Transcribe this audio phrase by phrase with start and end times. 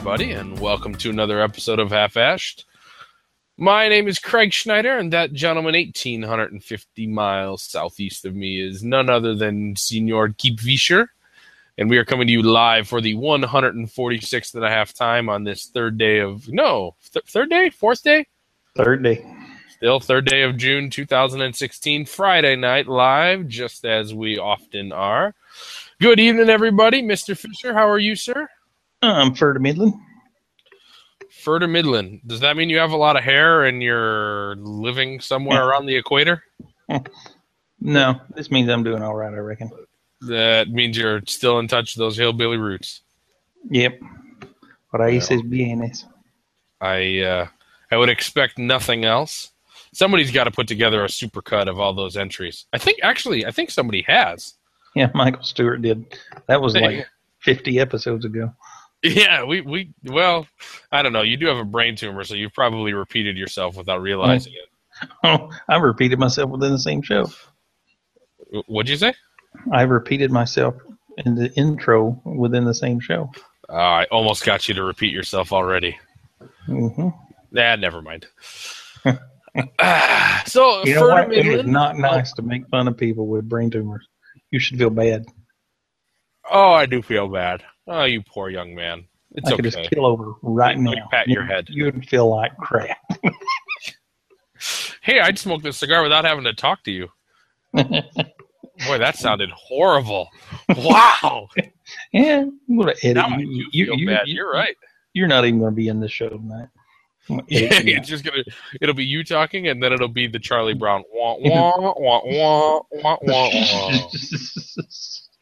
[0.00, 2.64] everybody, and welcome to another episode of Half Ashed.
[3.58, 9.10] My name is Craig Schneider, and that gentleman 1,850 miles southeast of me is none
[9.10, 11.10] other than Senor Keith Fisher.
[11.76, 15.44] And we are coming to you live for the 146th and a half time on
[15.44, 17.68] this third day of, no, th- third day?
[17.68, 18.26] Fourth day?
[18.74, 19.22] Third day.
[19.68, 25.34] Still third day of June 2016, Friday night live, just as we often are.
[26.00, 27.02] Good evening, everybody.
[27.02, 27.36] Mr.
[27.36, 28.48] Fisher, how are you, sir?
[29.02, 29.94] I'm Fur to Midland.
[31.30, 32.20] Fur to Midland.
[32.26, 35.96] Does that mean you have a lot of hair and you're living somewhere around the
[35.96, 36.42] equator?
[37.80, 39.70] No, this means I'm doing all right, I reckon.
[40.22, 43.00] That means you're still in touch with those hillbilly roots.
[43.70, 44.00] Yep.
[44.92, 46.04] Raíces bienes.
[46.80, 47.46] I uh,
[47.90, 49.52] I would expect nothing else.
[49.92, 52.66] Somebody's got to put together a supercut of all those entries.
[52.72, 54.54] I think actually, I think somebody has.
[54.94, 56.18] Yeah, Michael Stewart did.
[56.48, 57.06] That was like
[57.40, 58.52] 50 episodes ago.
[59.02, 60.46] Yeah, we we well,
[60.92, 61.22] I don't know.
[61.22, 64.68] You do have a brain tumor, so you've probably repeated yourself without realizing it.
[65.24, 67.26] Oh, I repeated myself within the same show.
[68.66, 69.14] What'd you say?
[69.72, 70.74] I've repeated myself
[71.24, 73.30] in the intro within the same show.
[73.70, 75.98] Uh, I almost got you to repeat yourself already.
[76.66, 77.08] hmm
[77.50, 78.26] Nah, never mind.
[80.46, 81.32] So, You know what?
[81.32, 84.06] It is not nice to make fun of people with brain tumors.
[84.50, 85.24] You should feel bad.
[86.50, 87.62] Oh, I do feel bad.
[87.90, 89.04] Oh, you poor young man.
[89.32, 89.82] It's I could okay.
[89.82, 91.08] just kill over right me now.
[91.10, 91.68] pat your head.
[91.68, 92.98] You would feel like crap.
[95.02, 97.08] Hey, I'd smoke this cigar without having to talk to you.
[97.72, 100.28] Boy, that sounded horrible.
[100.76, 101.48] Wow.
[102.12, 103.16] Yeah, I'm gonna edit.
[103.16, 104.28] now you, you, feel you, bad.
[104.28, 104.76] you- You're right.
[105.12, 106.68] You're not even going to be in the show tonight.
[107.28, 107.36] Yeah,
[107.80, 108.44] you it's just gonna.
[108.80, 111.02] It'll be you talking, and then it'll be the Charlie Brown.
[111.12, 113.50] Wah wah wah wah wah wah.
[113.52, 114.10] wah.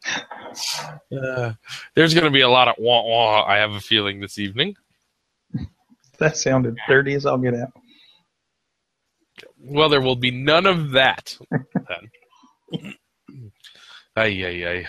[1.13, 1.53] Uh,
[1.95, 3.45] there's gonna be a lot of wah wah.
[3.45, 4.75] I have a feeling this evening.
[6.19, 7.71] that sounded dirty as I'll get out.
[9.61, 11.39] Well, there will be none of that
[12.73, 12.95] then.
[14.17, 14.87] ay, ay, ay.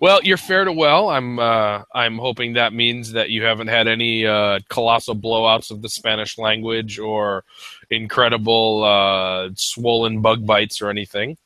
[0.00, 1.08] Well, you're fair to well.
[1.08, 5.82] I'm uh, I'm hoping that means that you haven't had any uh, colossal blowouts of
[5.82, 7.44] the Spanish language or
[7.90, 11.36] incredible uh, swollen bug bites or anything.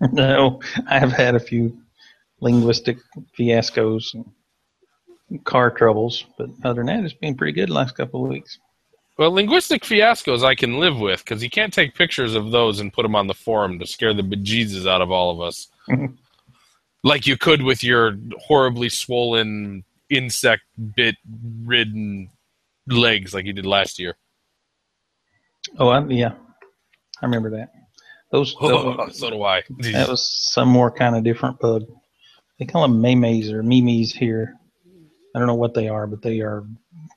[0.12, 1.76] No, I have had a few
[2.40, 2.98] linguistic
[3.36, 8.24] fiascos, and car troubles, but other than that, it's been pretty good the last couple
[8.24, 8.58] of weeks.
[9.18, 12.92] Well, linguistic fiascos I can live with because you can't take pictures of those and
[12.92, 15.68] put them on the forum to scare the bejesus out of all of us.
[15.88, 16.14] Mm-hmm.
[17.02, 20.62] like you could with your horribly swollen insect
[20.96, 21.16] bit
[21.64, 22.28] ridden
[22.86, 24.16] legs like you did last year.
[25.78, 26.34] Oh, I, yeah,
[27.20, 27.72] I remember that.
[28.30, 29.62] Those, oh, those so do I.
[29.78, 31.84] that was some more kind of different bug.
[32.58, 34.54] They call them maymays or mimes here.
[35.34, 36.64] I don't know what they are, but they are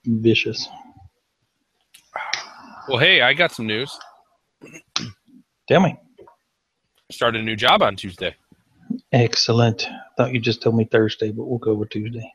[0.06, 0.68] vicious.
[2.88, 3.98] Well, hey, I got some news.
[5.68, 5.96] Tell me.
[7.10, 8.34] Started a new job on Tuesday.
[9.12, 9.86] Excellent.
[10.16, 12.30] Thought you just told me Thursday, but we'll go with Tuesday.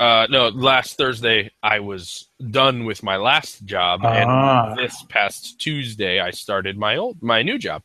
[0.00, 4.70] Uh, no, last Thursday I was done with my last job, Ah.
[4.70, 7.84] and this past Tuesday I started my old my new job.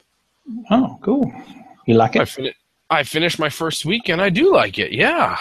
[0.71, 1.29] Oh, cool.
[1.85, 2.29] You like I, it?
[2.29, 2.53] fin-
[2.89, 4.93] I finished my first week, and I do like it.
[4.93, 5.37] Yeah.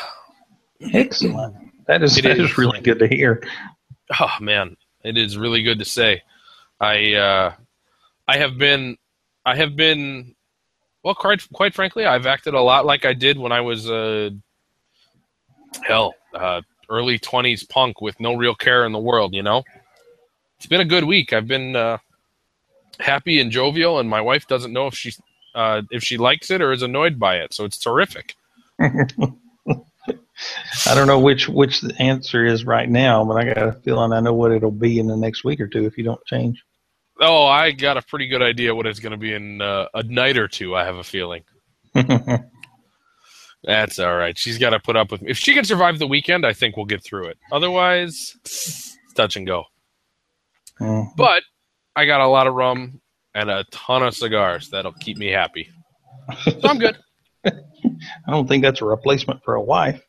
[0.93, 1.55] Excellent.
[1.87, 2.51] That is It that is.
[2.51, 3.41] is really good to hear.
[4.21, 6.23] Oh man, it is really good to say.
[6.81, 7.53] I uh,
[8.27, 8.99] I have been
[9.47, 10.35] I have been
[11.05, 14.31] well quite quite frankly I've acted a lot like I did when I was uh,
[15.87, 19.35] hell uh, early twenties punk with no real care in the world.
[19.35, 19.65] You know,
[20.57, 21.33] it's been a good week.
[21.33, 21.99] I've been uh,
[22.99, 25.15] happy and jovial, and my wife doesn't know if she
[25.55, 27.55] uh, if she likes it or is annoyed by it.
[27.55, 28.35] So it's terrific.
[30.87, 34.13] I don't know which which the answer is right now, but I got a feeling
[34.13, 36.63] I know what it'll be in the next week or two if you don't change.
[37.21, 40.03] Oh, I got a pretty good idea what it's going to be in uh, a
[40.03, 40.75] night or two.
[40.75, 41.45] I have a feeling.
[43.65, 44.37] That's all right.
[44.37, 45.31] She's got to put up with me.
[45.31, 47.39] If she can survive the weekend, I think we'll get through it.
[47.51, 49.65] Otherwise, it's touch and go.
[50.81, 51.17] Mm.
[51.17, 51.43] But
[51.97, 53.01] I got a lot of rum
[53.35, 55.71] and a ton of cigars that'll keep me happy.
[56.43, 56.99] So I'm good.
[57.47, 60.03] I don't think that's a replacement for a wife.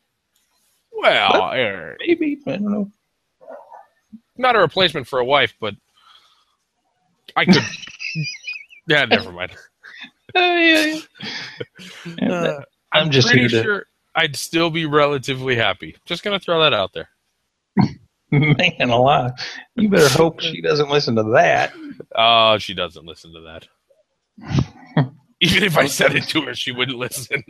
[0.92, 2.90] Well, er, Maybe I don't know.
[4.36, 5.74] not a replacement for a wife, but
[7.36, 7.62] I could.
[8.88, 9.52] yeah, never mind.
[10.34, 11.00] Uh, yeah,
[12.20, 12.32] yeah.
[12.32, 12.60] Uh,
[12.96, 15.96] I'm just pretty here to- sure I'd still be relatively happy.
[16.06, 17.10] Just gonna throw that out there.
[18.32, 19.32] Man alive.
[19.76, 21.72] You better hope she doesn't listen to that.
[22.16, 23.68] Oh, she doesn't listen to that.
[25.40, 27.42] Even if I said it to her, she wouldn't listen.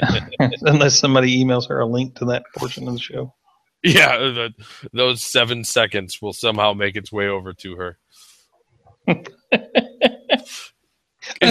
[0.62, 3.34] Unless somebody emails her a link to that portion of the show.
[3.82, 4.50] Yeah, the,
[4.94, 7.98] those seven seconds will somehow make its way over to her.
[9.06, 10.48] that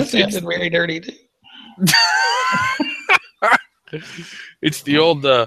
[0.07, 1.13] sounded very dirty too.
[4.61, 5.45] it's the old uh,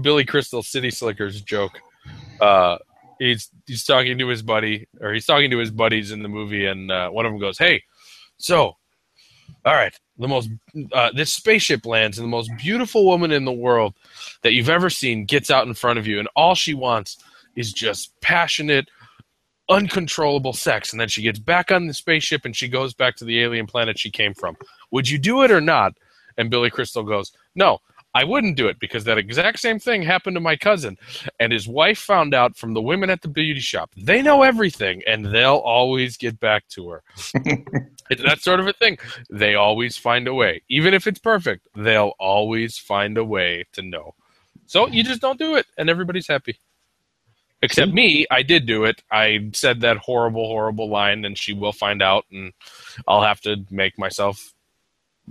[0.00, 1.80] Billy Crystal City Slickers joke.
[2.40, 2.78] Uh,
[3.18, 6.66] he's he's talking to his buddy, or he's talking to his buddies in the movie,
[6.66, 7.82] and uh, one of them goes, "Hey,
[8.38, 8.76] so,
[9.64, 10.50] all right, the most
[10.92, 13.94] uh, this spaceship lands, and the most beautiful woman in the world
[14.42, 17.18] that you've ever seen gets out in front of you, and all she wants
[17.56, 18.88] is just passionate."
[19.70, 23.26] Uncontrollable sex, and then she gets back on the spaceship and she goes back to
[23.26, 24.56] the alien planet she came from.
[24.92, 25.92] Would you do it or not?
[26.38, 27.80] And Billy Crystal goes, No,
[28.14, 30.96] I wouldn't do it because that exact same thing happened to my cousin.
[31.40, 33.90] And his wife found out from the women at the beauty shop.
[33.96, 37.02] They know everything and they'll always get back to her.
[38.10, 38.96] it's that sort of a thing.
[39.28, 40.62] They always find a way.
[40.70, 44.14] Even if it's perfect, they'll always find a way to know.
[44.66, 46.58] So you just don't do it and everybody's happy.
[47.60, 49.02] Except me, I did do it.
[49.10, 52.52] I said that horrible, horrible line, and she will find out, and
[53.08, 54.54] I'll have to make myself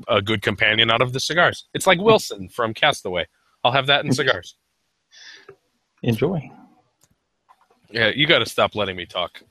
[0.08, 1.68] a good companion out of the cigars.
[1.74, 3.28] It's like Wilson from Castaway.
[3.64, 4.56] I'll have that in cigars.
[6.04, 6.52] Enjoy.
[7.90, 9.42] Yeah, you got to stop letting me talk.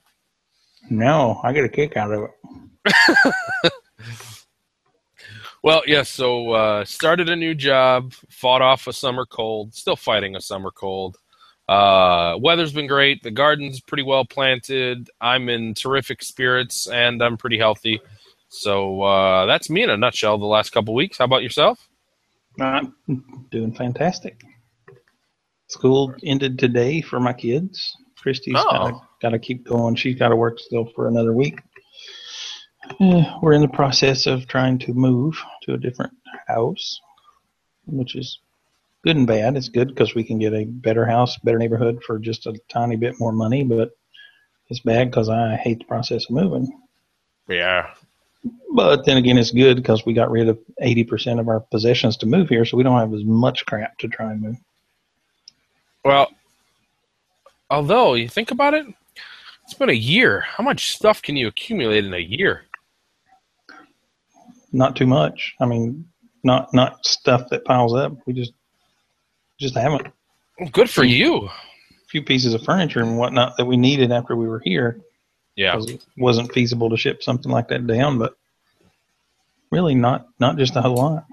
[0.90, 3.72] No, I get a kick out of it.
[5.62, 5.96] well, yes.
[5.96, 10.40] Yeah, so uh, started a new job, fought off a summer cold, still fighting a
[10.40, 11.16] summer cold.
[11.68, 13.22] Uh, weather's been great.
[13.22, 15.10] The garden's pretty well planted.
[15.20, 18.00] I'm in terrific spirits, and I'm pretty healthy.
[18.48, 20.38] So uh, that's me in a nutshell.
[20.38, 21.18] The last couple weeks.
[21.18, 21.88] How about yourself?
[22.60, 22.94] I'm
[23.50, 24.42] doing fantastic.
[25.68, 27.96] School ended today for my kids.
[28.18, 29.02] Christy's oh.
[29.20, 29.94] got to keep going.
[29.94, 31.60] She's got to work still for another week.
[33.00, 36.12] Uh, we're in the process of trying to move to a different
[36.46, 37.00] house,
[37.86, 38.40] which is
[39.04, 39.56] good and bad.
[39.56, 42.96] It's good because we can get a better house, better neighborhood for just a tiny
[42.96, 43.90] bit more money, but
[44.68, 46.68] it's bad because I hate the process of moving.
[47.48, 47.90] Yeah.
[48.76, 52.26] But then again, it's good because we got rid of 80% of our possessions to
[52.26, 54.56] move here, so we don't have as much crap to try and move.
[56.04, 56.30] Well,
[57.70, 58.86] although you think about it,
[59.64, 60.42] it's been a year.
[60.42, 62.64] How much stuff can you accumulate in a year?
[64.72, 65.54] Not too much.
[65.58, 66.06] I mean,
[66.44, 68.12] not not stuff that piles up.
[68.26, 68.52] We just
[69.58, 70.06] just haven't.
[70.60, 71.46] Well, good for you.
[71.46, 75.00] A few pieces of furniture and whatnot that we needed after we were here.
[75.54, 78.36] Yeah, it wasn't feasible to ship something like that down, but
[79.76, 81.26] really not not just a lot.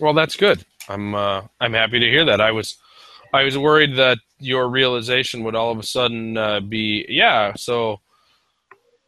[0.00, 0.64] Well, that's good.
[0.88, 2.40] I'm uh, I'm happy to hear that.
[2.40, 2.78] I was
[3.34, 7.52] I was worried that your realization would all of a sudden uh, be yeah.
[7.54, 8.00] So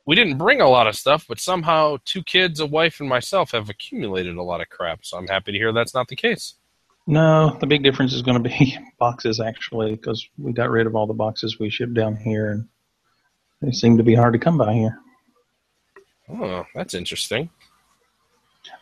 [0.04, 3.52] we didn't bring a lot of stuff, but somehow two kids, a wife, and myself
[3.52, 5.00] have accumulated a lot of crap.
[5.02, 6.54] So I'm happy to hear that's not the case.
[7.06, 10.94] No, the big difference is going to be boxes actually, because we got rid of
[10.94, 12.68] all the boxes we shipped down here, and
[13.62, 14.98] they seem to be hard to come by here.
[16.28, 17.48] Oh, that's interesting.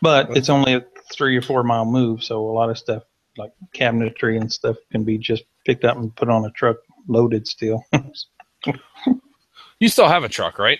[0.02, 3.02] But it's only a three or four mile move, so a lot of stuff
[3.36, 6.76] like cabinetry and stuff can be just picked up and put on a truck
[7.08, 7.84] loaded still.
[9.78, 10.78] you still have a truck, right?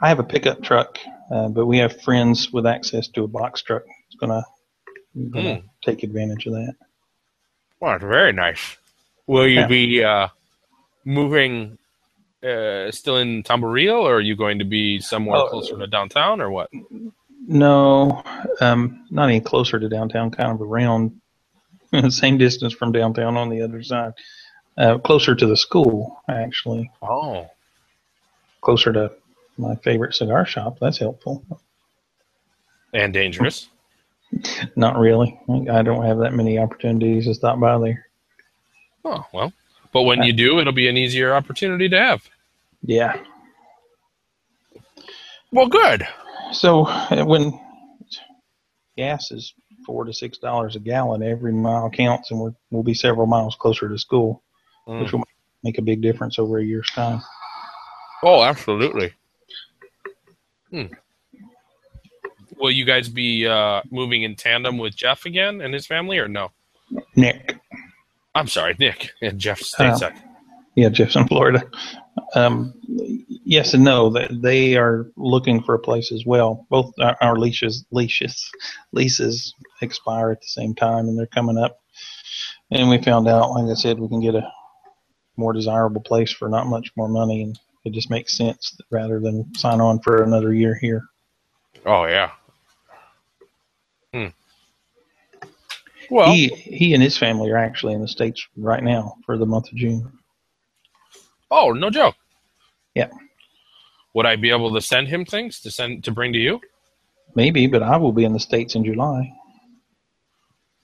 [0.00, 0.98] I have a pickup truck,
[1.30, 3.82] uh, but we have friends with access to a box truck.
[4.06, 4.44] It's gonna
[5.14, 5.64] going to mm.
[5.82, 6.74] take advantage of that.
[7.80, 8.76] Well, very nice.
[9.26, 9.66] Will you yeah.
[9.66, 10.28] be uh,
[11.04, 11.78] moving
[12.42, 16.40] uh, still in Tamboril, or are you going to be somewhere oh, closer to downtown,
[16.40, 16.70] or what?
[17.46, 18.22] No,
[18.60, 20.30] um, not any closer to downtown.
[20.30, 21.20] Kind of around
[21.90, 24.12] the same distance from downtown on the other side.
[24.78, 26.90] Uh, closer to the school, actually.
[27.02, 27.48] Oh,
[28.60, 29.12] closer to
[29.58, 30.78] my favorite cigar shop.
[30.80, 31.44] That's helpful.
[32.94, 33.68] And dangerous.
[34.76, 35.38] Not really.
[35.70, 38.06] I don't have that many opportunities to stop by there.
[39.04, 39.52] Oh well,
[39.92, 42.22] but when you do, it'll be an easier opportunity to have.
[42.82, 43.16] Yeah.
[45.50, 46.06] Well, good.
[46.52, 47.58] So uh, when
[48.96, 49.54] gas is
[49.86, 53.56] four to six dollars a gallon, every mile counts, and we're, we'll be several miles
[53.56, 54.42] closer to school,
[54.86, 55.00] mm.
[55.00, 55.24] which will
[55.62, 57.22] make a big difference over a year's time.
[58.22, 59.12] Oh, absolutely.
[60.70, 60.86] Hmm
[62.62, 66.28] will you guys be uh, moving in tandem with Jeff again and his family, or
[66.28, 66.52] no?
[67.16, 67.58] Nick.
[68.34, 70.16] I'm sorry, Nick and Jeff stateside.
[70.16, 70.20] Uh,
[70.76, 71.62] yeah, Jeff's in Florida.
[72.34, 74.10] Um, yes and no.
[74.10, 76.66] They, they are looking for a place as well.
[76.70, 78.50] Both our, our leases, leases,
[78.92, 81.80] leases expire at the same time, and they're coming up.
[82.70, 84.50] And we found out, like I said, we can get a
[85.36, 89.54] more desirable place for not much more money, and it just makes sense rather than
[89.54, 91.02] sign on for another year here.
[91.84, 92.30] Oh yeah,
[96.10, 99.46] Well, he he and his family are actually in the states right now for the
[99.46, 100.12] month of June.
[101.52, 102.16] Oh, no joke.
[102.94, 103.10] Yeah.
[104.14, 106.60] Would I be able to send him things to send to bring to you?
[107.34, 109.32] Maybe, but I will be in the states in July.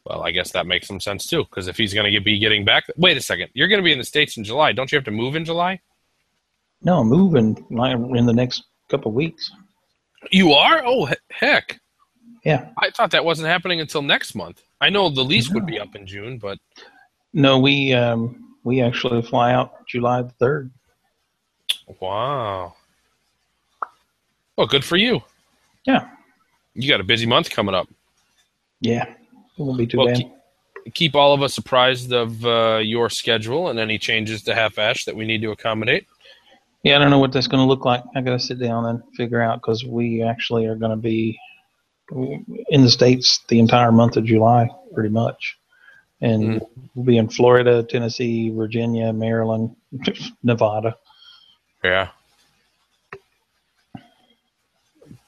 [0.04, 2.64] Well, I guess that makes some sense too, because if he's going to be getting
[2.64, 4.72] back, wait a second, you're going to be in the states in July.
[4.72, 5.80] Don't you have to move in July?
[6.82, 9.50] No, I'm moving in the next couple weeks.
[10.30, 10.82] You are?
[10.84, 11.80] Oh, heck.
[12.44, 12.70] Yeah.
[12.78, 14.62] I thought that wasn't happening until next month.
[14.80, 15.54] I know the lease no.
[15.54, 16.58] would be up in June, but
[17.34, 20.70] no, we um, we actually fly out July the third.
[22.00, 22.74] Wow.
[24.56, 25.22] Well, good for you.
[25.84, 26.08] Yeah.
[26.74, 27.88] You got a busy month coming up.
[28.80, 29.16] Yeah, it
[29.58, 30.16] won't be too well, bad.
[30.16, 34.78] Keep, keep, all of us apprised of uh, your schedule and any changes to Half
[34.78, 36.06] Ash that we need to accommodate.
[36.84, 38.04] Yeah, I don't know what that's going to look like.
[38.14, 41.38] I got to sit down and figure out because we actually are going to be
[42.10, 45.57] in the states the entire month of July, pretty much,
[46.20, 46.68] and mm.
[46.94, 49.76] we'll be in Florida, Tennessee, Virginia, Maryland,
[50.42, 50.96] Nevada.
[51.82, 52.08] Yeah.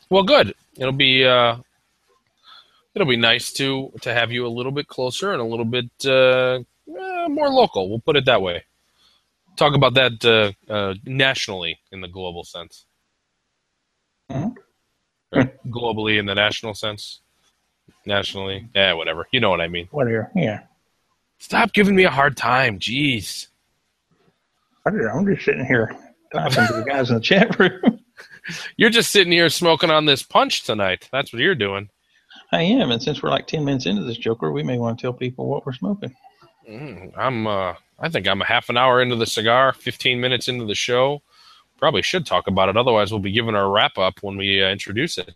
[0.09, 0.55] Well, good.
[0.77, 1.57] It'll be uh,
[2.95, 5.91] it'll be nice to to have you a little bit closer and a little bit
[6.05, 7.89] uh, eh, more local.
[7.89, 8.65] We'll put it that way.
[9.57, 12.87] Talk about that uh, uh nationally in the global sense.
[14.31, 14.51] Mm-hmm
[15.69, 17.21] globally in the national sense.
[18.07, 19.27] Nationally, yeah, whatever.
[19.31, 19.89] You know what I mean.
[19.91, 20.31] Whatever.
[20.35, 20.61] Yeah.
[21.41, 22.79] Stop giving me a hard time.
[22.79, 23.49] Jeez.
[24.87, 25.95] I'm just sitting here
[26.33, 28.01] talking to the guys in the chat room.
[28.77, 31.09] You're just sitting here smoking on this punch tonight.
[31.13, 31.89] That's what you're doing.
[32.53, 35.03] I am, and since we're like ten minutes into this Joker, we may want to
[35.03, 36.15] tell people what we're smoking.
[36.69, 37.47] Mm, I'm.
[37.47, 40.75] uh I think I'm a half an hour into the cigar, fifteen minutes into the
[40.75, 41.23] show
[41.81, 42.77] probably should talk about it.
[42.77, 45.35] Otherwise, we'll be giving our wrap up when we uh, introduce it.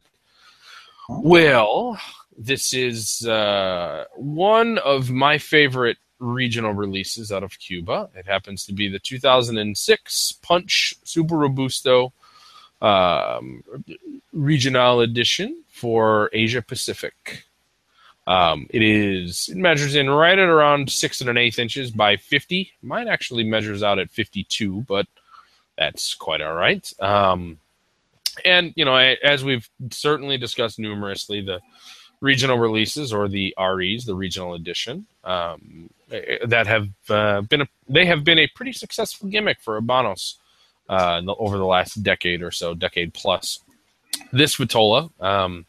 [1.08, 1.98] Well,
[2.36, 8.08] this is uh, one of my favorite regional releases out of Cuba.
[8.14, 12.12] It happens to be the 2006 Punch Super Robusto
[12.80, 13.62] um,
[14.32, 17.44] Regional Edition for Asia Pacific.
[18.26, 22.16] Um, it is it measures in right at around six and an eighth inches by
[22.16, 22.72] 50.
[22.82, 25.06] Mine actually measures out at 52, but
[25.76, 26.90] that's quite all right.
[27.00, 27.58] Um,
[28.44, 31.60] and you know, as we've certainly discussed numerously, the
[32.20, 38.06] regional releases or the REs, the regional edition, um, that have uh, been a, they
[38.06, 40.34] have been a pretty successful gimmick for Habanos
[40.88, 43.60] uh, over the last decade or so, decade plus.
[44.32, 45.66] This Vitola, um,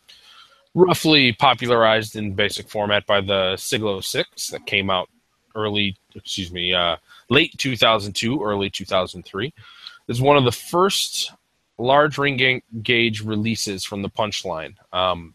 [0.73, 5.09] roughly popularized in basic format by the Siglo Six that came out
[5.55, 6.97] early, excuse me, uh,
[7.29, 9.53] late 2002, early 2003
[10.07, 11.31] is one of the first
[11.77, 14.75] large ring gauge releases from the Punchline.
[14.93, 15.34] Um,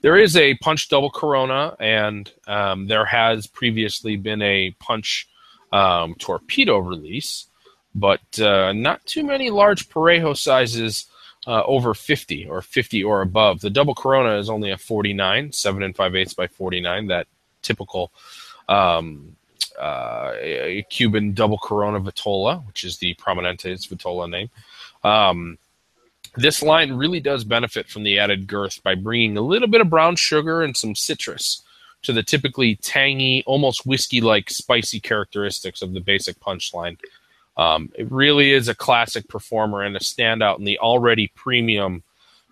[0.00, 5.28] there is a Punch Double Corona, and um, there has previously been a Punch
[5.72, 7.46] um, Torpedo release,
[7.94, 11.06] but uh, not too many large Parejo sizes
[11.46, 13.60] uh, over 50 or 50 or above.
[13.60, 17.26] The Double Corona is only a 49, 7 and 5 eighths by 49, that
[17.62, 18.12] typical
[18.68, 19.36] um,
[19.78, 20.32] uh,
[20.90, 24.50] Cuban double Corona Vitola, which is the Prominente's Vitola name.
[25.04, 25.58] Um,
[26.38, 29.90] this line really does benefit from the added girth by bringing a little bit of
[29.90, 31.62] brown sugar and some citrus
[32.02, 36.98] to the typically tangy, almost whiskey like spicy characteristics of the basic punchline.
[37.56, 42.04] Um, it really is a classic performer and a standout in the already premium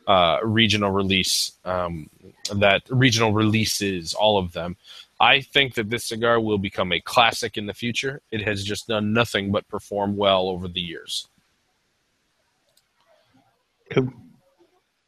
[0.07, 2.11] uh, regional release um,
[2.55, 4.77] that regional releases, all of them.
[5.19, 8.21] I think that this cigar will become a classic in the future.
[8.31, 11.29] It has just done nothing but perform well over the years.
[13.91, 14.13] Cool.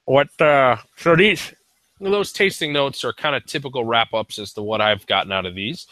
[0.05, 1.53] What uh so these
[2.01, 5.47] those tasting notes are kind of typical wrap ups as to what I've gotten out
[5.47, 5.87] of these.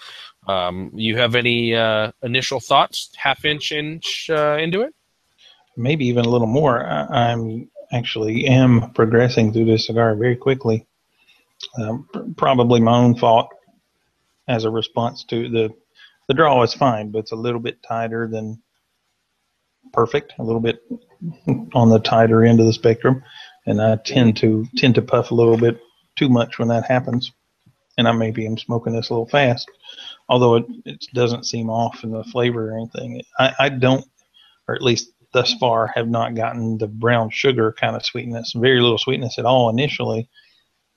[0.47, 4.95] Um, you have any uh, initial thoughts, half inch inch uh, into it?
[5.77, 6.87] Maybe even a little more.
[6.87, 10.87] I, am actually am progressing through this cigar very quickly.
[11.79, 13.49] Um, probably my own fault
[14.49, 15.75] as a response to the
[16.29, 18.61] the draw is fine, but it's a little bit tighter than
[19.93, 20.81] perfect, a little bit
[21.75, 23.23] on the tighter end of the spectrum,
[23.67, 25.81] and I tend to tend to puff a little bit
[26.17, 27.33] too much when that happens.
[27.99, 29.71] And I maybe am smoking this a little fast,
[30.29, 33.23] although it, it doesn't seem off in the flavor or anything.
[33.39, 34.05] I, I don't,
[34.69, 38.53] or at least thus far, have not gotten the brown sugar kind of sweetness.
[38.55, 40.29] Very little sweetness at all initially.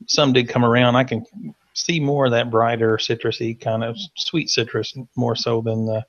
[0.08, 0.98] Some did come around.
[0.98, 1.25] I can
[1.74, 6.03] see more of that brighter citrusy kind of sweet citrus more so than the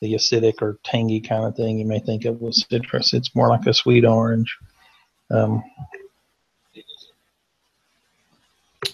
[0.00, 3.12] the acidic or tangy kind of thing you may think of with citrus.
[3.12, 4.56] It's more like a sweet orange.
[5.30, 5.62] Um,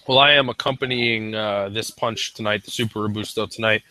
[0.06, 3.82] Well, I am accompanying uh, this punch tonight, the Super Robusto tonight,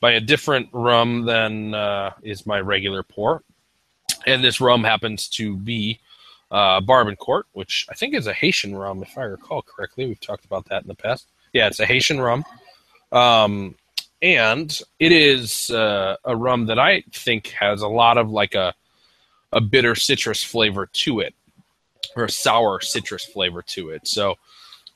[0.00, 3.42] by a different rum than uh, is my regular pour.
[4.26, 5.98] And this rum happens to be
[6.50, 10.06] uh, Barbancourt, which I think is a Haitian rum, if I recall correctly.
[10.06, 11.28] We've talked about that in the past.
[11.54, 12.44] Yeah, it's a Haitian rum.
[13.10, 13.76] Um,
[14.22, 18.74] and it is uh, a rum that I think has a lot of like a,
[19.52, 21.34] a bitter citrus flavor to it,
[22.16, 24.06] or a sour citrus flavor to it.
[24.06, 24.36] So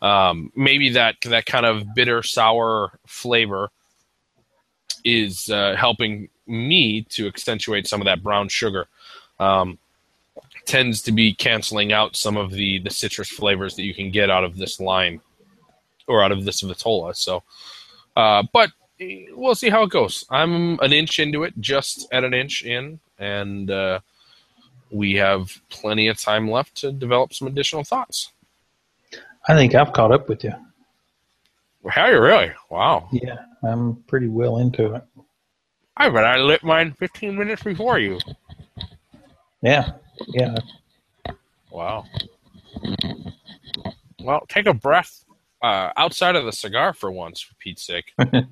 [0.03, 3.71] um, maybe that that kind of bitter sour flavor
[5.05, 8.87] is uh, helping me to accentuate some of that brown sugar.
[9.39, 9.79] Um,
[10.67, 14.31] tends to be canceling out some of the the citrus flavors that you can get
[14.31, 15.21] out of this line
[16.07, 17.15] or out of this vitola.
[17.15, 17.43] So,
[18.17, 20.25] uh, but we'll see how it goes.
[20.31, 24.01] I'm an inch into it, just at an inch in, and uh,
[24.91, 28.33] we have plenty of time left to develop some additional thoughts.
[29.49, 30.53] I think I've caught up with you.
[31.89, 32.53] How are you really?
[32.69, 33.09] Wow.
[33.11, 35.03] Yeah, I'm pretty well into it.
[35.97, 38.19] I bet I lit mine 15 minutes before you.
[39.63, 39.93] Yeah,
[40.29, 40.57] yeah.
[41.71, 42.05] Wow.
[44.23, 45.25] Well, take a breath
[45.63, 48.13] uh, outside of the cigar for once, for Pete's sake.
[48.19, 48.47] Man.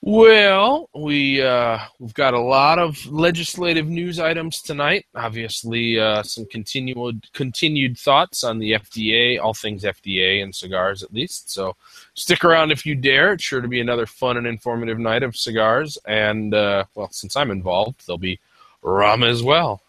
[0.00, 5.06] Well, we uh, we've got a lot of legislative news items tonight.
[5.16, 11.12] Obviously, uh, some continued continued thoughts on the FDA, all things FDA and cigars, at
[11.12, 11.50] least.
[11.50, 11.74] So,
[12.14, 13.32] stick around if you dare.
[13.32, 15.98] It's sure to be another fun and informative night of cigars.
[16.06, 18.38] And uh, well, since I'm involved, there'll be
[18.82, 19.82] rum as well.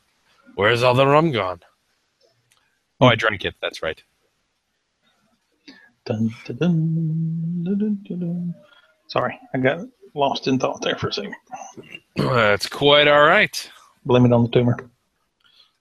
[0.56, 1.60] Where's all the rum gone?
[3.02, 3.56] Oh, I drank it.
[3.62, 4.02] That's right.
[6.06, 8.56] Dun, dun, dun,
[9.08, 11.36] Sorry, I got lost in thought there for a second.
[12.16, 13.70] That's quite all right.
[14.06, 14.78] Blame it on the tumor.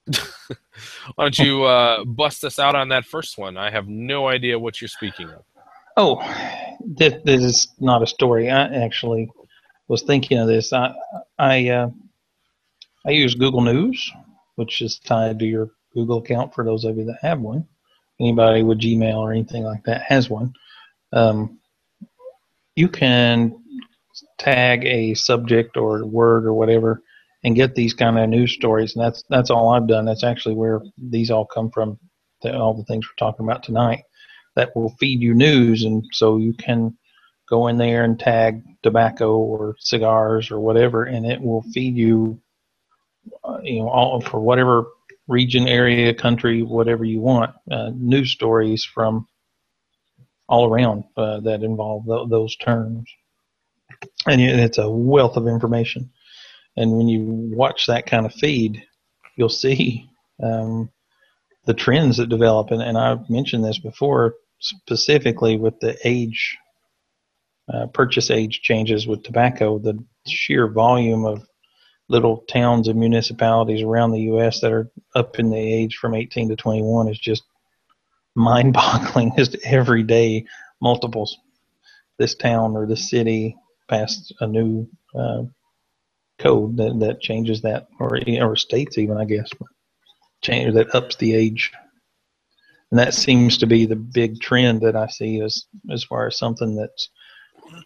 [1.14, 3.56] Why don't you uh, bust us out on that first one?
[3.56, 5.44] I have no idea what you're speaking of.
[5.96, 6.20] Oh,
[6.84, 8.50] this, this is not a story.
[8.50, 9.30] I actually
[9.88, 10.72] was thinking of this.
[10.72, 10.94] I
[11.38, 11.90] I uh,
[13.06, 14.12] I use Google News,
[14.56, 17.66] which is tied to your Google account for those of you that have one.
[18.20, 20.52] Anybody with Gmail or anything like that has one.
[21.12, 21.60] Um,
[22.74, 23.62] you can
[24.38, 27.02] tag a subject or word or whatever
[27.44, 28.96] and get these kind of news stories.
[28.96, 30.04] And that's that's all I've done.
[30.04, 31.98] That's actually where these all come from.
[32.42, 34.04] The, all the things we're talking about tonight
[34.54, 36.96] that will feed you news, and so you can
[37.48, 42.40] go in there and tag tobacco or cigars or whatever, and it will feed you,
[43.42, 44.86] uh, you know, all for whatever
[45.28, 49.26] region, area, country, whatever you want, uh, news stories from
[50.48, 53.08] all around uh, that involve th- those terms
[54.26, 56.10] and it's a wealth of information.
[56.76, 58.84] And when you watch that kind of feed,
[59.36, 60.08] you'll see
[60.42, 60.90] um,
[61.66, 62.70] the trends that develop.
[62.70, 66.56] And, and I've mentioned this before, specifically with the age,
[67.72, 71.46] uh, purchase age changes with tobacco, the sheer volume of
[72.08, 74.60] little towns and municipalities around the U.S.
[74.60, 77.42] that are up in the age from 18 to 21 is just
[78.34, 79.32] mind-boggling.
[79.36, 80.44] Just every day,
[80.80, 81.36] multiples.
[82.18, 83.56] This town or this city
[83.88, 85.42] passed a new uh,
[86.38, 89.50] code that, that changes that, or or states even, I guess,
[90.42, 91.72] change that ups the age.
[92.90, 96.38] And that seems to be the big trend that I see as as far as
[96.38, 97.10] something that's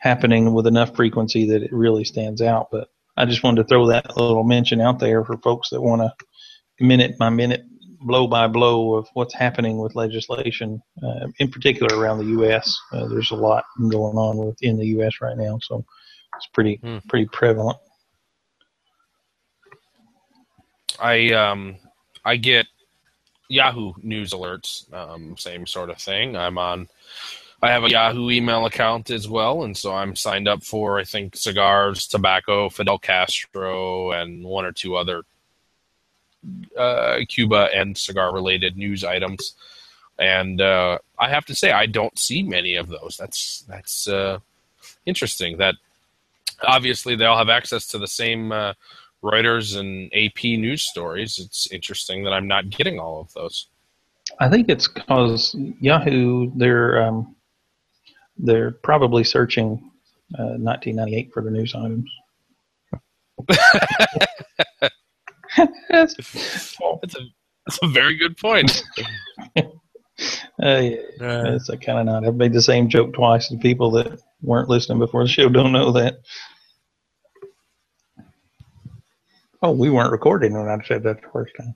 [0.01, 2.69] happening with enough frequency that it really stands out.
[2.71, 6.03] But I just wanted to throw that little mention out there for folks that want
[6.03, 6.13] to
[6.85, 7.65] minute by minute,
[8.01, 12.79] blow by blow of what's happening with legislation, uh, in particular around the U.S.
[12.93, 15.21] Uh, there's a lot going on within the U.S.
[15.21, 15.85] right now, so
[16.37, 16.99] it's pretty hmm.
[17.09, 17.79] pretty prevalent.
[20.99, 21.77] I um
[22.25, 22.67] I get
[23.49, 26.37] Yahoo news alerts, um, same sort of thing.
[26.37, 26.89] I'm on.
[27.63, 31.05] I have a Yahoo email account as well, and so I'm signed up for I
[31.05, 35.23] think cigars, tobacco, Fidel Castro, and one or two other
[36.77, 39.55] uh, Cuba and cigar related news items.
[40.19, 43.17] And uh, I have to say, I don't see many of those.
[43.17, 44.41] That's that's uh,
[45.07, 45.59] interesting.
[45.59, 45.77] That
[46.67, 48.75] obviously they all have access to the same uh,
[49.23, 51.39] Reuters and AP news stories.
[51.39, 53.69] It's interesting that I'm not getting all of those.
[54.41, 57.37] I think it's because Yahoo they're um,
[58.37, 59.91] they're probably searching
[60.39, 62.11] uh, 1998 for the news items.
[65.89, 66.15] that's,
[67.03, 67.21] that's, a,
[67.67, 68.83] that's a very good point.
[69.57, 69.63] uh,
[70.61, 72.27] yeah, uh, it's kind of not.
[72.27, 75.73] I've made the same joke twice, and people that weren't listening before the show don't
[75.73, 76.21] know that.
[79.63, 81.75] Oh, we weren't recording when I said that the first time.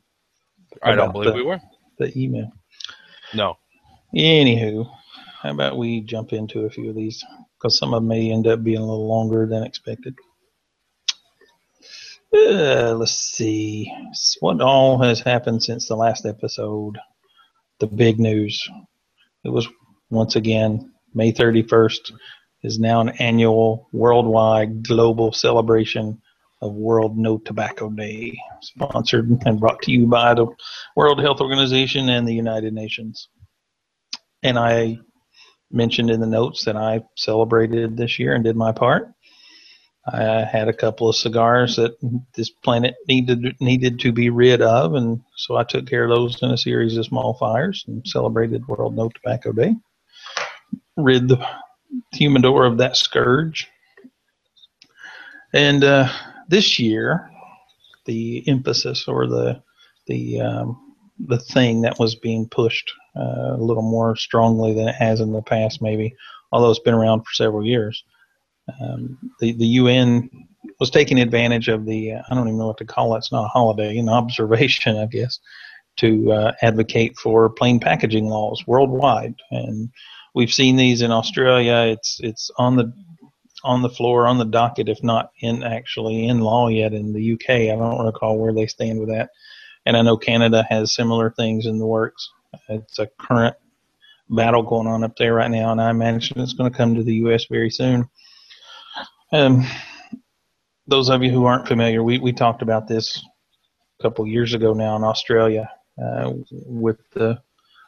[0.83, 1.61] I don't believe the, we were.
[1.99, 2.51] the email.
[3.35, 3.59] No.
[4.15, 4.91] Anywho,
[5.47, 7.25] how about we jump into a few of these
[7.57, 10.17] because some of them may end up being a little longer than expected.
[12.35, 13.93] Uh, let's see.
[14.41, 16.99] What all has happened since the last episode?
[17.79, 18.69] The big news.
[19.45, 19.69] It was
[20.11, 22.13] once again May 31st
[22.65, 26.21] is now an annual worldwide global celebration
[26.61, 30.49] of World No Tobacco Day, sponsored and brought to you by the
[30.97, 33.29] World Health Organization and the United Nations.
[34.43, 34.99] And I
[35.71, 39.13] mentioned in the notes that I celebrated this year and did my part.
[40.09, 41.97] I had a couple of cigars that
[42.37, 46.41] this planet needed needed to be rid of, and so I took care of those
[46.43, 49.75] in a series of small fires and celebrated World No Tobacco Day.
[50.97, 51.45] Rid the
[52.13, 53.69] humidor of that scourge.
[55.53, 56.09] And uh,
[56.49, 57.29] this year,
[58.05, 59.63] the emphasis or the
[60.07, 65.21] the um, the thing that was being pushed a little more strongly than it has
[65.21, 66.15] in the past, maybe,
[66.53, 68.05] although it's been around for several years.
[68.81, 70.29] Um, the the UN
[70.81, 73.19] was taking advantage of the uh, I don't even know what to call it.
[73.19, 75.39] It's not a holiday, an observation, I guess,
[75.99, 79.35] to uh, advocate for plain packaging laws worldwide.
[79.51, 79.91] And
[80.35, 81.93] we've seen these in Australia.
[81.93, 82.93] It's it's on the
[83.65, 87.33] on the floor on the docket, if not in actually in law yet in the
[87.33, 87.51] UK.
[87.51, 89.31] I don't recall where they stand with that.
[89.87, 92.29] And I know Canada has similar things in the works.
[92.69, 93.57] It's a current
[94.29, 97.03] battle going on up there right now, and I imagine it's going to come to
[97.03, 97.47] the U.S.
[97.51, 98.09] very soon.
[99.33, 99.67] Um,
[100.87, 103.23] those of you who aren't familiar, we, we talked about this
[103.99, 105.71] a couple years ago now in Australia
[106.03, 107.41] uh, with the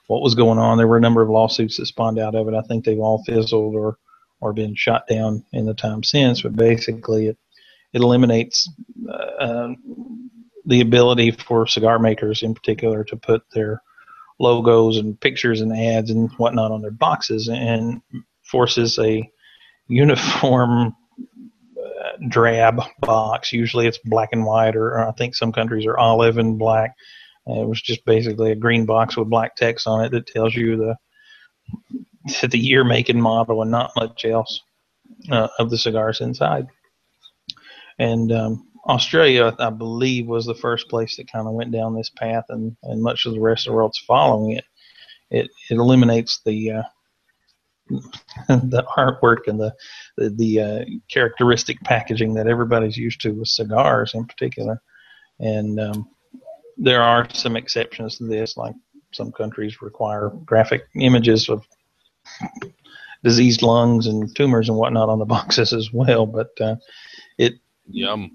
[0.09, 0.79] what was going on.
[0.79, 2.55] There were a number of lawsuits that spawned out of it.
[2.55, 3.99] I think they've all fizzled or
[4.41, 6.43] or been shot down in the time since.
[6.43, 7.39] But basically, it
[7.93, 8.71] it eliminates
[9.39, 9.75] uh,
[10.65, 13.83] the ability for cigar makers, in particular, to put their
[14.39, 18.01] logos and pictures and ads and whatnot on their boxes, and
[18.43, 19.29] forces a
[19.89, 20.95] uniform
[21.79, 23.53] uh, drab box.
[23.53, 26.95] Usually, it's black and white, or, or I think some countries are olive and black.
[27.49, 30.55] Uh, it was just basically a green box with black text on it that tells
[30.55, 30.97] you the
[32.49, 34.61] the year, make, and model, and not much else
[35.31, 36.67] uh, of the cigars inside.
[37.99, 42.11] And um, Australia, I believe, was the first place that kind of went down this
[42.11, 44.65] path, and, and much of the rest of the world's following it.
[45.31, 46.83] It it eliminates the uh,
[48.49, 49.75] the artwork and the
[50.17, 54.81] the, the uh, characteristic packaging that everybody's used to with cigars, in particular.
[55.41, 56.09] And um,
[56.77, 58.75] there are some exceptions to this, like
[59.13, 61.63] some countries require graphic images of
[63.25, 66.27] diseased lungs and tumors and whatnot on the boxes as well.
[66.27, 66.77] But uh,
[67.89, 68.31] yum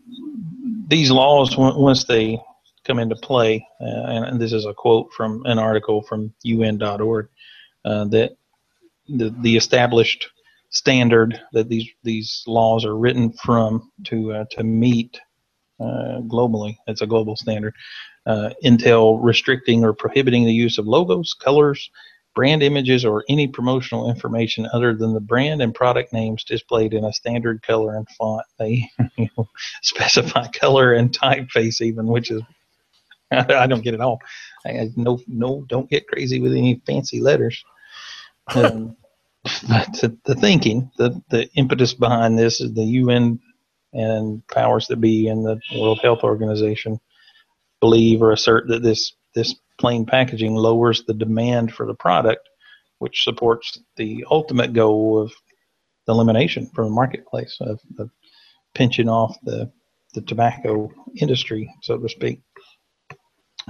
[0.87, 2.39] these laws once they
[2.83, 7.29] come into play, uh, and, this is a quote from an article from UN.org
[7.85, 8.35] uh, that
[9.07, 10.29] the the established
[10.69, 15.19] standard that these these laws are written from to uh, to meet
[15.79, 16.77] uh, globally.
[16.87, 17.73] It's a global standard.
[18.25, 21.89] Uh, entail restricting or prohibiting the use of logos, colors,
[22.35, 27.05] brand images, or any promotional information other than the brand and product names displayed in
[27.05, 28.45] a standard color and font.
[28.59, 29.47] They you know,
[29.81, 32.41] specify color and typeface even, which is
[33.31, 34.19] I don't get it all.
[34.65, 37.63] I, no, no, don't get crazy with any fancy letters.
[38.55, 38.97] Um,
[39.69, 43.39] but the, the thinking, the the impetus behind this is the UN
[43.93, 46.99] and powers that be in the World Health Organization
[47.79, 52.47] believe or assert that this this plain packaging lowers the demand for the product,
[52.99, 55.33] which supports the ultimate goal of
[56.07, 58.09] the elimination from the marketplace of, of
[58.73, 59.69] pinching off the
[60.13, 62.39] the tobacco industry, so to speak.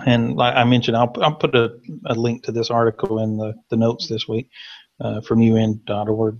[0.06, 3.56] And like I mentioned, I'll, I'll put a, a link to this article in the,
[3.71, 4.49] the notes this week
[5.02, 6.38] uh, from UN.org.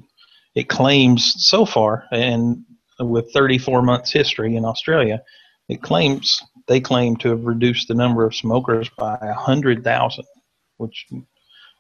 [0.54, 2.64] It claims so far, and
[3.00, 5.24] with 34 months history in Australia,
[5.68, 10.26] it claims they claim to have reduced the number of smokers by 100,000,
[10.78, 11.06] which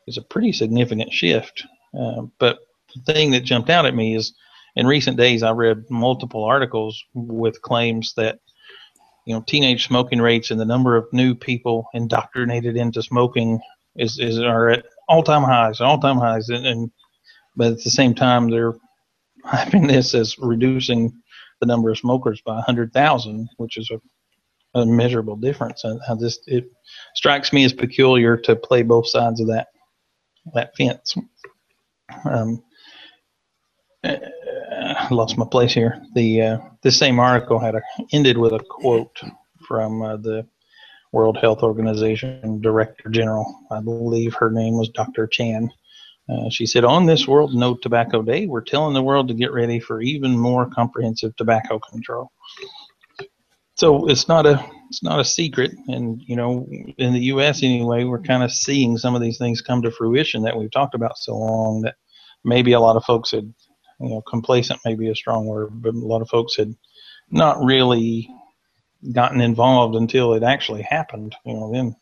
[0.08, 1.65] is a pretty significant shift.
[1.98, 2.60] Uh, but
[2.96, 4.34] the thing that jumped out at me is
[4.76, 8.39] in recent days, I read multiple articles with claims that
[9.26, 13.60] you know teenage smoking rates and the number of new people indoctrinated into smoking
[13.96, 16.91] is, is are at all time highs, all time highs, and, and
[17.56, 18.74] but at the same time they're
[19.46, 21.12] having this as reducing
[21.60, 24.00] the number of smokers by 100,000, which is a
[24.74, 25.84] a measurable difference.
[25.84, 26.72] And I just it
[27.16, 29.68] strikes me as peculiar to play both sides of that
[30.54, 31.16] that fence.
[32.26, 32.64] Um,
[34.04, 34.18] uh,
[34.74, 36.02] I lost my place here.
[36.16, 37.82] The uh, this same article had a,
[38.12, 39.20] ended with a quote
[39.68, 40.46] from uh, the
[41.14, 43.46] World Health Organization Director General.
[43.72, 45.28] I believe her name was Dr.
[45.28, 45.70] Chan.
[46.30, 49.52] Uh, she said, On this World No Tobacco Day, we're telling the world to get
[49.52, 52.32] ready for even more comprehensive tobacco control.
[53.76, 57.64] So it's not a it's not a secret, and you know, in the U.S.
[57.64, 60.94] anyway, we're kind of seeing some of these things come to fruition that we've talked
[60.94, 61.96] about so long that
[62.44, 63.52] maybe a lot of folks had,
[64.00, 66.76] you know, complacent may be a strong word, but a lot of folks had
[67.32, 68.30] not really
[69.12, 71.36] gotten involved until it actually happened.
[71.44, 71.96] You know, then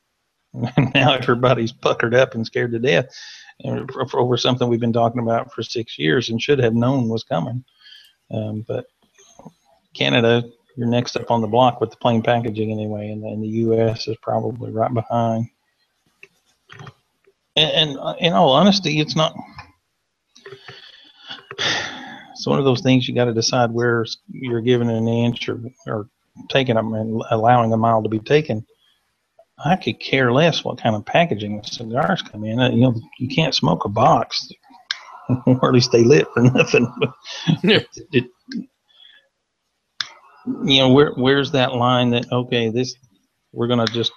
[0.93, 3.05] now everybody's puckered up and scared to death
[4.13, 7.63] over something we've been talking about for six years and should have known was coming.
[8.31, 8.85] Um, but
[9.95, 10.43] Canada,
[10.75, 14.07] you're next up on the block with the plain packaging anyway, and, and the U.S.
[14.07, 15.47] is probably right behind.
[17.55, 19.35] And, and uh, in all honesty, it's not.
[22.31, 25.61] It's one of those things you got to decide where you're giving an inch or,
[25.85, 26.09] or
[26.49, 28.65] taking them and allowing a mile to be taken.
[29.63, 32.59] I could care less what kind of packaging the cigars come in.
[32.73, 34.49] You know, you can't smoke a box,
[35.45, 36.91] or at least they lit for nothing.
[37.63, 38.25] it, it,
[40.65, 42.95] you know, where where's that line that okay, this
[43.53, 44.11] we're gonna just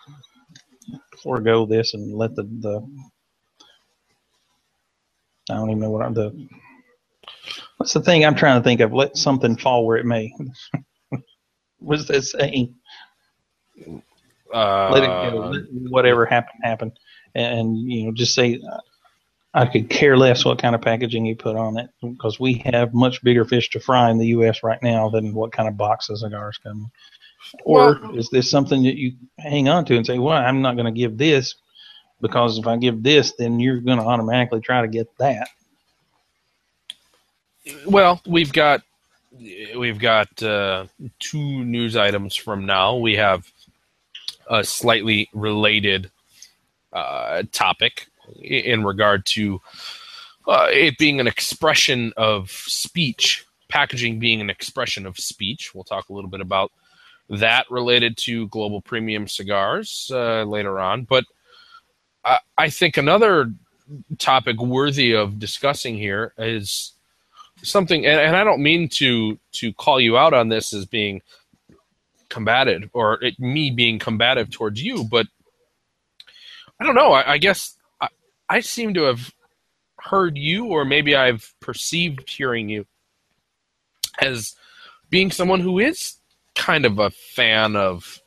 [1.23, 2.87] forego this and let the the
[5.51, 6.49] I don't even know what I'm, the
[7.77, 8.93] what's the thing I'm trying to think of.
[8.93, 10.33] Let something fall where it may.
[11.79, 12.75] what's that saying?
[14.53, 15.51] Uh, let it go.
[15.53, 16.93] Let whatever happened, happen.
[17.35, 18.61] And, you know, just say,
[19.55, 22.93] I could care less what kind of packaging you put on it because we have
[22.93, 24.65] much bigger fish to fry in the U.S.
[24.65, 26.91] right now than what kind of boxes cigars come.
[27.63, 30.75] Or well, is this something that you hang on to and say, well, I'm not
[30.75, 31.55] going to give this
[32.21, 35.49] because if I give this, then you're going to automatically try to get that.
[37.87, 38.83] Well, we've got
[39.77, 40.87] we've got uh,
[41.21, 42.97] two news items from now.
[42.97, 43.51] We have
[44.51, 46.11] a slightly related
[46.93, 48.09] uh, topic
[48.41, 49.61] in regard to
[50.47, 55.75] uh, it being an expression of speech, packaging being an expression of speech.
[55.75, 56.73] We'll talk a little bit about
[57.31, 61.05] that related to global premium cigars uh, later on.
[61.05, 61.25] But
[62.25, 63.53] I, I think another
[64.19, 66.93] topic worthy of discussing here is
[67.63, 71.23] something, and, and I don't mean to to call you out on this as being
[72.29, 75.27] combative or it, me being combative towards you, but
[76.81, 77.13] I don't know.
[77.13, 77.77] I, I guess
[78.49, 79.33] I, seem to have
[79.99, 82.87] heard you, or maybe I've perceived hearing you
[84.21, 84.55] as
[85.11, 86.17] being someone who is
[86.55, 88.21] kind of a fan of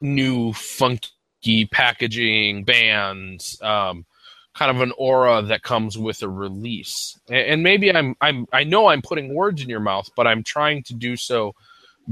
[0.00, 4.06] new funky packaging bands um,
[4.54, 8.86] kind of an aura that comes with a release and, maybe I'm, I'm i know
[8.86, 11.54] i'm putting words in your mouth but i'm trying to do so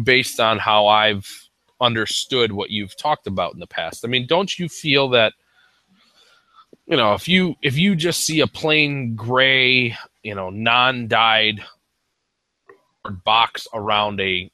[0.02, 1.48] based on how I've
[1.80, 4.04] understood what you've talked about in the past.
[4.04, 5.34] I mean, don't you feel that
[6.86, 11.64] you know, if you if you just see a plain gray, you know, non-dyed
[13.24, 14.50] box around a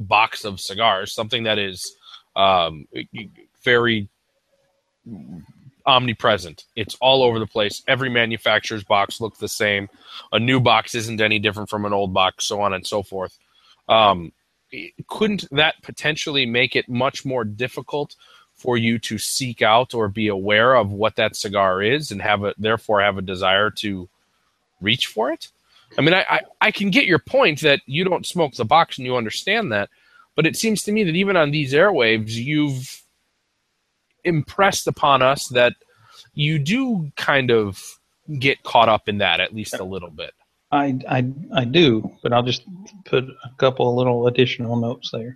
[0.00, 1.96] box of cigars, something that is
[2.36, 2.86] um,
[3.64, 4.08] very
[5.86, 6.64] omnipresent.
[6.76, 7.82] It's all over the place.
[7.88, 9.88] Every manufacturer's box looks the same.
[10.32, 13.38] A new box isn't any different from an old box, so on and so forth.
[13.88, 14.32] Um,
[15.06, 18.16] couldn't that potentially make it much more difficult
[18.58, 22.44] for you to seek out or be aware of what that cigar is and have
[22.44, 24.08] a therefore have a desire to
[24.80, 25.48] reach for it?
[25.96, 28.98] I mean, I, I, I can get your point that you don't smoke the box
[28.98, 29.88] and you understand that,
[30.34, 33.02] but it seems to me that even on these airwaves, you've
[34.24, 35.74] impressed upon us that
[36.34, 37.82] you do kind of
[38.38, 40.34] get caught up in that at least a little bit.
[40.70, 42.62] I, I, I do, but I'll just
[43.06, 45.32] put a couple of little additional notes there.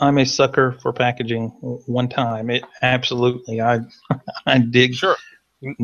[0.00, 1.48] I'm a sucker for packaging.
[1.86, 3.80] One time, it absolutely I
[4.46, 5.16] I dig sure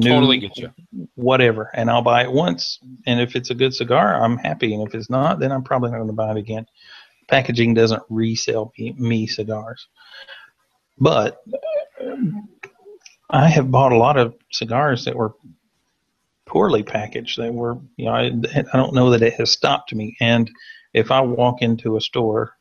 [0.03, 0.73] totally get you
[1.14, 4.87] whatever, and I'll buy it once, and if it's a good cigar, I'm happy, and
[4.87, 6.66] if it's not, then I'm probably not going to buy it again.
[7.29, 9.87] Packaging doesn't resell me, me cigars,
[10.99, 11.42] but
[13.31, 15.35] I have bought a lot of cigars that were
[16.46, 17.38] poorly packaged.
[17.38, 20.16] They were, you know, I, I don't know that it has stopped me.
[20.20, 20.51] And
[20.92, 22.57] if I walk into a store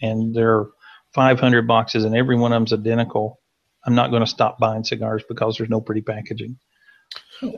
[0.00, 0.70] and there are
[1.14, 3.40] 500 boxes and every one of them's identical,
[3.86, 6.58] I'm not going to stop buying cigars because there's no pretty packaging.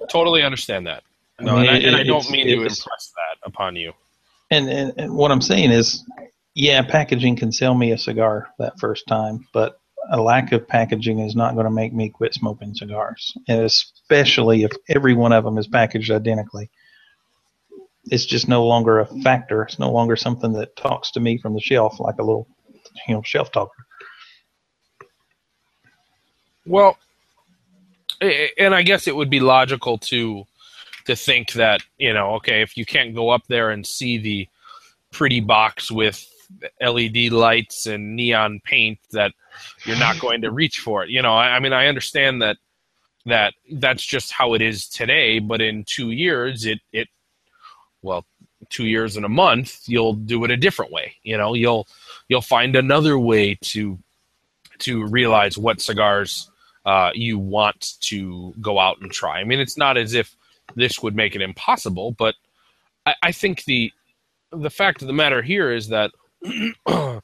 [0.09, 1.03] Totally understand that.
[1.41, 3.93] No, I mean, and, I, and I don't mean to impress that upon you.
[4.51, 6.05] And, and, and what I'm saying is,
[6.55, 9.79] yeah, packaging can sell me a cigar that first time, but
[10.11, 14.63] a lack of packaging is not going to make me quit smoking cigars, and especially
[14.63, 16.71] if every one of them is packaged identically.
[18.11, 19.63] It's just no longer a factor.
[19.63, 22.47] It's no longer something that talks to me from the shelf like a little,
[23.09, 23.87] you know, shelf talker.
[26.65, 26.99] Well,
[28.21, 30.45] and I guess it would be logical to
[31.07, 34.49] to think that you know, okay, if you can't go up there and see the
[35.13, 36.27] pretty box with
[36.81, 39.33] LED lights and neon paint, that
[39.85, 41.11] you're not going to reach for it.
[41.11, 42.57] You know, I, I mean, I understand that
[43.27, 47.09] that that's just how it is today, but in two years, it it
[48.07, 48.25] well,
[48.71, 51.15] two years and a month, you'll do it a different way.
[51.23, 51.87] You know, you'll
[52.29, 53.99] you'll find another way to
[54.79, 56.51] to realize what cigars
[56.85, 59.41] uh, you want to go out and try.
[59.41, 60.37] I mean, it's not as if
[60.75, 62.35] this would make it impossible, but
[63.05, 63.93] I, I think the
[64.53, 66.13] the fact of the matter here is that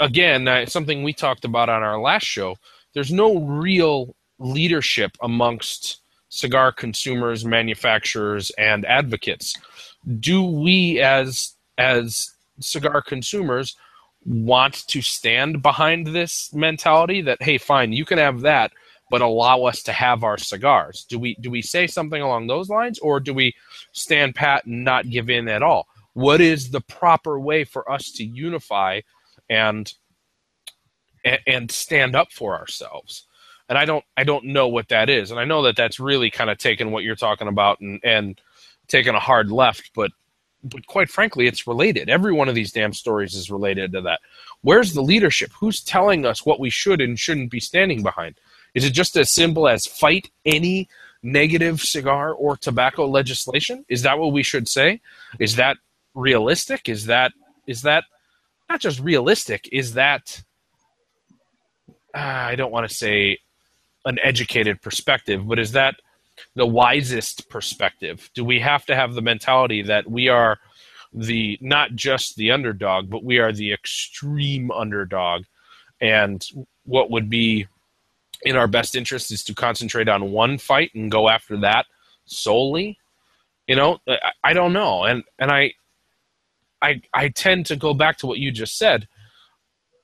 [0.00, 2.56] again, something we talked about on our last show.
[2.94, 6.00] There's no real leadership amongst
[6.34, 9.54] cigar consumers, manufacturers, and advocates.
[10.20, 13.76] Do we, as as cigar consumers,
[14.24, 18.72] want to stand behind this mentality that hey, fine, you can have that,
[19.10, 21.06] but allow us to have our cigars?
[21.08, 23.54] Do we do we say something along those lines, or do we
[23.92, 25.86] stand pat and not give in at all?
[26.14, 29.00] What is the proper way for us to unify
[29.48, 29.92] and
[31.46, 33.26] and stand up for ourselves?
[33.68, 36.30] And I don't I don't know what that is, and I know that that's really
[36.30, 38.40] kind of taken what you're talking about and and
[38.88, 40.10] taken a hard left, but
[40.62, 42.08] but quite frankly, it's related.
[42.08, 44.20] Every one of these damn stories is related to that.
[44.62, 45.50] Where's the leadership?
[45.58, 48.36] Who's telling us what we should and shouldn't be standing behind?
[48.74, 50.88] Is it just as simple as fight any
[51.22, 53.84] negative cigar or tobacco legislation?
[53.88, 55.00] Is that what we should say?
[55.38, 55.76] Is that
[56.14, 56.88] realistic?
[56.88, 57.32] Is that
[57.66, 58.04] is that
[58.68, 59.68] not just realistic?
[59.70, 60.42] Is that
[62.14, 63.38] uh, I don't want to say
[64.04, 65.96] an educated perspective, but is that
[66.54, 68.30] the wisest perspective?
[68.34, 70.58] Do we have to have the mentality that we are
[71.12, 75.44] the not just the underdog, but we are the extreme underdog,
[76.00, 76.44] and
[76.84, 77.66] what would be
[78.42, 81.86] in our best interest is to concentrate on one fight and go after that
[82.26, 82.98] solely?
[83.68, 85.74] You know, I, I don't know, and and I,
[86.82, 89.08] I I tend to go back to what you just said.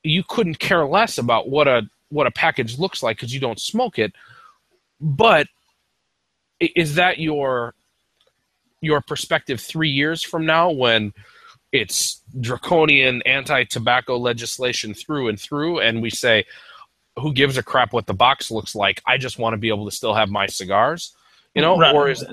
[0.03, 3.61] You couldn't care less about what a what a package looks like because you don't
[3.61, 4.13] smoke it,
[5.01, 5.47] but
[6.61, 7.75] is that your
[8.81, 11.13] your perspective three years from now when
[11.73, 16.45] it's draconian anti-tobacco legislation through and through and we say
[17.19, 19.03] who gives a crap what the box looks like?
[19.07, 21.15] I just want to be able to still have my cigars
[21.55, 21.79] you know?
[21.79, 21.95] Right.
[21.95, 22.25] or is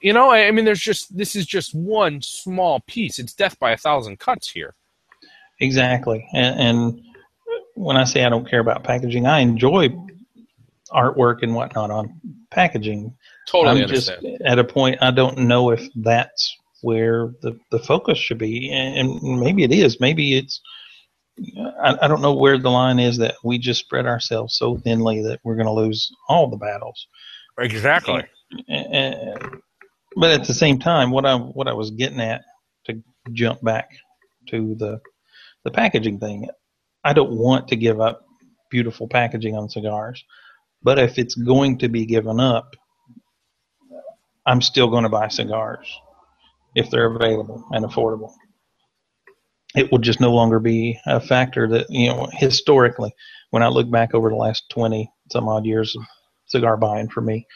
[0.00, 3.18] you know i mean there's just this is just one small piece.
[3.18, 4.74] It's death by a thousand cuts here.
[5.60, 6.26] Exactly.
[6.32, 7.02] And, and
[7.82, 9.88] when i say i don't care about packaging i enjoy
[10.92, 13.16] artwork and whatnot on packaging.
[13.46, 14.22] Totally I'm understand.
[14.22, 18.70] just at a point I don't know if that's where the, the focus should be,
[18.72, 20.00] and, and maybe it is.
[20.00, 20.60] Maybe it's.
[21.82, 25.22] I, I don't know where the line is that we just spread ourselves so thinly
[25.22, 27.06] that we're going to lose all the battles.
[27.58, 28.24] Exactly.
[28.68, 29.62] And, and,
[30.16, 32.42] but at the same time, what I what I was getting at
[32.86, 33.90] to jump back
[34.48, 35.00] to the
[35.64, 36.48] the packaging thing,
[37.04, 38.26] I don't want to give up
[38.70, 40.24] beautiful packaging on cigars.
[40.82, 42.74] But if it's going to be given up,
[44.46, 45.86] I'm still going to buy cigars
[46.74, 48.32] if they're available and affordable.
[49.76, 53.14] It will just no longer be a factor that, you know, historically,
[53.50, 56.02] when I look back over the last 20 some odd years of
[56.46, 57.46] cigar buying for me,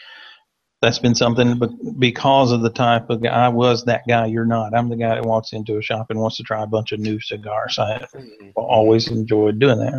[0.84, 4.44] that's been something but because of the type of guy I was that guy you're
[4.44, 4.74] not.
[4.74, 7.00] I'm the guy that walks into a shop and wants to try a bunch of
[7.00, 7.78] new cigars.
[7.78, 8.50] I mm-hmm.
[8.54, 9.94] always enjoyed doing that.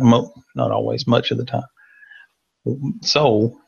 [0.54, 1.64] Not always, much of the time.
[3.02, 3.60] So,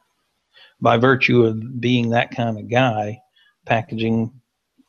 [0.81, 3.21] by virtue of being that kind of guy,
[3.67, 4.33] packaging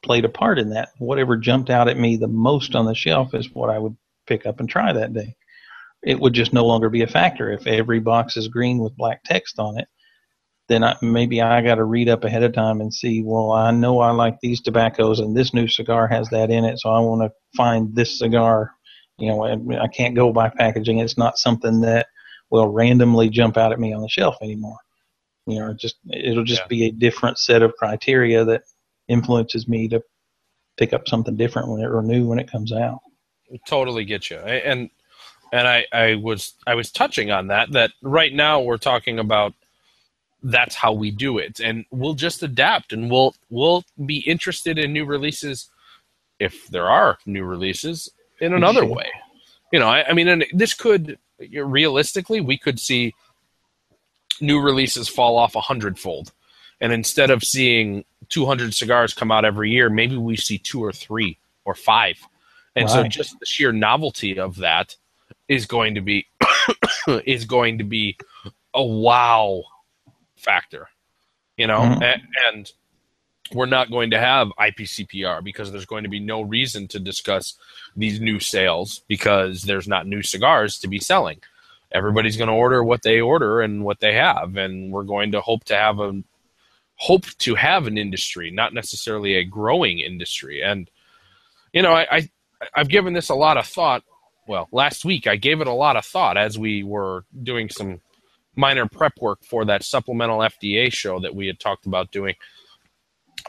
[0.04, 0.90] played a part in that.
[0.98, 3.96] Whatever jumped out at me the most on the shelf is what I would
[4.28, 5.36] pick up and try that day.
[6.04, 7.52] It would just no longer be a factor.
[7.52, 9.88] If every box is green with black text on it,
[10.70, 13.72] then I, maybe I got to read up ahead of time and see, well, I
[13.72, 17.00] know I like these tobaccos and this new cigar has that in it, so I
[17.00, 18.72] want to find this cigar.
[19.18, 21.00] You know, I, I can't go by packaging.
[21.00, 22.08] It's not something that
[22.52, 24.78] will randomly jump out at me on the shelf anymore.
[25.48, 26.68] You know, just it'll just yeah.
[26.68, 28.62] be a different set of criteria that
[29.08, 30.02] influences me to
[30.78, 33.00] pick up something different when it or new when it comes out.
[33.68, 34.92] Totally get you, and
[35.52, 39.54] and I I was I was touching on that that right now we're talking about
[40.42, 44.94] that's how we do it and we'll just adapt and we'll we'll be interested in
[44.94, 45.70] new releases
[46.40, 48.10] if there are new releases
[48.40, 49.10] in another way
[49.74, 53.14] you know i, I mean and this could realistically, we could see
[54.42, 56.32] new releases fall off a hundredfold.
[56.82, 60.94] And instead of seeing 200 cigars come out every year, maybe we see two or
[60.94, 62.18] three or five.
[62.76, 62.94] And right.
[62.94, 64.96] so just the sheer novelty of that
[65.48, 66.28] is going to be
[67.26, 68.18] is going to be
[68.74, 69.64] a wow
[70.40, 70.90] factor,
[71.58, 72.04] you know, mm-hmm.
[72.04, 72.72] and, and
[73.54, 77.56] we're not going to have IPCPR because there's going to be no reason to discuss
[77.96, 81.40] these new sales because there's not new cigars to be selling.
[81.92, 85.42] Everybody's going to order what they order and what they have, and we're going to
[85.42, 86.24] hope to have a
[86.96, 90.62] hope to have an industry, not necessarily a growing industry.
[90.62, 90.90] And
[91.74, 92.30] you know, I, I
[92.76, 94.04] I've given this a lot of thought.
[94.48, 98.02] Well, last week I gave it a lot of thought as we were doing some
[98.60, 102.36] minor prep work for that supplemental FDA show that we had talked about doing.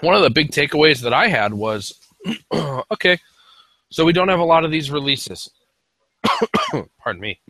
[0.01, 1.93] One of the big takeaways that I had was
[2.93, 3.19] okay,
[3.91, 5.51] so we don't have a lot of these releases.
[6.99, 7.41] Pardon me.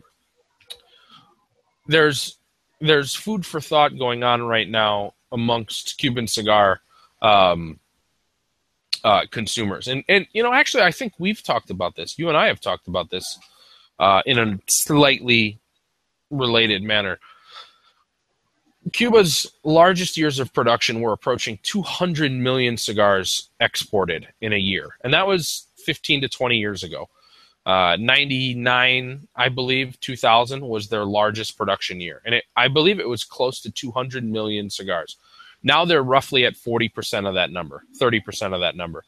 [1.87, 2.37] There's
[2.79, 6.81] there's food for thought going on right now amongst Cuban cigar
[7.21, 7.79] um,
[9.03, 12.17] uh, consumers, and and you know actually I think we've talked about this.
[12.17, 13.37] You and I have talked about this
[13.99, 15.59] uh, in a slightly
[16.31, 17.19] related manner.
[18.93, 25.13] Cuba's largest years of production were approaching 200 million cigars exported in a year, and
[25.13, 27.07] that was 15 to 20 years ago.
[27.63, 33.07] Uh, 99, I believe, 2000 was their largest production year, and it, I believe it
[33.07, 35.17] was close to 200 million cigars.
[35.61, 39.03] Now they're roughly at 40% of that number, 30% of that number,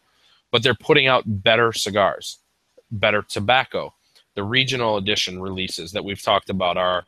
[0.51, 2.37] but they're putting out better cigars,
[2.91, 3.91] better tobacco.
[4.35, 7.05] The regional edition releases that we've talked about are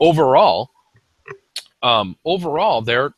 [0.00, 0.70] overall
[1.86, 3.12] um, overall, they're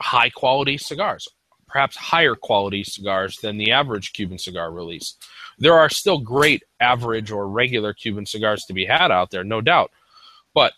[0.00, 1.26] high quality cigars,
[1.66, 5.16] perhaps higher quality cigars than the average Cuban cigar release.
[5.58, 9.60] There are still great average or regular Cuban cigars to be had out there, no
[9.60, 9.90] doubt.
[10.54, 10.74] But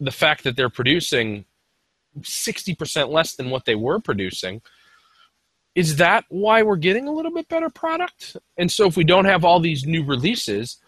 [0.00, 1.44] the fact that they're producing
[2.20, 4.62] 60% less than what they were producing,
[5.74, 8.38] is that why we're getting a little bit better product?
[8.56, 10.78] And so if we don't have all these new releases,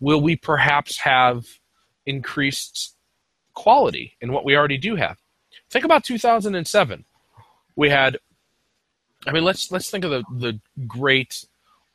[0.00, 1.44] will we perhaps have
[2.06, 2.96] increased
[3.58, 5.18] quality in what we already do have.
[5.68, 7.04] Think about 2007.
[7.74, 8.18] We had,
[9.26, 11.44] I mean, let's let's think of the the great,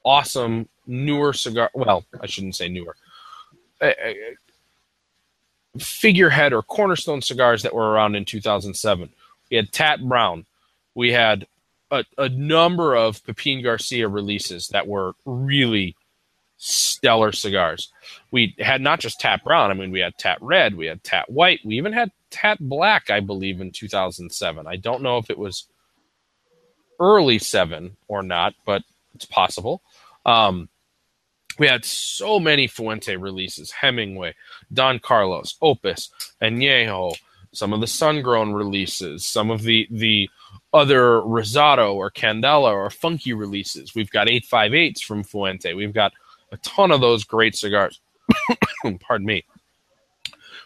[0.04, 1.70] awesome newer cigar.
[1.74, 2.96] Well, I shouldn't say newer.
[3.80, 3.92] Uh,
[5.80, 9.10] figurehead or cornerstone cigars that were around in 2007.
[9.50, 10.46] We had Tat Brown.
[10.96, 11.48] We had
[11.90, 15.96] a, a number of Pepin Garcia releases that were really
[16.58, 17.92] stellar cigars.
[18.34, 19.70] We had not just Tat Brown.
[19.70, 23.12] I mean, we had Tat Red, we had Tat White, we even had Tat Black,
[23.12, 24.66] I believe, in 2007.
[24.66, 25.68] I don't know if it was
[27.00, 28.82] early seven or not, but
[29.14, 29.84] it's possible.
[30.26, 30.68] Um,
[31.60, 34.34] we had so many Fuente releases Hemingway,
[34.74, 36.10] Don Carlos, Opus,
[36.42, 37.14] Añejo,
[37.52, 40.28] some of the sun-grown releases, some of the the
[40.74, 43.94] other Rosado or Candela or funky releases.
[43.94, 45.76] We've got 858s from Fuente.
[45.76, 46.14] We've got
[46.52, 48.00] a ton of those great cigars.
[49.00, 49.46] Pardon me.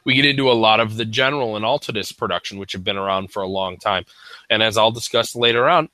[0.06, 3.32] We get into a lot of the General and Altadis production, which have been around
[3.32, 4.06] for a long time.
[4.50, 5.90] And as I'll discuss later on,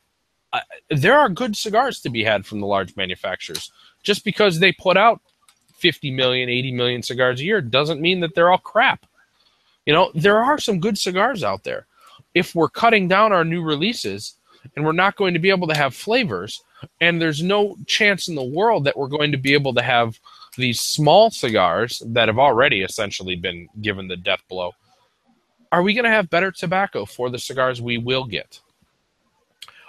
[0.89, 3.72] there are good cigars to be had from the large manufacturers.
[4.03, 5.22] Just because they put out
[5.78, 9.05] 50 million, 80 million cigars a year doesn't mean that they're all crap.
[9.86, 11.88] You know, there are some good cigars out there.
[12.34, 14.36] If we're cutting down our new releases
[14.76, 16.61] and we're not going to be able to have flavors,
[17.01, 20.20] and there's no chance in the world that we're going to be able to have
[20.58, 24.72] these small cigars that have already essentially been given the death blow.
[25.72, 28.62] Are we going to have better tobacco for the cigars we will get?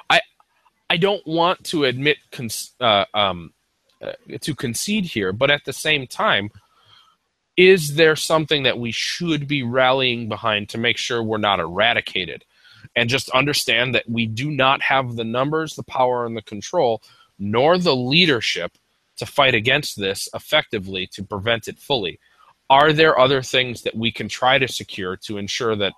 [0.09, 0.21] I
[0.89, 2.19] I don't want to admit
[2.81, 3.53] uh, um,
[4.01, 6.51] uh, to concede here, but at the same time,
[7.57, 12.45] is there something that we should be rallying behind to make sure we're not eradicated?
[12.97, 17.03] and just understand that we do not have the numbers, the power, and the control,
[17.39, 18.77] nor the leadership
[19.17, 22.19] to fight against this effectively to prevent it fully.
[22.71, 25.93] Are there other things that we can try to secure to ensure that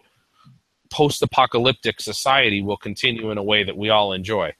[0.91, 4.55] post apocalyptic society will continue in a way that we all enjoy?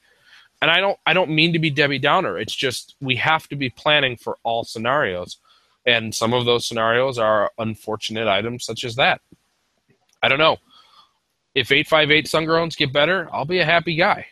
[0.61, 2.37] And I don't I don't mean to be Debbie Downer.
[2.37, 5.37] It's just we have to be planning for all scenarios.
[5.85, 9.21] And some of those scenarios are unfortunate items such as that.
[10.21, 10.57] I don't know
[11.57, 14.27] if 858 Sungrowns get better, I'll be a happy guy.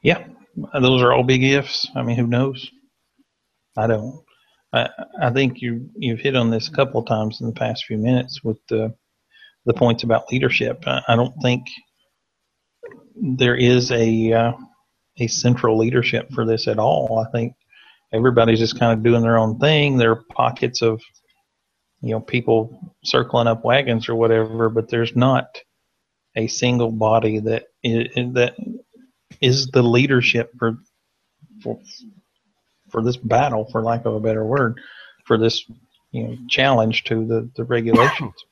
[0.00, 0.24] Yeah,
[0.74, 1.88] those are all big ifs.
[1.96, 2.70] I mean, who knows?
[3.76, 4.24] I don't.
[4.72, 4.88] I,
[5.20, 7.98] I think you you've hit on this a couple of times in the past few
[7.98, 8.94] minutes with the
[9.66, 10.84] the points about leadership.
[10.86, 11.66] I, I don't think
[13.16, 14.52] there is a uh,
[15.18, 17.18] a central leadership for this at all.
[17.26, 17.54] I think
[18.12, 19.98] everybody's just kind of doing their own thing.
[19.98, 21.02] There are pockets of
[22.02, 25.46] you know people circling up wagons or whatever, but there's not
[26.36, 28.54] a single body that is, that
[29.40, 30.78] is the leadership for
[31.62, 31.78] for
[32.90, 34.80] for this battle, for lack of a better word,
[35.24, 35.64] for this
[36.12, 38.34] you know challenge to the the regulations.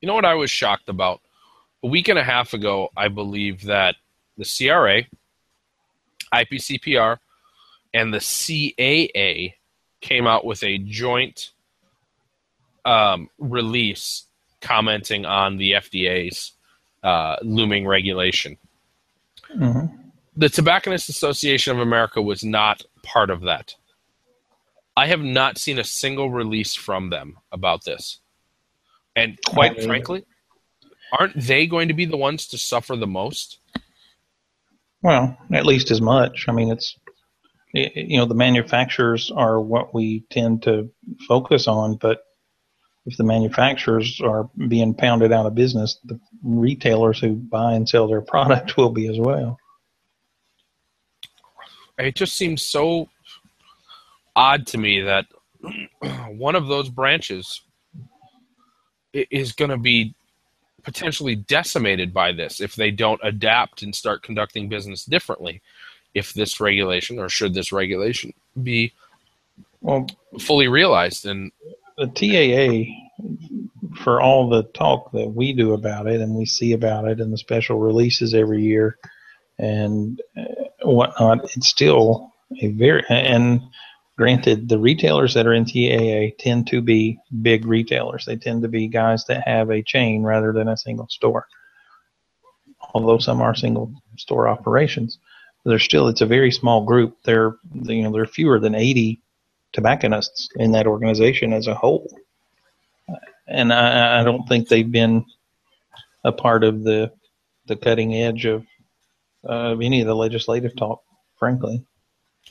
[0.00, 1.20] You know what I was shocked about?
[1.84, 3.94] A week and a half ago, I believe that
[4.36, 5.04] the CRA,
[6.34, 7.18] IPCPR,
[7.94, 9.54] and the CAA
[10.00, 11.52] came out with a joint
[12.84, 14.24] um, release
[14.60, 16.52] commenting on the FDA's
[17.04, 18.58] uh, looming regulation.
[19.56, 19.96] Mm-hmm.
[20.36, 23.74] The Tobacconists Association of America was not part of that.
[24.96, 28.20] I have not seen a single release from them about this.
[29.16, 30.24] And quite frankly,
[31.18, 33.58] aren't they going to be the ones to suffer the most?
[35.02, 36.46] Well, at least as much.
[36.48, 36.96] I mean, it's
[37.74, 40.90] you know the manufacturers are what we tend to
[41.26, 42.24] focus on, but
[43.06, 48.06] if the manufacturers are being pounded out of business, the retailers who buy and sell
[48.06, 49.58] their product will be as well.
[51.98, 53.08] It just seems so
[54.34, 55.26] odd to me that
[56.30, 57.60] one of those branches
[59.12, 60.14] is going to be
[60.82, 65.60] potentially decimated by this if they don't adapt and start conducting business differently.
[66.14, 68.92] If this regulation, or should this regulation be
[69.80, 70.06] well,
[70.38, 71.50] fully realized, and
[71.96, 72.92] the TAA,
[74.02, 77.32] for all the talk that we do about it and we see about it and
[77.32, 78.98] the special releases every year
[79.58, 80.44] and uh,
[80.82, 83.62] whatnot, it's still a very and
[84.18, 88.26] Granted, the retailers that are in TAA tend to be big retailers.
[88.26, 91.46] They tend to be guys that have a chain rather than a single store.
[92.92, 95.18] Although some are single store operations,
[95.64, 97.16] they're still it's a very small group.
[97.24, 99.21] They're you know there are fewer than 80
[99.72, 102.08] tobacconists in that organization as a whole,
[103.46, 105.24] and I, I don't think they've been
[106.24, 107.12] a part of the
[107.66, 108.66] the cutting edge of
[109.48, 111.02] uh, any of the legislative talk,
[111.38, 111.84] frankly.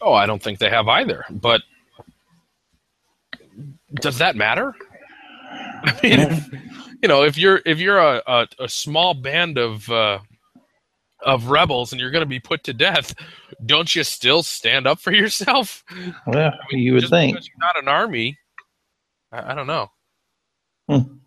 [0.01, 1.25] Oh, I don't think they have either.
[1.29, 1.61] But
[3.95, 4.73] does that matter?
[5.83, 6.61] I mean,
[7.01, 10.19] you know, if you're if you're a, a, a small band of uh,
[11.21, 13.13] of rebels and you're going to be put to death,
[13.65, 15.83] don't you still stand up for yourself?
[16.27, 18.37] Well, I mean, you would think you're not an army.
[19.31, 19.87] I, I don't know.
[20.89, 21.17] Hmm.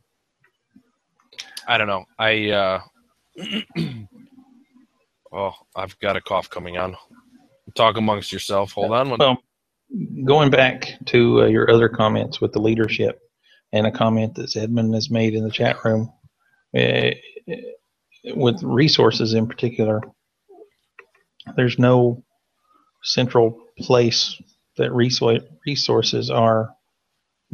[1.66, 2.05] I don't know.
[2.18, 2.80] I uh,
[5.32, 6.97] oh, I've got a cough coming on
[7.74, 8.72] talk amongst yourself.
[8.72, 9.11] Hold on.
[9.11, 9.18] One.
[9.18, 9.39] Well,
[10.24, 13.20] going back to uh, your other comments with the leadership
[13.72, 16.12] and a comment that Edmund has made in the chat room
[16.76, 17.11] uh,
[18.35, 20.01] with resources in particular,
[21.57, 22.22] there's no
[23.03, 24.40] central place
[24.76, 26.74] that resources are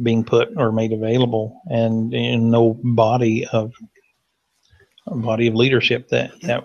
[0.01, 3.73] being put or made available and in no body of
[5.07, 6.63] body of leadership that that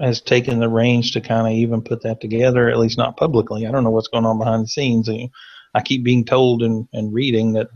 [0.00, 3.66] has taken the reins to kind of even put that together, at least not publicly.
[3.66, 5.08] I don't know what's going on behind the scenes.
[5.74, 7.68] I keep being told and, and reading that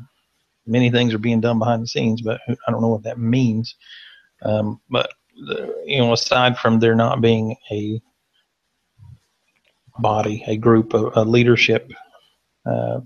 [0.66, 3.74] many things are being done behind the scenes, but I don't know what that means.
[4.42, 5.12] Um, but
[5.46, 8.00] the, you know, aside from there not being a
[9.98, 11.90] body, a group, a, a leadership
[12.64, 13.00] uh,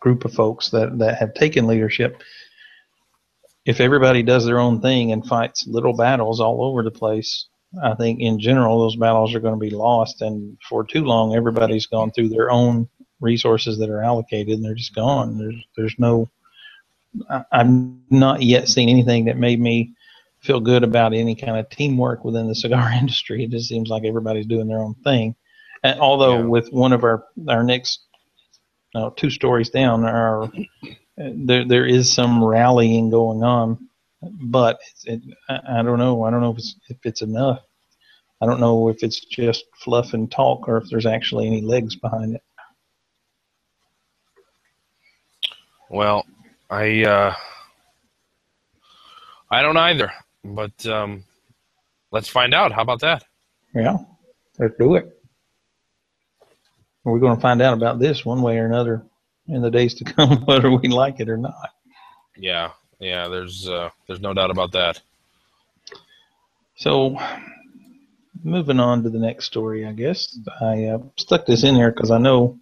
[0.00, 2.22] group of folks that that have taken leadership
[3.64, 7.46] if everybody does their own thing and fights little battles all over the place,
[7.82, 10.20] I think in general those battles are going to be lost.
[10.22, 12.88] And for too long, everybody's gone through their own
[13.20, 15.38] resources that are allocated, and they're just gone.
[15.38, 16.28] There's there's no.
[17.30, 17.70] I, I've
[18.10, 19.93] not yet seen anything that made me
[20.44, 23.44] feel good about any kind of teamwork within the cigar industry.
[23.44, 25.34] It just seems like everybody's doing their own thing.
[25.82, 26.44] And although yeah.
[26.44, 28.00] with one of our our next
[28.94, 30.50] no, two stories down, our
[31.16, 33.88] there there is some rallying going on,
[34.22, 36.24] but it, I, I don't know.
[36.24, 37.60] I don't know if it's, if it's enough.
[38.40, 41.96] I don't know if it's just fluff and talk or if there's actually any legs
[41.96, 42.42] behind it.
[45.90, 46.24] Well,
[46.70, 47.34] I uh,
[49.50, 50.10] I don't either,
[50.44, 51.24] but um,
[52.10, 52.72] let's find out.
[52.72, 53.24] How about that?
[53.74, 53.98] Yeah,
[54.58, 55.10] let's do it.
[57.04, 59.04] We're going to find out about this one way or another
[59.48, 61.70] in the days to come, whether we like it or not.
[62.36, 63.28] Yeah, yeah.
[63.28, 65.00] There's uh, there's no doubt about that.
[66.76, 67.18] So,
[68.42, 72.10] moving on to the next story, I guess I uh, stuck this in here because
[72.10, 72.58] I know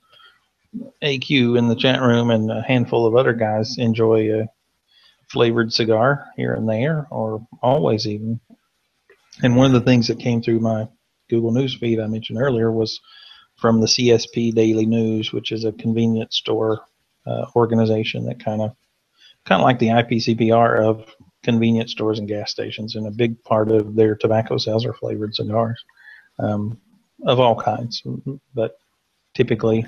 [1.03, 4.49] AQ in the chat room and a handful of other guys enjoy a
[5.33, 8.39] flavored cigar here and there, or always even.
[9.43, 10.87] And one of the things that came through my
[11.31, 13.01] Google News feed I mentioned earlier was
[13.57, 16.83] from the CSP Daily News, which is a convenience store
[17.27, 18.77] uh, organization that kind of
[19.45, 21.07] kind of like the IPCPR of
[21.43, 25.35] convenience stores and gas stations, and a big part of their tobacco sales are flavored
[25.35, 25.83] cigars
[26.39, 26.79] um,
[27.25, 28.03] of all kinds,
[28.55, 28.79] but
[29.35, 29.87] typically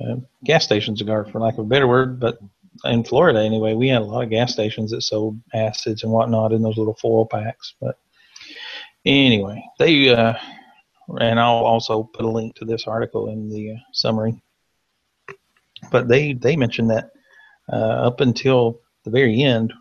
[0.00, 2.20] uh, gas station cigar, for lack of a better word.
[2.20, 2.38] But
[2.84, 6.52] in Florida, anyway, we had a lot of gas stations that sold acids and whatnot
[6.52, 7.74] in those little foil packs.
[7.80, 7.98] But
[9.04, 10.34] anyway, they uh,
[11.20, 14.40] and I'll also put a link to this article in the uh, summary.
[15.90, 17.10] But they they mentioned that
[17.72, 19.72] uh, up until the very end,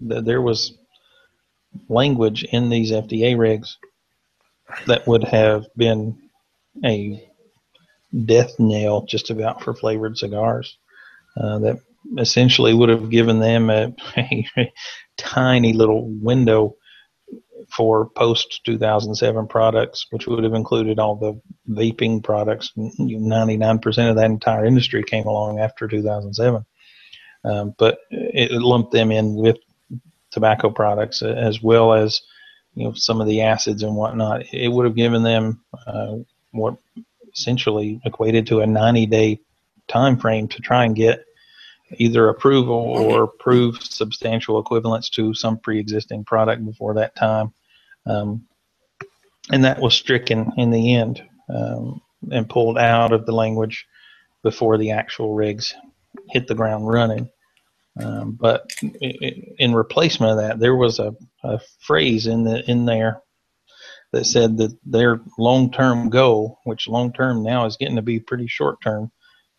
[0.00, 0.78] that there was
[1.88, 3.76] language in these FDA regs
[4.86, 6.18] that would have been
[6.84, 7.28] a
[8.24, 10.78] death nail just about for flavored cigars.
[11.36, 11.78] Uh, that
[12.18, 14.46] essentially would have given them a, a
[15.16, 16.76] tiny little window
[17.74, 22.72] for post 2007 products, which would have included all the vaping products.
[22.76, 26.64] 99% of that entire industry came along after 2007.
[27.44, 29.56] Um, but it lumped them in with
[30.30, 32.22] tobacco products as well as
[32.74, 34.42] you know some of the acids and whatnot.
[34.52, 36.16] It would have given them uh,
[36.52, 36.76] what
[37.34, 39.40] essentially equated to a 90 day
[39.92, 41.24] time frame to try and get
[41.98, 47.52] either approval or prove substantial equivalence to some pre-existing product before that time.
[48.06, 48.46] Um,
[49.50, 53.86] and that was stricken in the end um, and pulled out of the language
[54.42, 55.74] before the actual rigs
[56.30, 57.28] hit the ground running.
[58.00, 61.14] Um, but in replacement of that, there was a,
[61.44, 63.20] a phrase in the in there
[64.12, 69.10] that said that their long-term goal, which long-term now is getting to be pretty short-term,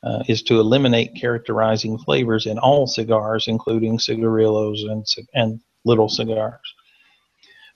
[0.03, 6.59] uh, is to eliminate characterizing flavors in all cigars, including cigarillos and and little cigars.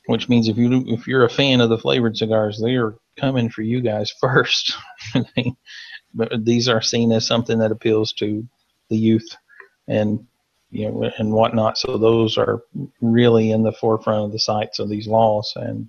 [0.08, 3.50] Which means if you if you're a fan of the flavored cigars, they are coming
[3.50, 4.76] for you guys first.
[6.14, 8.48] but these are seen as something that appeals to
[8.90, 9.36] the youth
[9.88, 10.26] and
[10.72, 11.78] you know and whatnot.
[11.78, 12.62] So those are
[13.02, 15.88] really in the forefront of the sights of these laws, and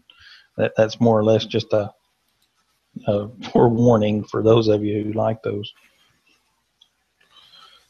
[0.56, 1.92] that that's more or less just a,
[3.06, 5.72] a forewarning for those of you who like those.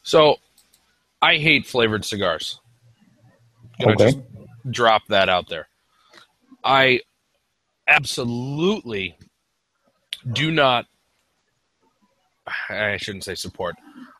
[0.03, 0.37] So,
[1.21, 2.59] I hate flavored cigars.
[3.79, 4.05] Can okay.
[4.05, 4.17] Just
[4.69, 5.67] drop that out there?
[6.63, 7.01] I
[7.87, 9.17] absolutely
[10.31, 10.85] do not.
[12.69, 13.75] I shouldn't say support.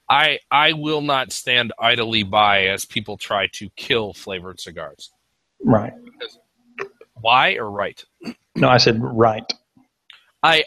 [0.09, 5.11] I I will not stand idly by as people try to kill flavored cigars.
[5.63, 5.93] Right.
[6.03, 6.39] Because
[7.21, 8.03] why or right?
[8.55, 9.43] No, I said right.
[10.41, 10.63] I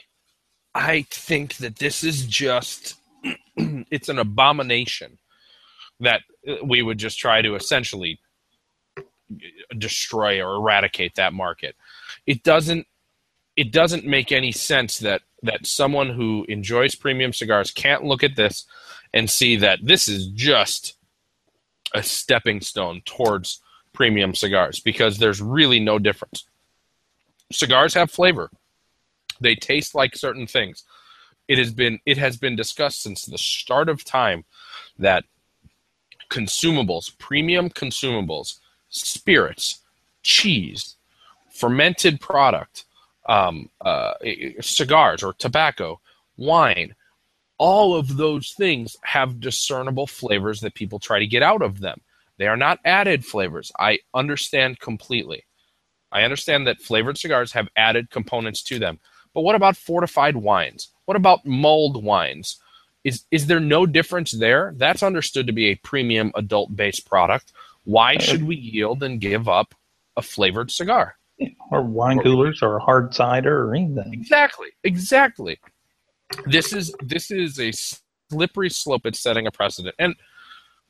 [0.75, 2.97] I think that this is just
[3.57, 5.19] it's an abomination
[6.01, 6.23] that
[6.65, 8.19] we would just try to essentially
[9.79, 11.77] destroy or eradicate that market.
[12.27, 12.87] It doesn't
[13.55, 18.37] it doesn't make any sense that that someone who enjoys premium cigars can't look at
[18.37, 18.65] this
[19.13, 20.97] and see that this is just
[21.95, 23.61] a stepping stone towards
[23.93, 26.45] premium cigars because there's really no difference.
[27.51, 28.51] Cigars have flavor.
[29.41, 30.85] They taste like certain things.
[31.53, 34.47] It has been it has been discussed since the start of time
[34.99, 35.25] that
[36.31, 39.81] consumables, premium consumables, spirits,
[40.23, 40.97] cheese,
[41.51, 42.87] fermented product,
[43.29, 44.15] um, uh,
[44.63, 46.01] cigars or tobacco,
[46.39, 46.95] wine,
[47.59, 52.01] all of those things have discernible flavors that people try to get out of them.
[52.39, 53.71] They are not added flavors.
[53.79, 55.45] I understand completely.
[56.11, 59.01] I understand that flavored cigars have added components to them.
[59.35, 60.92] But what about fortified wines?
[61.07, 62.59] What about mulled wines?
[63.05, 64.75] Is is there no difference there?
[64.77, 67.53] That's understood to be a premium adult based product.
[67.85, 69.75] Why uh, should we yield and give up
[70.17, 71.17] a flavored cigar?
[71.73, 74.13] Or wine coolers or hard cider or anything.
[74.13, 74.69] Exactly.
[74.85, 75.59] Exactly
[76.47, 77.73] this is this is a
[78.31, 79.07] slippery slope.
[79.07, 80.15] It's setting a precedent, and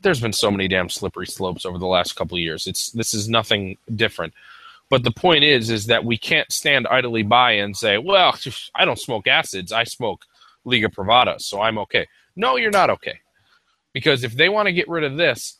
[0.00, 2.66] there's been so many damn slippery slopes over the last couple of years.
[2.66, 4.34] It's this is nothing different.
[4.93, 8.36] But the point is, is that we can't stand idly by and say, "Well,
[8.74, 9.72] I don't smoke acids.
[9.72, 10.26] I smoke
[10.66, 13.18] Liga Privada, so I'm okay." No, you're not okay,
[13.95, 15.57] because if they want to get rid of this,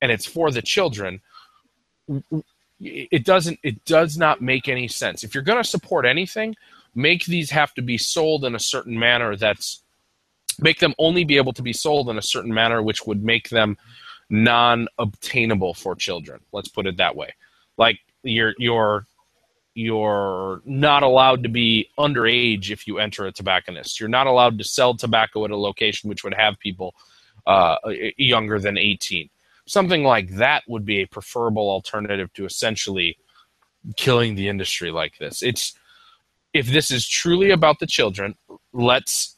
[0.00, 1.20] and it's for the children,
[2.78, 3.58] it doesn't.
[3.64, 5.24] It does not make any sense.
[5.24, 6.54] If you're going to support anything,
[6.94, 9.82] make these have to be sold in a certain manner that's
[10.60, 13.48] make them only be able to be sold in a certain manner which would make
[13.48, 13.76] them
[14.30, 17.32] non-obtainable for children let's put it that way
[17.78, 19.06] like you're you're
[19.74, 24.00] you're not allowed to be underage if you enter a tobacconist.
[24.00, 26.94] You're not allowed to sell tobacco at a location which would have people
[27.46, 27.76] uh,
[28.16, 29.30] younger than 18
[29.68, 33.16] something like that would be a preferable alternative to essentially
[33.96, 35.42] killing the industry like this.
[35.42, 35.78] It's
[36.54, 38.34] if this is truly about the children,
[38.72, 39.36] let's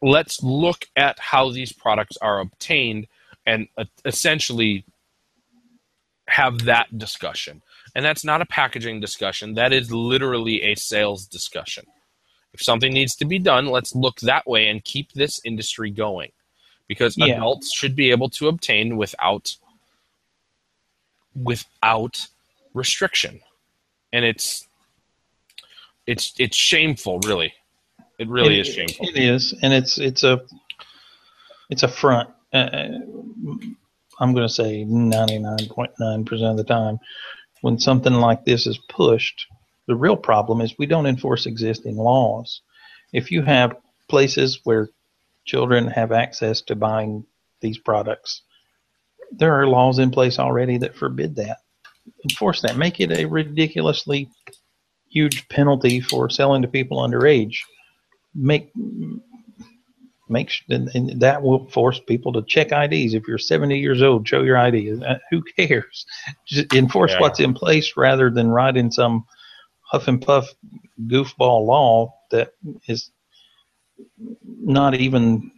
[0.00, 3.06] let's look at how these products are obtained
[3.46, 4.84] and uh, essentially
[6.32, 7.62] have that discussion.
[7.94, 9.54] And that's not a packaging discussion.
[9.54, 11.84] That is literally a sales discussion.
[12.54, 16.30] If something needs to be done, let's look that way and keep this industry going.
[16.88, 17.36] Because Yeah.
[17.36, 19.56] adults should be able to obtain without
[21.34, 22.26] without
[22.74, 23.40] restriction.
[24.12, 24.66] And it's
[26.06, 27.52] it's it's shameful, really.
[28.18, 29.08] It really It- is shameful.
[29.08, 30.42] It is, and it's it's a
[31.70, 32.28] it's a front.
[32.52, 32.88] Uh,
[34.22, 36.98] I'm going to say 99.9 percent of the time,
[37.60, 39.46] when something like this is pushed,
[39.86, 42.62] the real problem is we don't enforce existing laws.
[43.12, 43.76] If you have
[44.08, 44.88] places where
[45.44, 47.24] children have access to buying
[47.60, 48.42] these products,
[49.32, 51.58] there are laws in place already that forbid that.
[52.24, 52.76] Enforce that.
[52.76, 54.30] Make it a ridiculously
[55.10, 57.56] huge penalty for selling to people underage
[58.34, 58.72] make
[60.32, 63.14] make and, and that will force people to check IDs.
[63.14, 65.02] If you're 70 years old, show your ID.
[65.02, 66.06] Uh, Who cares?
[66.46, 67.20] Just enforce Yeah.
[67.20, 69.24] what's in place rather than writing some
[69.82, 70.48] huff and puff
[71.06, 72.52] goofball law that
[72.88, 73.10] is
[74.60, 75.50] not even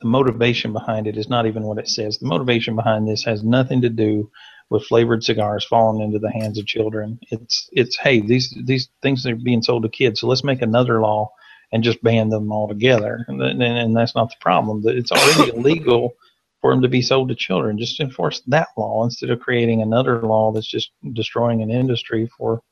[0.00, 2.18] the motivation behind it is not even what it says.
[2.18, 4.30] The motivation behind this has nothing to do
[4.70, 7.18] with flavored cigars falling into the hands of children.
[7.30, 11.00] It's it's hey these these things are being sold to kids, so let's make another
[11.00, 11.32] law
[11.72, 13.24] and just ban them altogether.
[13.28, 14.82] And, and, and that's not the problem.
[14.86, 16.14] It's already illegal
[16.60, 17.78] for them to be sold to children.
[17.78, 22.62] Just enforce that law instead of creating another law that's just destroying an industry for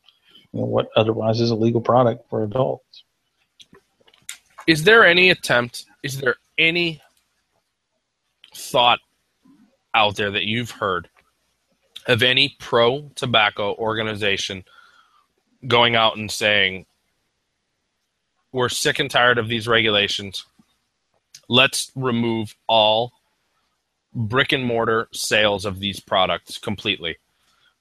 [0.53, 3.05] you know, what otherwise is a legal product for adults.
[4.67, 7.01] Is there any attempt, is there any
[8.55, 8.99] thought
[9.95, 11.09] out there that you've heard
[12.07, 14.65] of any pro tobacco organization
[15.67, 16.87] going out and saying,
[18.57, 20.47] we're sick and tired of these regulations.
[21.47, 23.13] Let's remove all
[24.15, 27.19] brick and mortar sales of these products completely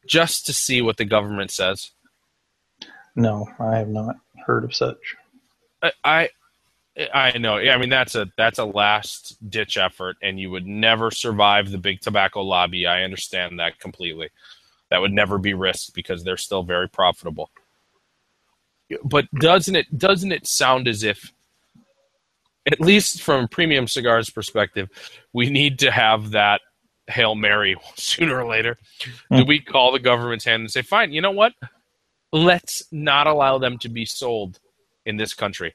[0.05, 1.91] just to see what the government says.
[3.15, 5.15] No, I have not heard of such.
[5.81, 6.29] I, I
[7.13, 7.55] I know.
[7.55, 11.77] I mean that's a that's a last ditch effort, and you would never survive the
[11.77, 12.85] big tobacco lobby.
[12.85, 14.29] I understand that completely.
[14.89, 17.49] That would never be risked because they're still very profitable.
[19.03, 21.31] But doesn't it doesn't it sound as if,
[22.71, 24.89] at least from premium cigars perspective,
[25.33, 26.61] we need to have that
[27.07, 28.77] hail mary sooner or later?
[29.31, 29.47] Do hmm.
[29.47, 31.53] we call the government's hand and say, "Fine, you know what?
[32.31, 34.59] Let's not allow them to be sold
[35.05, 35.73] in this country."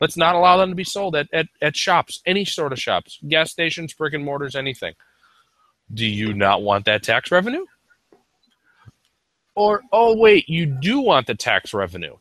[0.00, 3.18] Let's not allow them to be sold at, at, at shops, any sort of shops,
[3.28, 4.92] gas stations, brick and mortars, anything.
[5.92, 7.64] Do you not want that tax revenue?
[9.54, 12.16] Or, oh, wait, you do want the tax revenue.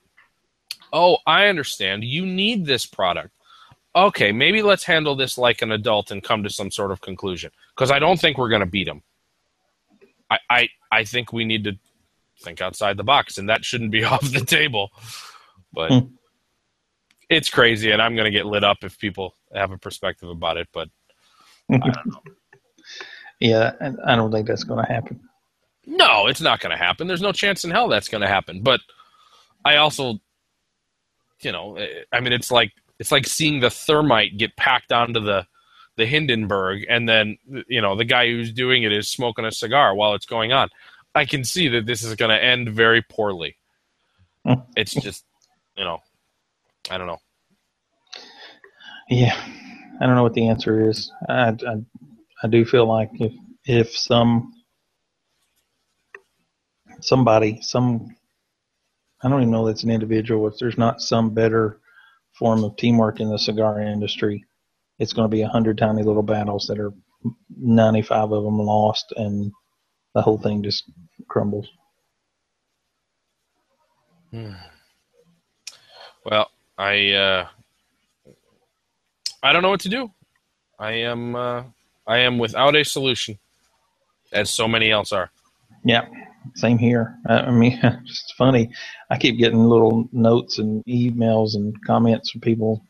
[0.94, 2.04] Oh, I understand.
[2.04, 3.32] You need this product.
[3.96, 7.52] Okay, maybe let's handle this like an adult and come to some sort of conclusion.
[7.76, 9.02] Because I don't think we're going to beat them.
[10.30, 11.74] I, I, I think we need to
[12.42, 14.92] think outside the box, and that shouldn't be off the table.
[15.74, 16.00] But Hmm.
[17.30, 20.58] it's crazy, and I'm going to get lit up if people have a perspective about
[20.58, 20.68] it.
[20.74, 20.90] But
[21.72, 22.22] I don't know.
[23.40, 25.20] Yeah, and I don't think that's going to happen.
[25.86, 27.08] no, it's not going to happen.
[27.08, 28.62] There's no chance in hell that's going to happen.
[28.62, 28.80] But
[29.64, 30.20] I also,
[31.42, 35.20] you know, eh, I mean, it's like it's like seeing the thermite get packed onto
[35.20, 35.46] the
[35.98, 39.96] the Hindenburg, and then you know the guy who's doing it is smoking a cigar
[39.96, 40.70] while it's going on.
[41.16, 43.56] I can see that this is going to end very poorly.
[44.76, 45.26] It's just,
[45.76, 46.00] you know,
[46.92, 47.18] I don't know.
[49.10, 49.36] Yeah,
[50.00, 51.12] I don't know what the answer is.
[51.28, 51.76] I, I,
[52.44, 53.34] I do feel like if
[53.66, 54.54] if some
[57.02, 58.16] somebody some
[59.26, 60.48] I don't even know that's an individual.
[60.48, 61.80] If there's not some better
[62.38, 64.46] form of teamwork in the cigar industry,
[65.00, 66.94] it's going to be a hundred tiny little battles that are
[67.58, 69.52] ninety five of them lost, and
[70.14, 70.84] the whole thing just
[71.28, 71.68] crumbles.
[76.24, 77.48] Well, I uh,
[79.42, 80.12] I don't know what to do.
[80.78, 81.64] I am uh,
[82.06, 83.40] I am without a solution,
[84.32, 85.32] as so many else are.
[85.84, 86.06] Yeah,
[86.56, 87.18] same here.
[87.28, 88.70] I, mean, it's funny.
[89.10, 92.86] I keep getting little notes and emails and comments from people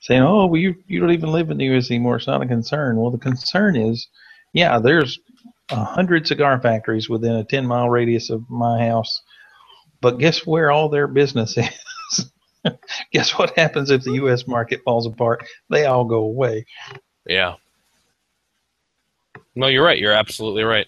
[0.00, 1.90] saying, "Oh, well, you you don't even live in the U.S.
[1.90, 2.16] anymore.
[2.16, 4.08] It's not a concern." Well, the concern is,
[4.52, 5.18] yeah, there's
[5.70, 9.20] a hundred cigar factories within a ten mile radius of my house,
[10.00, 11.56] but guess where all their business
[12.14, 12.30] is?
[13.12, 14.46] guess what happens if the U.S.
[14.46, 15.44] market falls apart?
[15.70, 16.66] They all go away.
[17.26, 17.54] Yeah.
[19.54, 19.98] No, you're right.
[19.98, 20.86] You're absolutely right.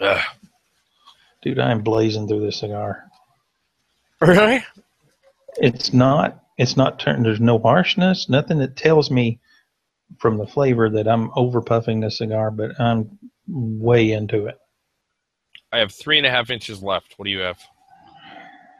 [0.00, 0.22] Ugh.
[1.42, 3.04] Dude, I'm blazing through this cigar.
[4.20, 4.64] Really?
[5.56, 9.40] it's not it's not turned there's no harshness nothing that tells me
[10.18, 14.60] from the flavor that i'm over puffing the cigar but i'm way into it
[15.72, 17.14] I have three and a half inches left.
[17.16, 17.58] What do you have?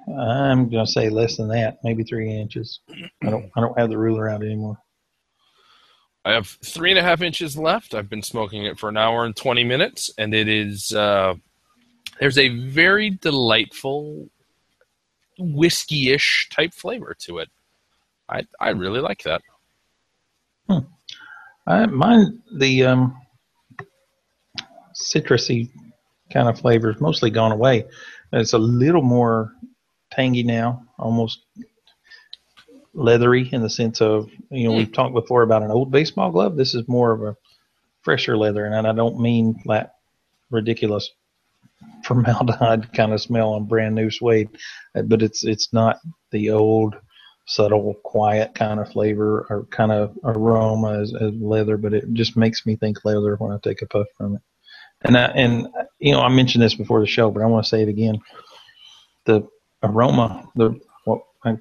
[0.08, 2.80] I'm gonna say less than that, maybe three inches.
[3.22, 4.78] I don't I don't have the ruler out anymore.
[6.24, 7.94] I have three and a half inches left.
[7.94, 11.34] I've been smoking it for an hour and twenty minutes, and it is uh,
[12.18, 14.28] there's a very delightful
[15.38, 17.48] whiskey-ish type flavor to it.
[18.28, 19.40] I I really like that.
[20.68, 20.80] Hmm.
[21.66, 23.16] I mine the um,
[24.94, 25.70] citrusy
[26.30, 27.86] kind of flavors mostly gone away.
[28.32, 29.52] It's a little more
[30.12, 31.40] tangy now, almost
[32.94, 34.78] leathery in the sense of you know mm.
[34.78, 36.56] we've talked before about an old baseball glove.
[36.56, 37.36] This is more of a
[38.02, 39.94] fresher leather, and I don't mean that
[40.50, 41.10] ridiculous
[42.04, 44.48] formaldehyde kind of smell on brand new suede,
[44.94, 45.98] but it's it's not
[46.30, 46.96] the old
[47.46, 52.36] subtle, quiet kind of flavor or kind of aroma as, as leather, but it just
[52.36, 54.42] makes me think leather when I take a puff from it.
[55.02, 55.68] And I, and
[55.98, 58.20] you know I mentioned this before the show, but I want to say it again.
[59.24, 59.48] The
[59.82, 60.78] aroma, the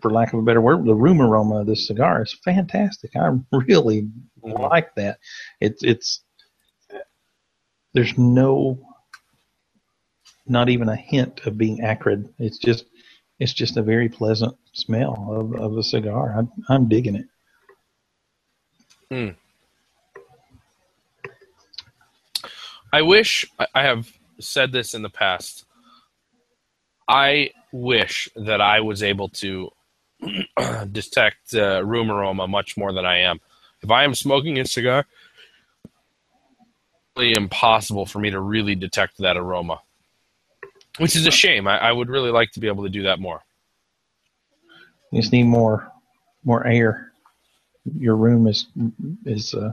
[0.01, 3.15] for lack of a better word, the room aroma of this cigar is fantastic.
[3.15, 4.09] I really
[4.43, 4.61] mm-hmm.
[4.61, 5.19] like that.
[5.59, 6.21] It's it's
[7.93, 8.79] there's no
[10.45, 12.33] not even a hint of being acrid.
[12.39, 12.85] It's just
[13.39, 16.35] it's just a very pleasant smell of, of a cigar.
[16.37, 17.25] I'm, I'm digging it.
[19.09, 19.29] Hmm.
[22.91, 25.65] I wish I have said this in the past.
[27.09, 29.71] I wish that I was able to
[30.91, 33.39] detect uh, room aroma much more than I am.
[33.81, 35.07] If I am smoking a cigar,
[35.83, 35.93] it's
[37.17, 39.81] really impossible for me to really detect that aroma,
[40.99, 41.67] which is a shame.
[41.67, 43.41] I, I would really like to be able to do that more.
[45.11, 45.91] You just need more,
[46.43, 47.11] more air.
[47.97, 48.67] Your room is
[49.25, 49.55] is.
[49.55, 49.71] Uh,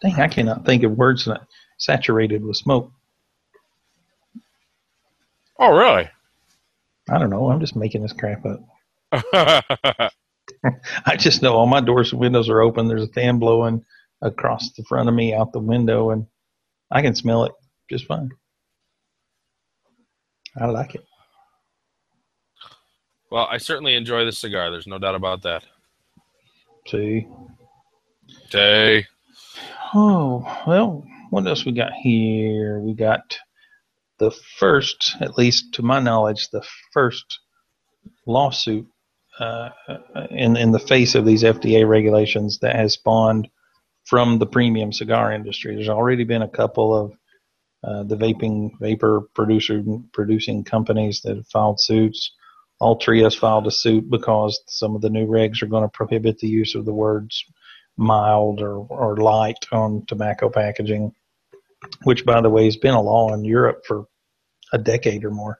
[0.00, 1.40] dang, I cannot think of words that
[1.78, 2.92] saturated with smoke.
[5.58, 6.08] Oh, really?
[7.08, 7.50] I don't know.
[7.50, 10.12] I'm just making this crap up.
[11.06, 12.88] I just know all my doors and windows are open.
[12.88, 13.84] There's a fan blowing
[14.22, 16.26] across the front of me out the window, and
[16.90, 17.52] I can smell it
[17.90, 18.30] just fine.
[20.58, 21.04] I like it.
[23.30, 24.70] Well, I certainly enjoy this cigar.
[24.70, 25.64] There's no doubt about that.
[26.86, 27.26] See.
[28.50, 29.04] See.
[29.94, 32.78] Oh, well, what else we got here?
[32.78, 33.38] We got
[34.18, 37.40] the first, at least to my knowledge, the first
[38.26, 38.86] lawsuit
[39.38, 39.70] uh,
[40.30, 43.48] in in the face of these FDA regulations that has spawned
[44.04, 45.74] from the premium cigar industry.
[45.74, 47.12] There's already been a couple of
[47.84, 52.32] uh, the vaping vapor producer producing companies that have filed suits.
[52.80, 56.38] Altria has filed a suit because some of the new regs are going to prohibit
[56.38, 57.44] the use of the words
[57.96, 61.12] mild or, or light on tobacco packaging,
[62.04, 64.06] which, by the way, has been a law in Europe for
[64.72, 65.58] a decade or more.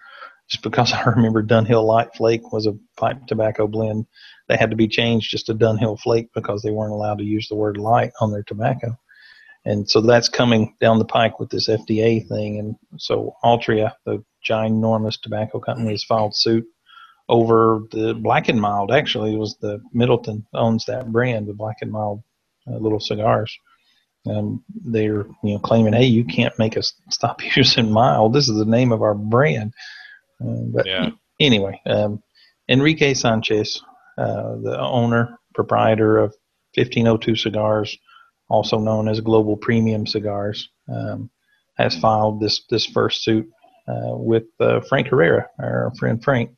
[0.49, 4.07] Just because I remember Dunhill Light Flake was a pipe tobacco blend
[4.49, 7.49] they had to be changed just to Dunhill Flake because they weren't allowed to use
[7.49, 8.97] the word light on their tobacco.
[9.65, 12.61] And so that's coming down the pike with this FDA thing.
[12.61, 16.65] And so Altria, the ginormous tobacco company, has filed suit
[17.29, 18.93] over the Black and Mild.
[18.93, 22.23] Actually, it was the Middleton owns that brand, the Black and Mild
[22.69, 23.59] uh, little cigars.
[24.27, 28.33] Um, they're you know claiming, hey, you can't make us stop using mild.
[28.33, 29.73] This is the name of our brand.
[30.41, 31.11] Uh, but yeah.
[31.41, 32.23] anyway, um,
[32.69, 33.81] Enrique Sanchez,
[34.19, 36.35] uh, the owner proprietor of
[36.75, 37.97] 1502 Cigars,
[38.49, 41.31] also known as Global Premium Cigars, um,
[41.79, 43.49] has filed this this first suit
[43.89, 46.51] uh, with uh, Frank Herrera, our friend Frank,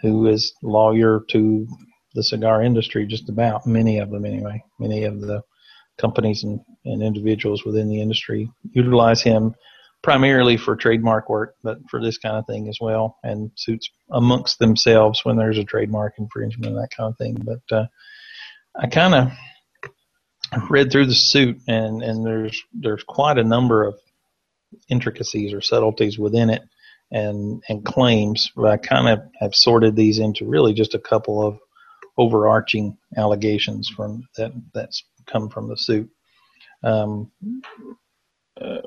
[0.00, 1.66] who is lawyer to
[2.14, 4.62] the cigar industry, just about many of them anyway.
[4.78, 5.42] Many of the
[5.98, 9.54] companies and, and individuals within the industry utilize him
[10.02, 14.58] primarily for trademark work, but for this kind of thing as well, and suits amongst
[14.58, 17.34] themselves when there's a trademark infringement and that kind of thing.
[17.42, 17.86] But uh,
[18.76, 19.32] I kind of
[20.70, 23.94] read through the suit, and and there's there's quite a number of
[24.88, 26.62] intricacies or subtleties within it,
[27.10, 28.50] and and claims.
[28.54, 31.58] But I kind of have sorted these into really just a couple of
[32.18, 36.10] overarching allegations from that that's come from the suit.
[36.84, 37.30] Um,
[38.60, 38.82] uh,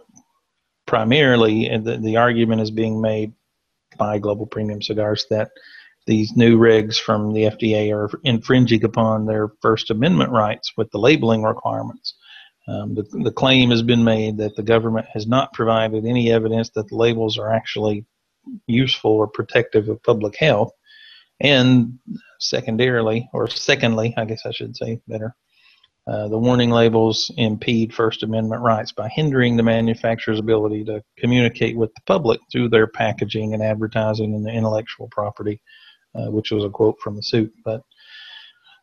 [0.85, 3.33] primarily, the, the argument is being made
[3.97, 5.49] by Global Premium Cigars that
[6.05, 10.99] these new regs from the FDA are infringing upon their First Amendment rights with the
[10.99, 12.15] labeling requirements.
[12.67, 16.69] Um, the, the claim has been made that the government has not provided any evidence
[16.71, 18.05] that the labels are actually
[18.67, 20.71] useful or protective of public health.
[21.39, 21.99] And
[22.39, 25.35] secondarily, or secondly, I guess I should say better,
[26.07, 31.75] Uh, the warning labels impede First Amendment rights by hindering the manufacturer's ability to communicate
[31.75, 35.59] with the public through their packaging and advertising and the intellectual property,
[36.15, 37.51] uh, which was a quote from the suit.
[37.65, 37.81] But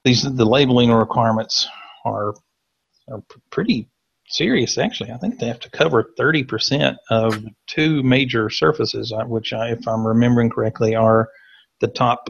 [0.04, 1.66] these the labeling requirements
[2.04, 2.34] are
[3.08, 3.88] are pretty
[4.28, 4.76] serious.
[4.76, 9.70] Actually, I think they have to cover 30% of two major surfaces, uh, which, I,
[9.70, 11.28] if I'm remembering correctly, are
[11.80, 12.28] the top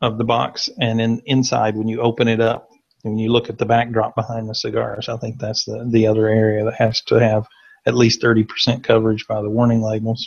[0.00, 2.68] of the box and in inside when you open it up
[3.04, 6.26] when you look at the backdrop behind the cigars, I think that's the, the other
[6.26, 7.46] area that has to have
[7.86, 10.26] at least 30% coverage by the warning labels.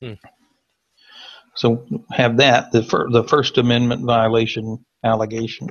[0.00, 0.14] Hmm.
[1.54, 5.68] So have that, the, fir- the First Amendment violation allegation.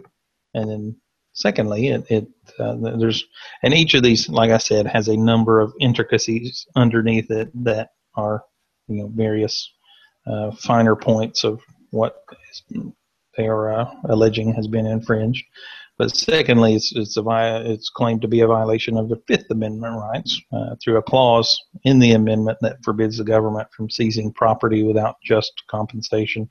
[0.54, 0.96] And then
[1.34, 2.28] secondly, it, it
[2.60, 3.26] uh, there's,
[3.64, 7.90] and each of these, like I said, has a number of intricacies underneath it that
[8.16, 8.44] are,
[8.88, 9.72] you know, various
[10.28, 12.18] uh, finer points of what
[13.38, 15.46] they are uh, alleging has been infringed.
[15.98, 17.24] But secondly, it's it's, a,
[17.66, 21.62] it's claimed to be a violation of the Fifth Amendment rights uh, through a clause
[21.84, 26.48] in the amendment that forbids the government from seizing property without just compensation.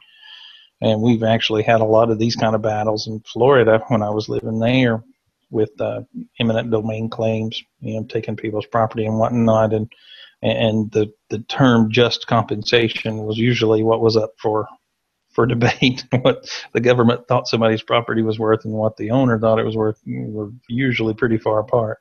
[0.81, 4.11] And we've actually had a lot of these kind of battles in Florida when I
[4.11, 5.03] was living there
[5.51, 6.03] with uh,
[6.41, 9.73] eminent domain claims, you know, taking people's property and whatnot.
[9.75, 9.93] And
[10.41, 14.69] and the the term just compensation was usually what was up for
[15.33, 19.59] for debate what the government thought somebody's property was worth and what the owner thought
[19.59, 21.99] it was worth were usually pretty far apart.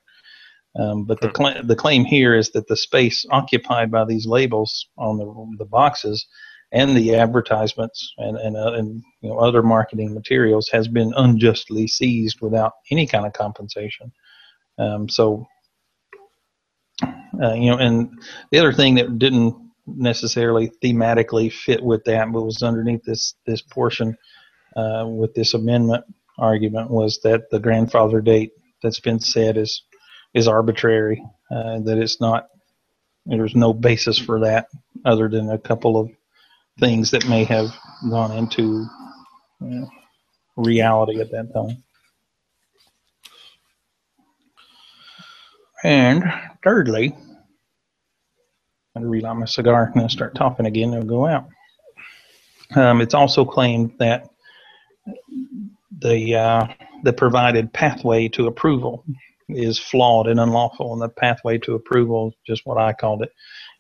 [0.80, 4.88] Um, but the cl- the claim here is that the space occupied by these labels
[4.98, 6.26] on the the boxes
[6.72, 11.88] and the advertisements and and, uh, and you know other marketing materials has been unjustly
[11.88, 14.14] seized without any kind of compensation.
[14.78, 15.46] Um, so
[17.04, 18.10] uh, you know, and
[18.52, 19.56] the other thing that didn't
[19.98, 24.18] necessarily thematically fit with that, but was underneath this this portion
[24.76, 26.06] uh, with this amendment
[26.38, 29.84] argument was that the grandfather date that's been said is
[30.34, 31.24] is arbitrary.
[31.52, 32.48] Uh, that it's not
[33.26, 34.68] there's no basis for that
[35.06, 36.10] other than a couple of
[36.80, 37.68] things that may have
[38.10, 38.86] gone into
[39.62, 39.90] you know,
[40.56, 41.84] reality at that time.
[45.84, 46.24] And
[46.64, 47.16] thirdly,
[48.96, 50.94] I'm relight my cigar and then start talking again.
[50.94, 51.48] It'll go out.
[52.76, 54.30] Um, it's also claimed that
[56.00, 56.68] the uh,
[57.04, 59.04] the provided pathway to approval
[59.50, 63.32] is flawed and unlawful, and the pathway to approval is just what I called it.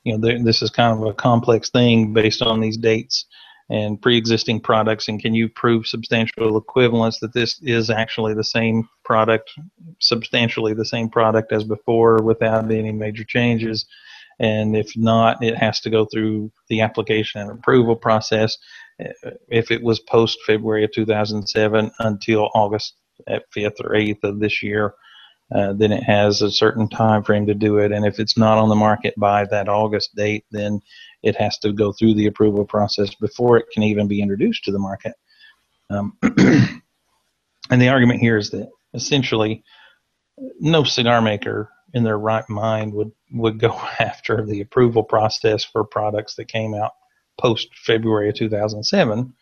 [0.03, 3.25] You know, th- this is kind of a complex thing based on these dates
[3.69, 8.89] and pre-existing products, and can you prove substantial equivalence that this is actually the same
[9.05, 9.49] product,
[9.99, 13.85] substantially the same product as before, without any major changes?
[14.41, 18.57] And if not, it has to go through the application and approval process.
[19.49, 22.95] If it was post February of 2007 until August
[23.29, 24.95] 5th or 8th of this year,
[25.53, 27.91] uh, then it has a certain time frame to do it.
[27.91, 30.81] And if it's not on the market by that August date, then
[31.21, 34.71] it has to go through the approval process before it can even be introduced to
[34.71, 35.13] the market.
[35.91, 39.63] Um, and the argument here is that essentially
[40.59, 45.83] no cigar maker in their right mind would would go after the approval process for
[45.83, 46.91] products that came out
[47.39, 49.33] post February of 2007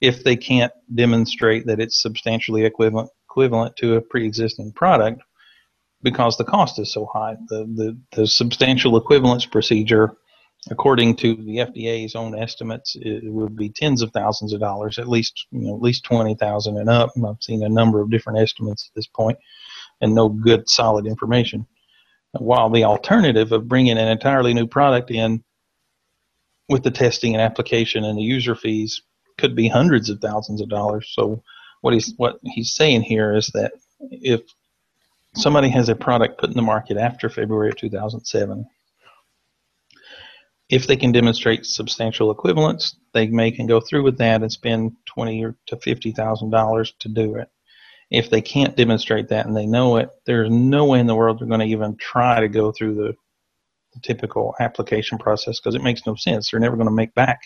[0.00, 5.22] if they can't demonstrate that it's substantially equivalent equivalent to a pre-existing product
[6.02, 7.36] because the cost is so high.
[7.48, 10.16] The the, the substantial equivalence procedure
[10.70, 15.08] according to the FDA's own estimates, it would be tens of thousands of dollars, at
[15.08, 17.10] least you know, at least twenty thousand and up.
[17.16, 19.38] I've seen a number of different estimates at this point,
[20.00, 21.66] and no good solid information.
[22.38, 25.44] While the alternative of bringing an entirely new product in
[26.68, 29.02] with the testing and application and the user fees
[29.38, 31.10] could be hundreds of thousands of dollars.
[31.14, 31.42] So
[31.80, 33.72] what he's what he's saying here is that
[34.10, 34.42] if
[35.34, 38.66] somebody has a product put in the market after February of 2007,
[40.70, 44.92] if they can demonstrate substantial equivalence, they may can go through with that and spend
[45.04, 47.48] twenty or to fifty thousand dollars to do it
[48.10, 51.38] if they can't demonstrate that and they know it, there's no way in the world
[51.38, 53.14] they're going to even try to go through the,
[53.94, 56.50] the typical application process because it makes no sense.
[56.50, 57.42] They're never going to make back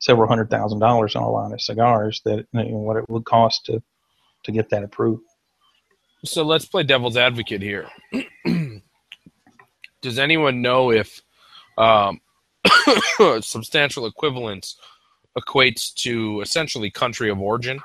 [0.00, 3.24] several hundred thousand dollars on a line of cigars that you know, what it would
[3.24, 3.82] cost to
[4.44, 5.22] to get that approved.
[6.24, 7.88] So let's play devil's advocate here.
[10.02, 11.22] Does anyone know if
[11.76, 12.20] um,
[13.40, 14.76] substantial equivalence
[15.36, 17.80] equates to essentially country of origin?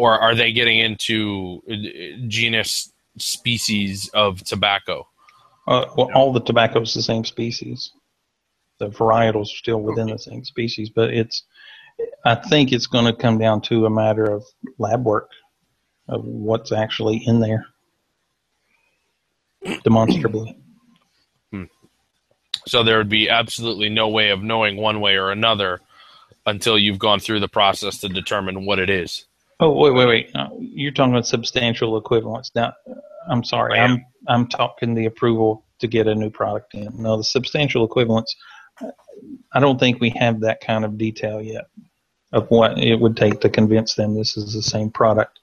[0.00, 5.06] Or are they getting into uh, genus species of tobacco?
[5.66, 7.92] Uh, well, all the tobacco is the same species.
[8.78, 10.12] The varietals are still within okay.
[10.12, 11.44] the same species, but it's.
[12.24, 14.42] I think it's going to come down to a matter of
[14.78, 15.28] lab work.
[16.08, 17.66] of what's actually in there,
[19.84, 20.56] demonstrably.
[22.66, 25.80] So there would be absolutely no way of knowing one way or another
[26.46, 29.26] until you've gone through the process to determine what it is.
[29.62, 30.30] Oh wait, wait, wait!
[30.34, 32.50] Uh, you're talking about substantial equivalence.
[32.54, 32.72] Now,
[33.28, 36.88] I'm sorry, I'm I'm talking the approval to get a new product in.
[36.96, 38.34] No, the substantial equivalence.
[39.52, 41.66] I don't think we have that kind of detail yet
[42.32, 45.38] of what it would take to convince them this is the same product.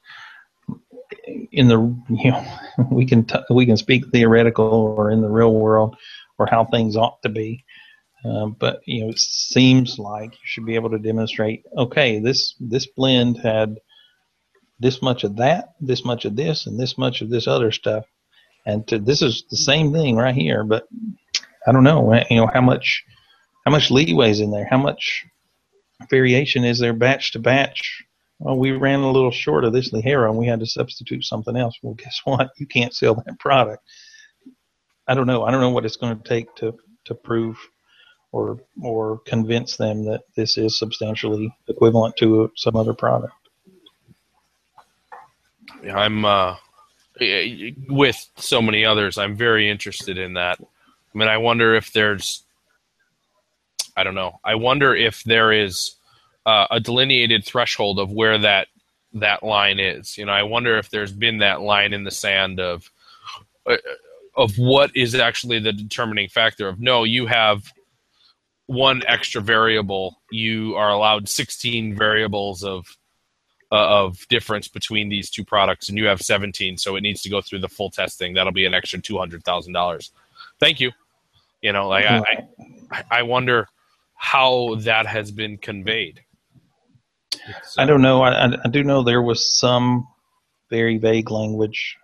[1.52, 1.78] In the
[2.10, 2.46] you know,
[2.92, 5.96] we can t- we can speak theoretical or in the real world
[6.40, 7.64] or how things ought to be.
[8.26, 11.66] Um, but you know, it seems like you should be able to demonstrate.
[11.78, 13.78] Okay, this this blend had
[14.80, 18.06] this much of that, this much of this, and this much of this other stuff,
[18.66, 20.64] and to, this is the same thing right here.
[20.64, 20.88] But
[21.68, 23.04] I don't know, eh, you know, how much
[23.66, 24.68] how much leeway is in there?
[24.70, 25.26] How much
[26.10, 28.04] variation is there batch to batch?
[28.40, 31.56] Well, we ran a little short of this Ligero, and we had to substitute something
[31.56, 31.76] else.
[31.82, 32.52] Well, guess what?
[32.58, 33.84] You can't sell that product.
[35.08, 35.44] I don't know.
[35.44, 36.74] I don't know what it's going to take to
[37.06, 37.58] to prove
[38.32, 43.34] or or convince them that this is substantially equivalent to some other product.
[45.84, 46.56] I'm uh,
[47.90, 49.18] with so many others.
[49.18, 50.60] I'm very interested in that.
[50.62, 52.44] I mean, I wonder if there's,
[53.96, 54.40] I don't know.
[54.44, 55.96] I wonder if there is
[56.46, 58.68] uh, a delineated threshold of where that
[59.14, 60.18] that line is.
[60.18, 62.90] You know, I wonder if there's been that line in the sand of
[63.66, 63.78] uh,
[64.36, 67.64] of what is actually the determining factor of no, you have
[68.68, 70.22] one extra variable.
[70.32, 72.86] You are allowed 16 variables of
[73.72, 77.30] uh, of difference between these two products, and you have 17, so it needs to
[77.30, 78.34] go through the full testing.
[78.34, 80.12] That'll be an extra two hundred thousand dollars.
[80.60, 80.92] Thank you.
[81.62, 82.48] You know, like I,
[82.92, 83.68] I, I wonder
[84.16, 86.22] how that has been conveyed.
[87.64, 88.22] So, I don't know.
[88.24, 90.08] I, I do know there was some
[90.70, 91.98] very vague language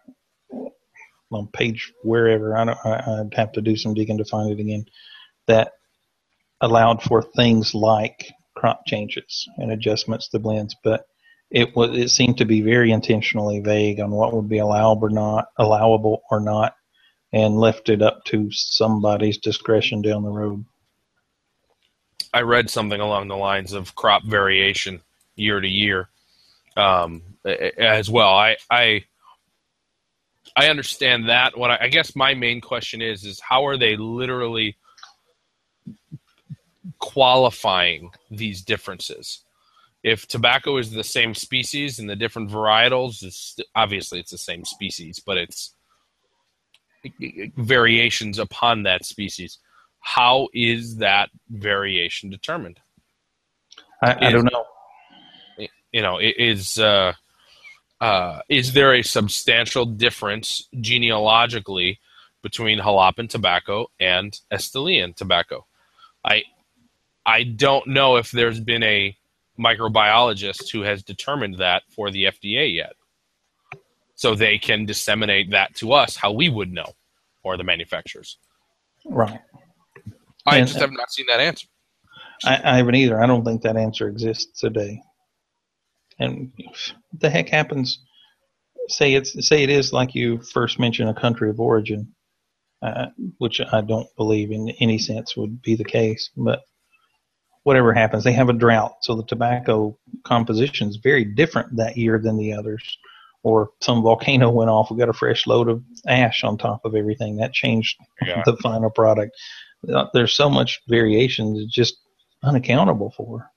[1.31, 2.57] on page wherever.
[2.57, 4.85] I don't, I, I'd have to do some digging to find it again.
[5.47, 5.73] That
[6.61, 11.05] allowed for things like crop changes and adjustments to blends, but
[11.53, 15.11] it was it seemed to be very intentionally vague on what would be allowable or
[15.11, 16.75] not allowable or not,
[17.31, 20.65] and left it up to somebody's discretion down the road.
[22.33, 25.01] I read something along the lines of crop variation
[25.35, 26.09] year to year
[26.75, 28.33] um, as well.
[28.33, 29.03] I, I
[30.55, 31.55] I understand that.
[31.55, 34.75] What I, I guess my main question is is how are they literally
[36.97, 39.43] qualifying these differences?
[40.03, 44.65] If tobacco is the same species and the different varietals, it's, obviously it's the same
[44.65, 45.73] species, but it's
[47.55, 49.59] variations upon that species.
[49.99, 52.79] How is that variation determined?
[54.01, 54.65] I, I don't know.
[55.93, 57.13] You know, is uh,
[58.01, 61.99] uh, is there a substantial difference genealogically
[62.41, 65.65] between Jalapa tobacco and Estelian tobacco?
[66.25, 66.43] I
[67.25, 69.15] I don't know if there's been a
[69.59, 72.93] microbiologist who has determined that for the FDA yet.
[74.15, 76.93] So they can disseminate that to us how we would know,
[77.43, 78.37] or the manufacturers.
[79.05, 79.39] Right.
[80.45, 81.67] I and, just have not seen that answer.
[82.45, 83.21] I, I haven't either.
[83.21, 85.01] I don't think that answer exists today.
[86.19, 87.99] And what the heck happens?
[88.89, 92.13] Say it's say it is like you first mentioned a country of origin,
[92.81, 93.07] uh,
[93.37, 96.29] which I don't believe in any sense would be the case.
[96.35, 96.61] But
[97.63, 102.19] whatever happens, they have a drought, so the tobacco composition is very different that year
[102.19, 102.97] than the others.
[103.43, 106.95] Or some volcano went off, we got a fresh load of ash on top of
[106.95, 107.37] everything.
[107.37, 108.41] That changed yeah.
[108.45, 109.35] the final product.
[109.91, 111.97] Uh, there's so much variation that's just
[112.41, 113.49] unaccountable for.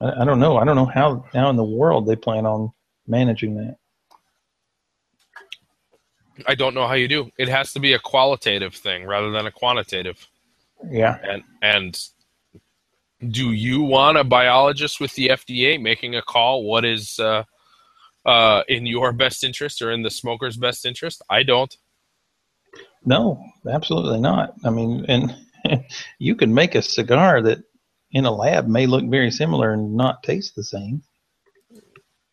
[0.00, 0.56] I, I don't know.
[0.56, 2.72] I don't know how how in the world they plan on
[3.06, 3.76] managing that.
[6.46, 7.30] I don't know how you do.
[7.38, 10.26] It has to be a qualitative thing rather than a quantitative.
[10.90, 11.18] Yeah.
[11.22, 12.08] And and
[13.30, 16.64] do you want a biologist with the FDA making a call?
[16.64, 17.44] What is uh,
[18.26, 21.22] uh, in your best interest or in the smoker's best interest?
[21.30, 21.76] I don't.
[23.04, 24.54] No, absolutely not.
[24.64, 25.34] I mean, and
[26.18, 27.58] you can make a cigar that
[28.12, 31.02] in a lab may look very similar and not taste the same.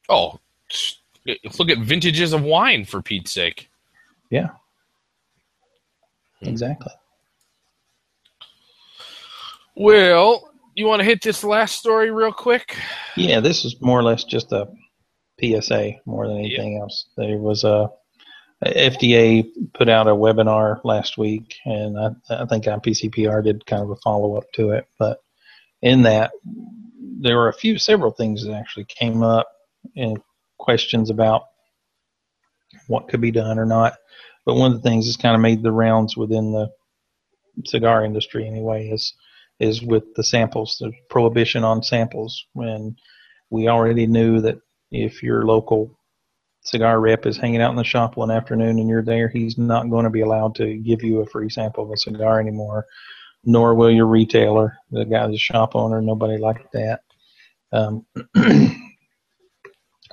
[0.07, 0.39] Oh,
[1.59, 3.69] look at vintages of wine for Pete's sake.
[4.29, 4.49] Yeah.
[6.41, 6.93] Exactly.
[9.75, 10.48] Well,
[10.79, 12.77] you want to hit this last story real quick?
[13.17, 14.67] Yeah, this is more or less just a
[15.39, 16.79] PSA more than anything yeah.
[16.79, 17.05] else.
[17.17, 17.87] There was uh,
[18.65, 23.65] a, a, FDA put out a webinar last week, and I, I think IPCPR did
[23.65, 24.87] kind of a follow up to it.
[24.97, 25.21] But
[25.81, 26.31] in that,
[27.19, 29.47] there were a few, several things that actually came up
[29.95, 30.17] and
[30.57, 31.43] questions about
[32.87, 33.95] what could be done or not.
[34.45, 36.69] But one of the things that's kind of made the rounds within the
[37.65, 39.13] cigar industry anyway is
[39.59, 42.45] is with the samples, the prohibition on samples.
[42.53, 42.95] When
[43.49, 44.59] we already knew that
[44.91, 45.97] if your local
[46.61, 49.89] cigar rep is hanging out in the shop one afternoon and you're there, he's not
[49.89, 52.85] going to be allowed to give you a free sample of a cigar anymore,
[53.43, 57.01] nor will your retailer, the guy, the shop owner, nobody like that.
[57.71, 58.05] Um,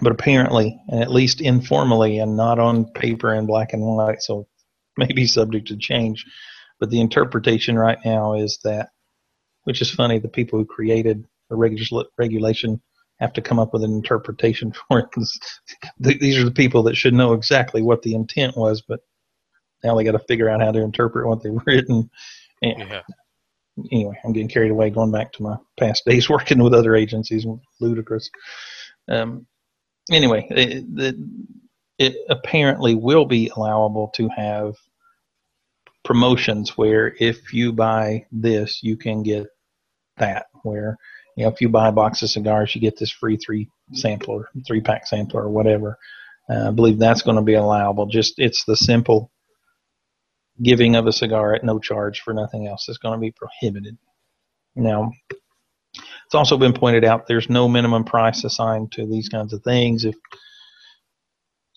[0.00, 4.46] but apparently, and at least informally and not on paper in black and white, so
[4.96, 6.24] maybe subject to change.
[6.78, 8.90] But the interpretation right now is that,
[9.66, 11.56] which is funny, the people who created the
[12.18, 12.80] regulation
[13.18, 15.06] have to come up with an interpretation for it.
[15.10, 15.38] because
[15.98, 19.00] these are the people that should know exactly what the intent was, but
[19.82, 22.08] now they got to figure out how to interpret what they've written.
[22.62, 23.02] And yeah.
[23.92, 27.44] Anyway, I'm getting carried away going back to my past days working with other agencies.
[27.80, 28.30] Ludicrous.
[29.08, 29.46] Um,
[30.10, 31.16] anyway, it, it,
[31.98, 34.76] it apparently will be allowable to have
[36.04, 39.46] promotions where if you buy this, you can get
[40.18, 40.46] that.
[40.62, 40.96] Where
[41.36, 44.48] you know, if you buy a box of cigars, you get this free three sampler,
[44.66, 45.98] three pack sampler, or whatever.
[46.48, 48.06] Uh, I believe that's going to be allowable.
[48.06, 49.30] Just it's the simple
[50.62, 53.98] giving of a cigar at no charge for nothing else is going to be prohibited.
[54.74, 55.12] Now,
[55.94, 60.04] it's also been pointed out there's no minimum price assigned to these kinds of things.
[60.04, 60.16] If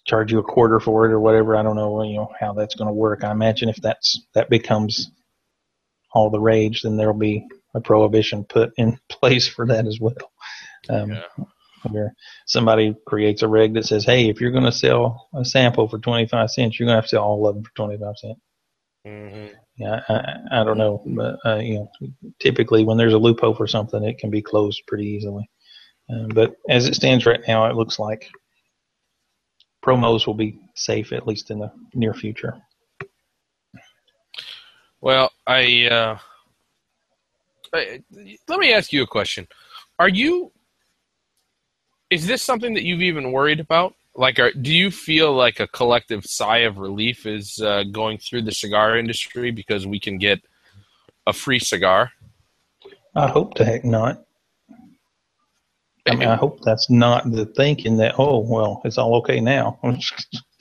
[0.06, 2.76] charge you a quarter for it or whatever, I don't know, you know how that's
[2.76, 3.24] going to work.
[3.24, 5.12] I imagine if that's that becomes
[6.14, 10.32] all the rage, then there'll be a prohibition put in place for that as well.
[10.90, 11.24] Um, yeah.
[11.90, 12.14] Where
[12.46, 15.98] somebody creates a reg that says, "Hey, if you're going to sell a sample for
[15.98, 18.40] 25 cents, you're going to have to sell all of them for 25 cents."
[19.08, 19.56] Mm-hmm.
[19.78, 21.92] Yeah, I, I, don't know, but uh, you know,
[22.40, 25.50] typically when there's a loophole for something, it can be closed pretty easily.
[26.10, 28.30] Um, but as it stands right now, it looks like
[29.84, 32.58] promos will be safe at least in the near future.
[35.02, 36.20] Well, I, uh, I
[37.74, 39.48] let me ask you a question:
[39.98, 40.52] Are you?
[42.10, 43.94] Is this something that you've even worried about?
[44.20, 48.42] like are, do you feel like a collective sigh of relief is uh, going through
[48.42, 50.40] the cigar industry because we can get
[51.26, 52.12] a free cigar?
[53.16, 54.24] I hope to heck not.
[56.08, 59.80] I mean i hope that's not the thinking that oh well it's all okay now.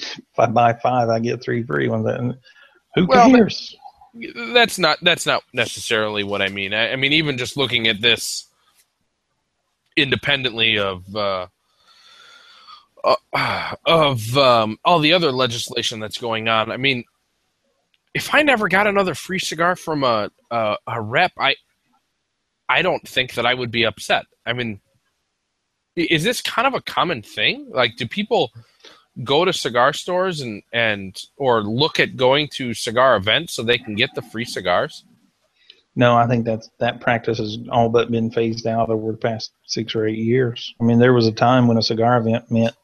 [0.01, 2.37] If i buy five i get three free ones.
[2.95, 3.77] Who well, cares
[4.55, 8.01] that's not that's not necessarily what i mean I, I mean even just looking at
[8.01, 8.49] this
[9.99, 11.47] independently of uh,
[13.05, 16.71] uh, of um, all the other legislation that's going on.
[16.71, 17.05] I mean,
[18.15, 21.57] if I never got another free cigar from a, a, a rep, I
[22.69, 24.27] I don't think that I would be upset.
[24.47, 24.81] I mean,
[25.97, 27.69] is this kind of a common thing?
[27.71, 28.53] Like, do people
[29.25, 33.79] go to cigar stores and and or look at going to cigar events so they
[33.79, 35.05] can get the free cigars?
[35.97, 39.51] No, I think that's that practice has all but been phased out over the past
[39.67, 40.75] six or eight years.
[40.81, 42.75] I mean, there was a time when a cigar event meant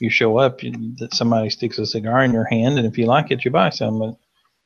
[0.00, 3.06] you show up, you, that somebody sticks a cigar in your hand, and if you
[3.06, 3.98] like it, you buy some.
[3.98, 4.16] But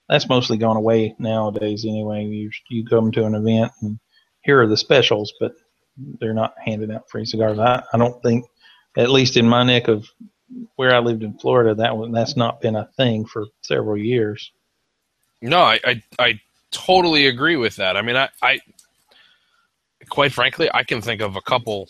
[0.09, 1.85] that's mostly gone away nowadays.
[1.87, 3.99] Anyway, you you come to an event and
[4.43, 5.53] here are the specials, but
[6.21, 7.59] they're not handing out free cigars.
[7.59, 8.45] I, I don't think,
[8.97, 10.07] at least in my neck of
[10.77, 14.53] where I lived in Florida, that one that's not been a thing for several years.
[15.41, 17.97] No, I I, I totally agree with that.
[17.97, 18.61] I mean, I, I
[20.09, 21.89] quite frankly, I can think of a couple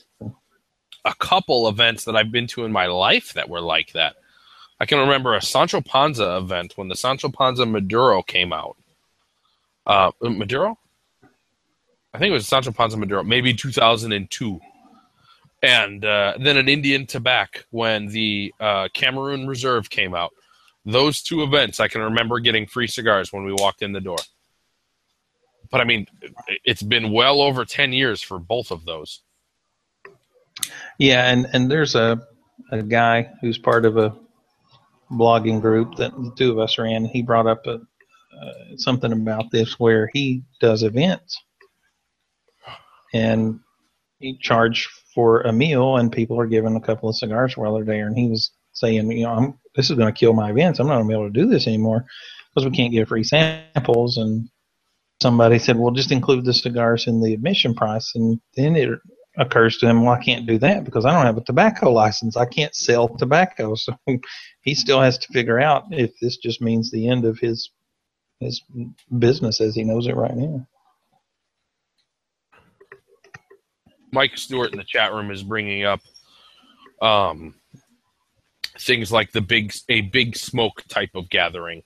[1.04, 4.16] a couple events that I've been to in my life that were like that.
[4.78, 8.76] I can remember a Sancho Panza event when the Sancho Panza Maduro came out.
[9.86, 10.78] Uh, Maduro?
[12.14, 14.60] I think it was Sancho Panza Maduro, maybe 2002.
[15.62, 20.32] And uh, then an Indian Tabac when the uh, Cameroon Reserve came out.
[20.84, 24.18] Those two events, I can remember getting free cigars when we walked in the door.
[25.70, 26.06] But I mean,
[26.64, 29.22] it's been well over 10 years for both of those.
[30.98, 32.26] Yeah, and and there's a
[32.70, 34.14] a guy who's part of a
[35.10, 37.04] blogging group that the two of us are in.
[37.04, 41.40] He brought up a, uh, something about this where he does events
[43.12, 43.60] and
[44.18, 47.84] he charge for a meal and people are given a couple of cigars while they're
[47.84, 50.78] there and he was saying you know I'm, this is going to kill my events
[50.78, 52.04] i'm not going to be able to do this anymore
[52.54, 54.48] because we can't get free samples and
[55.20, 58.98] somebody said well just include the cigars in the admission price and then it
[59.38, 62.36] occurs to him, well, I can't do that because I don't have a tobacco license.
[62.36, 63.74] I can't sell tobacco.
[63.82, 63.96] So
[64.62, 67.70] he still has to figure out if this just means the end of his
[68.40, 68.62] his
[69.18, 70.66] business as he knows it right now.
[74.12, 76.00] Mike Stewart in the chat room is bringing up
[77.00, 77.54] um,
[78.78, 81.82] things like the big a big smoke type of gathering.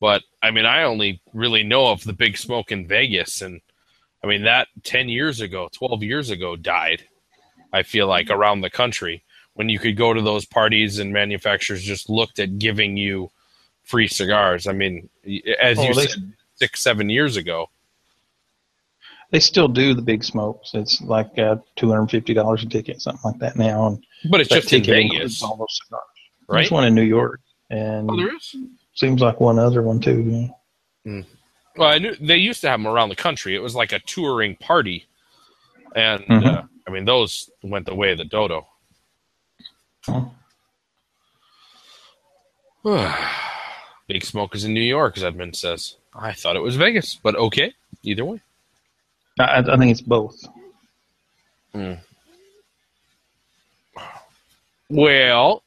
[0.00, 3.60] But I mean, I only really know of the big smoke in Vegas, and
[4.24, 7.04] I mean that ten years ago, twelve years ago, died.
[7.72, 9.22] I feel like around the country
[9.54, 13.30] when you could go to those parties and manufacturers just looked at giving you
[13.82, 14.66] free cigars.
[14.66, 15.08] I mean,
[15.60, 17.68] as oh, you they, said, six seven years ago.
[19.30, 20.72] They still do the big smokes.
[20.74, 23.86] It's like uh, two hundred and fifty dollars a ticket, something like that now.
[23.86, 26.02] And but it's just in Vegas, all those cigars.
[26.48, 26.60] Right?
[26.62, 27.40] There's one in New York,
[27.70, 28.56] and oh, there is.
[28.94, 30.20] Seems like one other one too.
[30.22, 30.48] Yeah.
[31.12, 31.24] Mm.
[31.76, 33.54] Well, I knew they used to have them around the country.
[33.54, 35.06] It was like a touring party,
[35.94, 36.46] and mm-hmm.
[36.46, 38.66] uh, I mean those went the way of the dodo.
[44.08, 45.96] Big smoke is in New York, as Edmund says.
[46.14, 48.40] I thought it was Vegas, but okay, either way.
[49.44, 50.44] I, I think it's both.
[51.74, 52.00] Mm.
[54.88, 55.62] Well,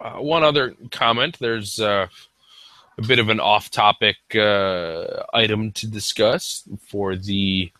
[0.00, 1.38] uh, one other comment.
[1.38, 2.08] There's uh,
[2.98, 7.70] a bit of an off-topic uh, item to discuss for the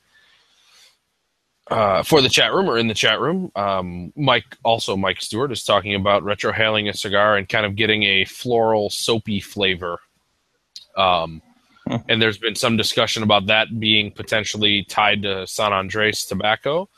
[1.70, 3.50] uh, for the chat room or in the chat room.
[3.56, 8.04] Um, Mike, also Mike Stewart, is talking about retrohaling a cigar and kind of getting
[8.04, 9.98] a floral, soapy flavor.
[10.96, 11.42] Um.
[12.08, 16.88] and there's been some discussion about that being potentially tied to San Andres tobacco.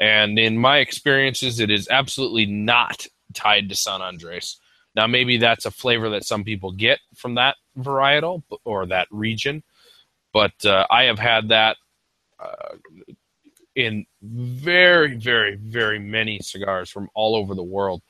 [0.00, 4.58] And in my experiences, it is absolutely not tied to San Andres.
[4.94, 9.62] Now, maybe that's a flavor that some people get from that varietal or that region,
[10.32, 11.76] but uh, I have had that
[12.38, 12.76] uh,
[13.74, 18.02] in very, very, very many cigars from all over the world.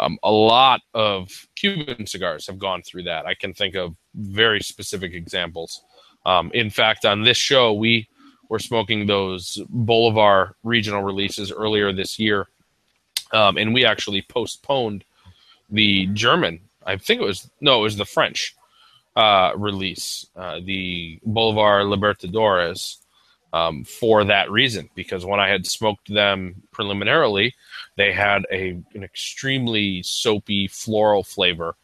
[0.00, 3.26] Um, a lot of Cuban cigars have gone through that.
[3.26, 5.82] I can think of very specific examples.
[6.24, 8.08] Um, in fact, on this show, we
[8.48, 12.48] were smoking those Bolivar regional releases earlier this year,
[13.32, 15.04] um, and we actually postponed
[15.68, 16.60] the German.
[16.86, 18.56] I think it was no, it was the French
[19.16, 22.96] uh, release, uh, the Bolivar Libertadores,
[23.52, 24.90] um, for that reason.
[24.94, 27.54] Because when I had smoked them preliminarily,
[27.96, 31.76] they had a an extremely soapy floral flavor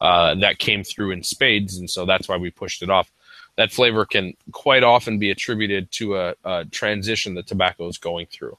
[0.00, 3.10] uh, that came through in spades, and so that's why we pushed it off.
[3.56, 8.26] That flavor can quite often be attributed to a, a transition the tobacco is going
[8.26, 8.58] through.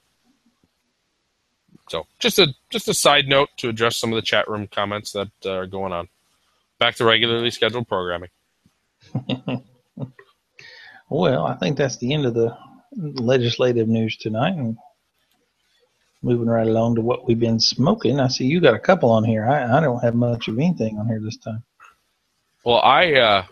[1.89, 5.11] So just a just a side note to address some of the chat room comments
[5.11, 6.07] that uh, are going on.
[6.79, 8.29] Back to regularly scheduled programming.
[11.09, 12.57] well, I think that's the end of the
[12.93, 14.55] legislative news tonight.
[14.55, 14.77] And
[16.21, 18.19] moving right along to what we've been smoking.
[18.19, 19.45] I see you got a couple on here.
[19.45, 21.63] I, I don't have much of anything on here this time.
[22.63, 23.43] Well, I uh,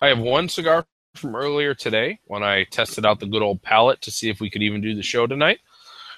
[0.00, 0.84] I have one cigar
[1.14, 4.50] from earlier today when I tested out the good old palate to see if we
[4.50, 5.60] could even do the show tonight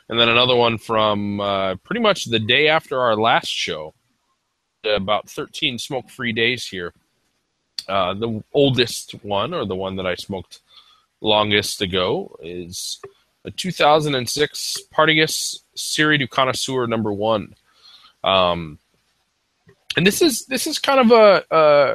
[0.08, 3.94] and then another one from uh, pretty much the day after our last show.
[4.84, 6.94] About 13 smoke free days here.
[7.88, 10.60] Uh, the oldest one, or the one that I smoked
[11.20, 13.00] longest ago, is
[13.44, 17.54] a 2006 Partagas Serie du Connoisseur number one.
[18.22, 18.78] Um,
[19.96, 21.94] and this is this is kind of a, a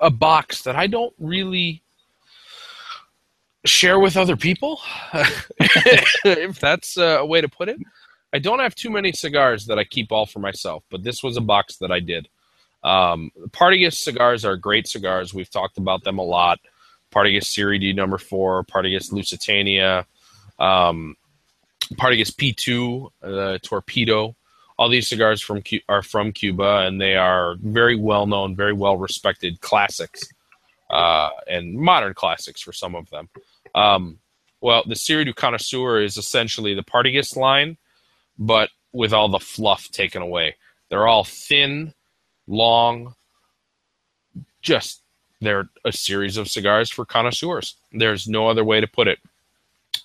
[0.00, 1.82] a box that I don't really
[3.64, 4.80] share with other people,
[6.24, 7.78] if that's a way to put it.
[8.32, 11.36] I don't have too many cigars that I keep all for myself, but this was
[11.36, 12.28] a box that I did.
[12.82, 15.32] Um, Partagas cigars are great cigars.
[15.32, 16.60] We've talked about them a lot.
[17.12, 20.06] Partagas Serie D number four, Partagas Lusitania,
[20.58, 21.16] um,
[21.94, 24.34] Partagas P2, uh, Torpedo.
[24.78, 28.96] All these cigars from are from Cuba, and they are very well known, very well
[28.96, 30.22] respected classics,
[30.90, 33.28] uh, and modern classics for some of them.
[33.74, 34.18] Um,
[34.60, 37.76] well, the Serie du Connoisseur is essentially the Partagas line,
[38.38, 40.56] but with all the fluff taken away.
[40.88, 41.94] They're all thin,
[42.52, 43.14] long,
[44.60, 45.02] just
[45.40, 47.76] they're a series of cigars for connoisseurs.
[47.92, 49.18] There's no other way to put it.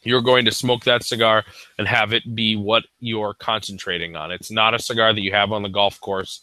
[0.01, 1.43] You're going to smoke that cigar
[1.77, 4.31] and have it be what you're concentrating on.
[4.31, 6.41] It's not a cigar that you have on the golf course,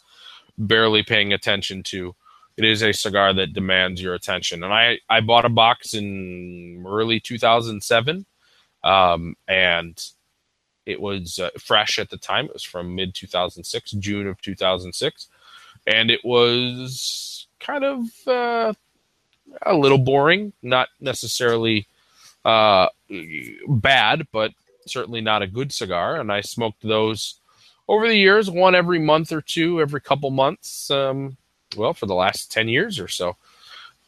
[0.58, 2.14] barely paying attention to
[2.56, 4.62] it is a cigar that demands your attention.
[4.62, 8.26] And I, I bought a box in early 2007,
[8.84, 10.00] um, and
[10.86, 12.46] it was uh, fresh at the time.
[12.46, 15.28] It was from mid 2006, June of 2006,
[15.86, 18.72] and it was kind of uh,
[19.62, 21.86] a little boring, not necessarily
[22.44, 22.88] uh,
[23.68, 24.52] bad, but
[24.86, 26.20] certainly not a good cigar.
[26.20, 27.40] And I smoked those
[27.88, 30.90] over the years, one every month or two, every couple months.
[30.90, 31.36] Um,
[31.76, 33.36] well, for the last 10 years or so.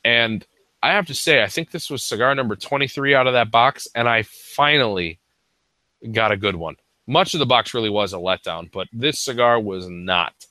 [0.05, 0.47] And
[0.83, 3.89] I have to say, I think this was cigar number 23 out of that box,
[3.95, 5.19] and I finally
[6.13, 6.77] got a good one.
[7.07, 10.46] Much of the box really was a letdown, but this cigar was not.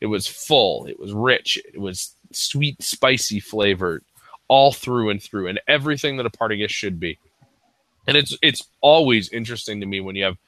[0.00, 4.04] It was full, it was rich, it was sweet, spicy flavored
[4.48, 7.18] all through and through, and everything that a Partagas should be.
[8.06, 10.38] And it's it's always interesting to me when you have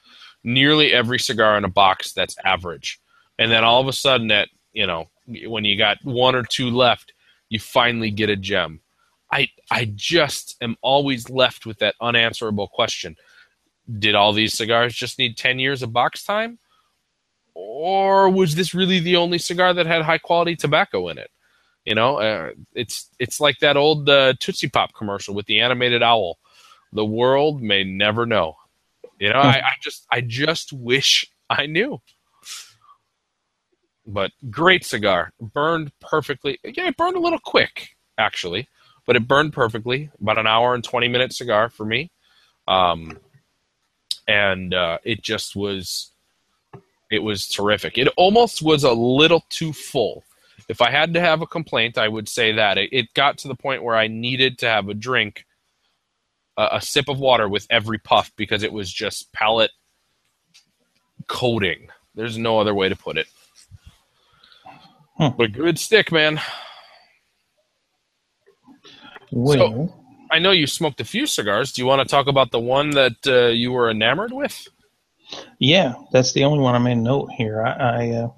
[0.42, 3.00] nearly every cigar in a box that's average,
[3.38, 5.08] and then all of a sudden, at you know,
[5.46, 7.12] when you got one or two left,
[7.48, 8.80] you finally get a gem.
[9.30, 13.16] I I just am always left with that unanswerable question.
[13.98, 16.58] Did all these cigars just need 10 years of box time?
[17.54, 21.30] Or was this really the only cigar that had high quality tobacco in it?
[21.84, 26.02] You know, uh, it's it's like that old uh, Tootsie Pop commercial with the animated
[26.02, 26.38] owl.
[26.92, 28.56] The world may never know.
[29.18, 32.00] You know, I, I just I just wish I knew.
[34.06, 36.58] But great cigar, burned perfectly.
[36.64, 38.68] Yeah, it burned a little quick actually,
[39.06, 40.10] but it burned perfectly.
[40.20, 42.12] About an hour and twenty minute cigar for me,
[42.68, 43.18] um,
[44.28, 46.11] and uh, it just was.
[47.12, 47.98] It was terrific.
[47.98, 50.24] It almost was a little too full
[50.68, 53.48] if I had to have a complaint, I would say that it, it got to
[53.48, 55.46] the point where I needed to have a drink,
[56.56, 59.72] a, a sip of water with every puff because it was just palate
[61.26, 61.88] coating.
[62.14, 63.26] There's no other way to put it.
[65.16, 65.28] Hmm.
[65.36, 66.40] But good stick, man.
[69.30, 69.94] Well, so,
[70.30, 71.72] I know you smoked a few cigars.
[71.72, 74.68] Do you want to talk about the one that uh, you were enamored with?
[75.58, 77.62] Yeah, that's the only one I made note here.
[77.62, 78.28] I, I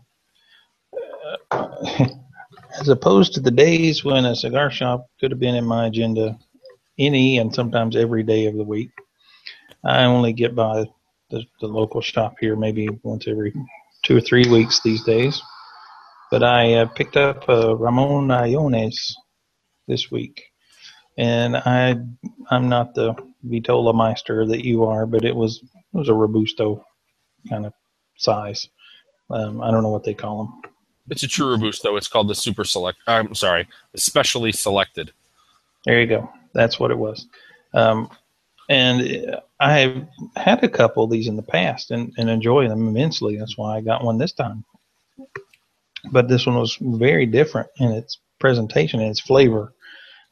[1.50, 2.06] uh,
[2.80, 6.38] as opposed to the days when a cigar shop could have been in my agenda
[6.98, 8.90] any and sometimes every day of the week.
[9.84, 10.84] I only get by
[11.30, 13.52] the, the local shop here maybe once every
[14.02, 15.40] two or three weeks these days.
[16.30, 19.12] But I uh, picked up uh, Ramon Allones
[19.86, 20.42] this week,
[21.18, 21.96] and I
[22.50, 23.14] I'm not the
[23.46, 26.84] Vitola Meister that you are, but it was it was a robusto
[27.48, 27.72] kind of
[28.16, 28.68] size.
[29.30, 30.72] Um, I don't know what they call them.
[31.10, 31.96] It's a true robusto.
[31.96, 32.98] It's called the Super Select.
[33.06, 35.12] I'm sorry, especially selected.
[35.84, 36.30] There you go.
[36.54, 37.26] That's what it was.
[37.74, 38.08] Um,
[38.70, 40.06] and I've
[40.36, 43.36] had a couple of these in the past and, and enjoy them immensely.
[43.36, 44.64] That's why I got one this time.
[46.10, 49.73] But this one was very different in its presentation and its flavor.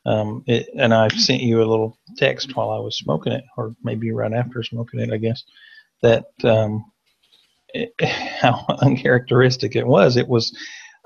[0.04, 3.74] Um, it, and I sent you a little text while I was smoking it, or
[3.82, 5.44] maybe right after smoking it, I guess,
[6.02, 6.84] that um,
[8.40, 10.16] how uncharacteristic it was.
[10.16, 10.56] It was,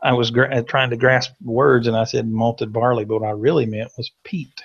[0.02, 3.32] I was gra- trying to grasp words and I said malted barley, but what I
[3.32, 4.62] really meant was peat.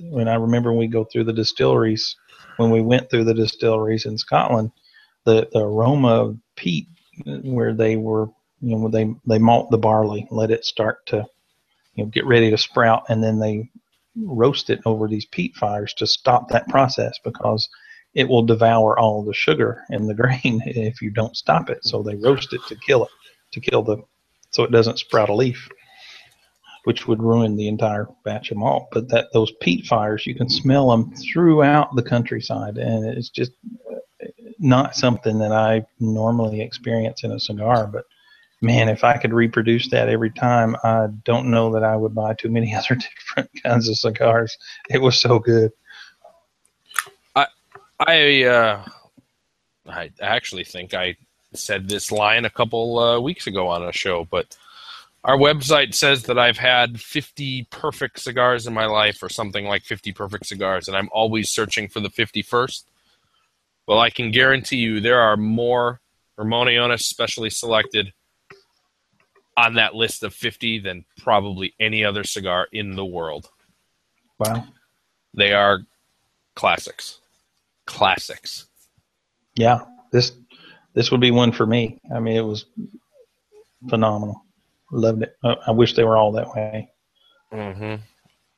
[0.00, 2.16] When I remember when we go through the distilleries,
[2.56, 4.70] when we went through the distilleries in Scotland,
[5.24, 6.88] the, the aroma of peat,
[7.42, 8.28] where they were,
[8.60, 11.26] you know, they they malt the barley, let it start to,
[11.98, 13.68] you know, get ready to sprout, and then they
[14.16, 17.68] roast it over these peat fires to stop that process because
[18.14, 21.84] it will devour all the sugar in the grain if you don't stop it.
[21.84, 23.10] So they roast it to kill it,
[23.52, 23.98] to kill the,
[24.50, 25.68] so it doesn't sprout a leaf,
[26.84, 28.86] which would ruin the entire batch of malt.
[28.92, 33.52] But that those peat fires, you can smell them throughout the countryside, and it's just
[34.60, 37.88] not something that I normally experience in a cigar.
[37.88, 38.04] But
[38.60, 42.34] man, if I could reproduce that every time, I don't know that I would buy
[42.34, 44.56] too many other different kinds of cigars.
[44.90, 45.72] It was so good.
[48.00, 48.84] I uh,
[49.88, 51.16] I actually think I
[51.54, 54.56] said this line a couple uh, weeks ago on a show, but
[55.24, 59.82] our website says that I've had 50 perfect cigars in my life, or something like
[59.82, 62.84] 50 perfect cigars, and I'm always searching for the 51st.
[63.88, 66.00] Well, I can guarantee you there are more
[66.36, 68.12] Ramon specially selected
[69.66, 73.50] on that list of 50 than probably any other cigar in the world.
[74.38, 74.64] Wow.
[75.34, 75.80] They are
[76.54, 77.20] classics
[77.88, 78.66] classics.
[79.56, 79.80] Yeah,
[80.12, 80.32] this
[80.94, 81.98] this would be one for me.
[82.14, 82.66] I mean, it was
[83.88, 84.44] phenomenal.
[84.92, 85.36] Loved it.
[85.42, 86.90] I wish they were all that way.
[87.52, 88.02] Mm-hmm.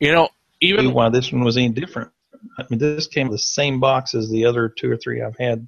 [0.00, 0.28] You know,
[0.60, 2.10] even why this one was any different.
[2.58, 5.38] I mean, this came with the same box as the other two or three I've
[5.38, 5.66] had.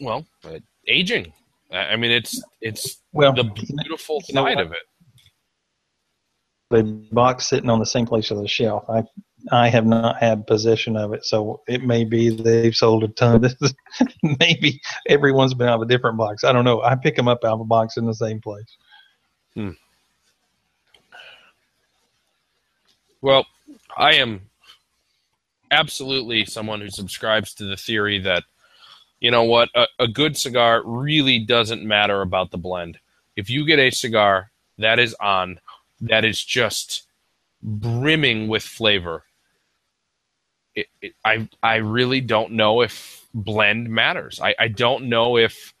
[0.00, 0.26] Well,
[0.86, 1.32] aging.
[1.72, 4.78] I mean, it's it's well the beautiful you know, side of it.
[6.70, 6.82] The
[7.12, 8.84] box sitting on the same place as the shelf.
[8.88, 9.02] I
[9.52, 13.40] I have not had possession of it, so it may be they've sold a ton.
[13.40, 13.74] This is,
[14.22, 16.44] maybe everyone's been out of a different box.
[16.44, 16.82] I don't know.
[16.82, 18.76] I pick them up out of a box in the same place.
[19.54, 19.70] Hmm.
[23.22, 23.46] Well,
[23.96, 24.42] I am
[25.70, 28.44] absolutely someone who subscribes to the theory that
[29.26, 32.98] you know what a, a good cigar really doesn't matter about the blend.
[33.36, 35.60] If you get a cigar that is on
[36.00, 37.08] that is just
[37.62, 39.24] brimming with flavor
[40.76, 44.40] it, it, I I really don't know if blend matters.
[44.40, 45.74] I, I don't know if,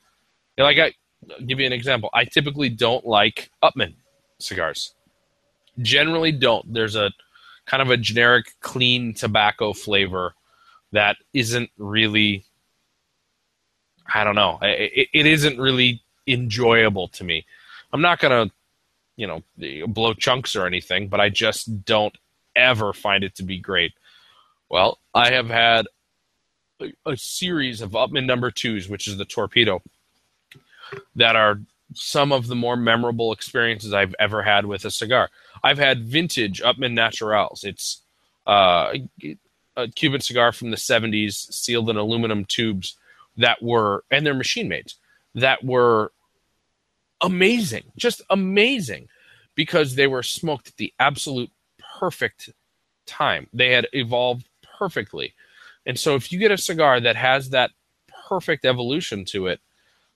[0.56, 0.94] you know, like I
[1.32, 2.10] I'll give you an example.
[2.14, 3.94] I typically don't like Upmann
[4.40, 4.94] cigars.
[5.82, 6.72] Generally, don't.
[6.72, 7.12] There's a
[7.66, 10.34] kind of a generic clean tobacco flavor
[10.92, 12.45] that isn't really.
[14.12, 14.58] I don't know.
[14.62, 17.44] It, it isn't really enjoyable to me.
[17.92, 18.50] I'm not gonna,
[19.16, 22.16] you know, blow chunks or anything, but I just don't
[22.54, 23.92] ever find it to be great.
[24.68, 25.86] Well, I have had
[26.80, 29.82] a, a series of Upmann number twos, which is the torpedo,
[31.14, 31.60] that are
[31.94, 35.30] some of the more memorable experiences I've ever had with a cigar.
[35.62, 37.64] I've had vintage Upmann Naturals.
[37.64, 38.02] It's
[38.46, 38.94] uh,
[39.76, 42.96] a Cuban cigar from the 70s, sealed in aluminum tubes
[43.36, 44.92] that were, and they're machine made,
[45.34, 46.12] that were
[47.20, 49.08] amazing, just amazing,
[49.54, 51.50] because they were smoked at the absolute
[51.98, 52.50] perfect
[53.06, 53.48] time.
[53.52, 54.48] They had evolved
[54.78, 55.34] perfectly.
[55.86, 57.70] And so if you get a cigar that has that
[58.28, 59.60] perfect evolution to it,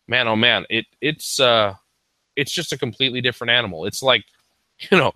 [0.08, 1.74] man oh man, it it's uh
[2.36, 3.86] it's just a completely different animal.
[3.86, 4.24] It's like
[4.90, 5.12] you know,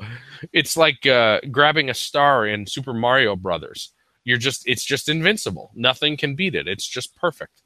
[0.52, 3.92] it's like uh, grabbing a star in Super Mario Brothers.
[4.24, 5.70] You're just it's just invincible.
[5.74, 6.68] Nothing can beat it.
[6.68, 7.62] It's just perfect.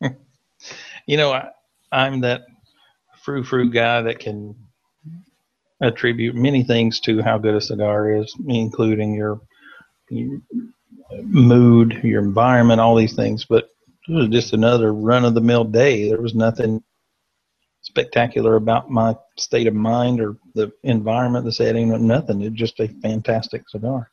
[1.06, 1.50] you know, I,
[1.92, 2.42] I'm that
[3.22, 4.54] frou frou guy that can
[5.80, 9.40] attribute many things to how good a cigar is, including your,
[10.10, 10.40] your
[11.22, 13.44] mood, your environment, all these things.
[13.44, 13.70] But
[14.08, 16.08] it was just another run of the mill day.
[16.08, 16.82] There was nothing
[17.82, 22.42] spectacular about my state of mind or the environment, the setting, nothing.
[22.42, 24.10] It's just a fantastic cigar.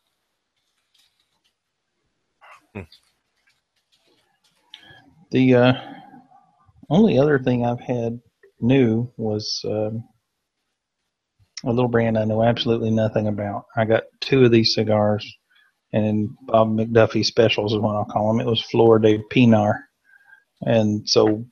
[2.76, 2.82] Hmm.
[5.32, 5.74] The uh,
[6.90, 8.20] only other thing I've had
[8.60, 10.04] new was um,
[11.64, 13.66] a little brand I know absolutely nothing about.
[13.76, 15.26] I got two of these cigars
[15.94, 18.40] and Bob McDuffie specials is what I'll call them.
[18.40, 19.88] It was Flor de Pinar,
[20.62, 21.46] and so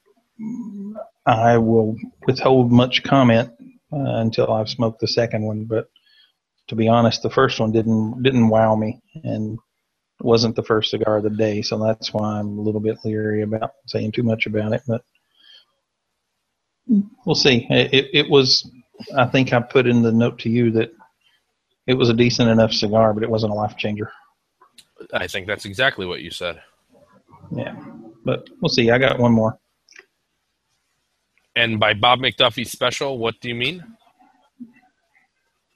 [1.25, 1.95] I will
[2.25, 3.49] withhold much comment
[3.91, 5.65] uh, until I've smoked the second one.
[5.65, 5.87] But
[6.69, 9.57] to be honest, the first one didn't didn't wow me, and
[10.21, 11.61] wasn't the first cigar of the day.
[11.61, 14.81] So that's why I'm a little bit leery about saying too much about it.
[14.87, 15.03] But
[17.25, 17.67] we'll see.
[17.69, 18.69] It, it was.
[19.15, 20.91] I think I put in the note to you that
[21.87, 24.11] it was a decent enough cigar, but it wasn't a life changer.
[25.13, 26.61] I think that's exactly what you said.
[27.51, 27.75] Yeah,
[28.25, 28.91] but we'll see.
[28.91, 29.57] I got one more.
[31.55, 33.83] And by Bob McDuffie special, what do you mean?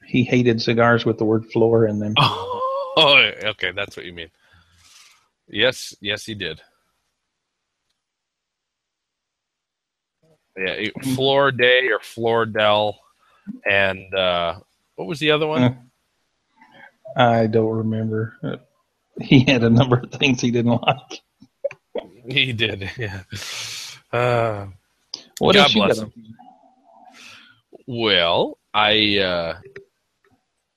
[0.06, 2.14] He hated cigars with the word "floor" in them.
[2.20, 2.53] Oh.
[2.96, 4.30] Oh, okay, that's what you mean.
[5.48, 6.62] Yes, yes, he did.
[10.56, 13.00] Yeah, Flor Day or Flor Del,
[13.70, 14.60] and uh,
[14.96, 15.90] what was the other one?
[17.18, 18.62] I don't remember
[19.22, 21.22] he had a number of things he didn't like.
[22.28, 23.24] He did, yeah.
[24.12, 24.68] Uh,
[25.40, 26.14] what God bless him.
[27.88, 29.58] Well, I uh,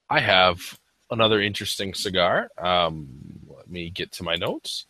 [0.08, 0.78] I have
[1.10, 2.50] another interesting cigar.
[2.58, 3.08] Um,
[3.48, 4.86] let me get to my notes.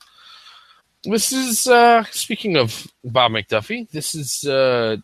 [1.04, 3.88] This is uh, speaking of Bob McDuffie.
[3.90, 4.96] This is uh,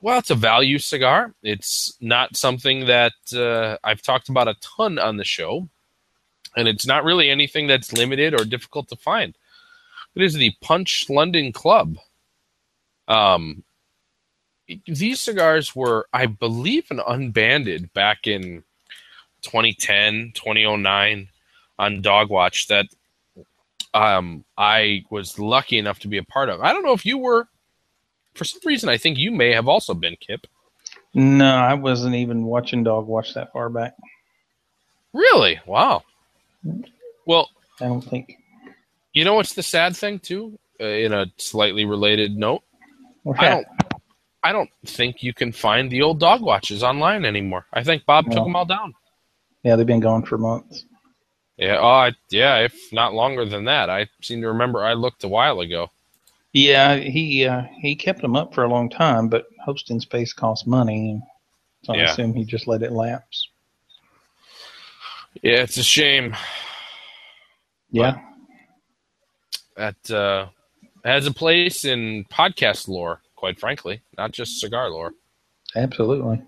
[0.00, 1.32] well, it's a value cigar.
[1.42, 5.68] It's not something that uh, I've talked about a ton on the show,
[6.56, 9.34] and it's not really anything that's limited or difficult to find.
[10.14, 11.96] It is the Punch London Club.
[13.08, 13.64] Um,
[14.86, 18.62] these cigars were, I believe, an unbanded back in
[19.44, 21.28] 2010, 2009
[21.78, 22.86] on Dogwatch that
[23.92, 26.60] um, I was lucky enough to be a part of.
[26.60, 27.48] I don't know if you were.
[28.34, 30.46] For some reason, I think you may have also been Kip.
[31.14, 33.94] No, I wasn't even watching Dogwatch that far back.
[35.12, 35.60] Really?
[35.64, 36.02] Wow.
[37.24, 37.50] Well,
[37.80, 38.36] I don't think.
[39.12, 40.58] You know what's the sad thing too?
[40.80, 42.64] Uh, in a slightly related note,
[43.38, 43.66] I don't.
[44.42, 47.64] I don't think you can find the old dog watches online anymore.
[47.72, 48.94] I think Bob took them all down.
[49.64, 50.84] Yeah, they've been gone for months.
[51.56, 53.88] Yeah, oh, I, yeah, if not longer than that.
[53.88, 55.90] I seem to remember I looked a while ago.
[56.52, 60.66] Yeah, he uh, he kept them up for a long time, but hosting space costs
[60.66, 61.20] money,
[61.82, 62.12] so I yeah.
[62.12, 63.48] assume he just let it lapse.
[65.42, 66.36] Yeah, it's a shame.
[67.90, 68.18] Yeah.
[69.76, 70.46] That uh,
[71.04, 75.12] has a place in podcast lore, quite frankly, not just cigar lore.
[75.74, 76.40] Absolutely.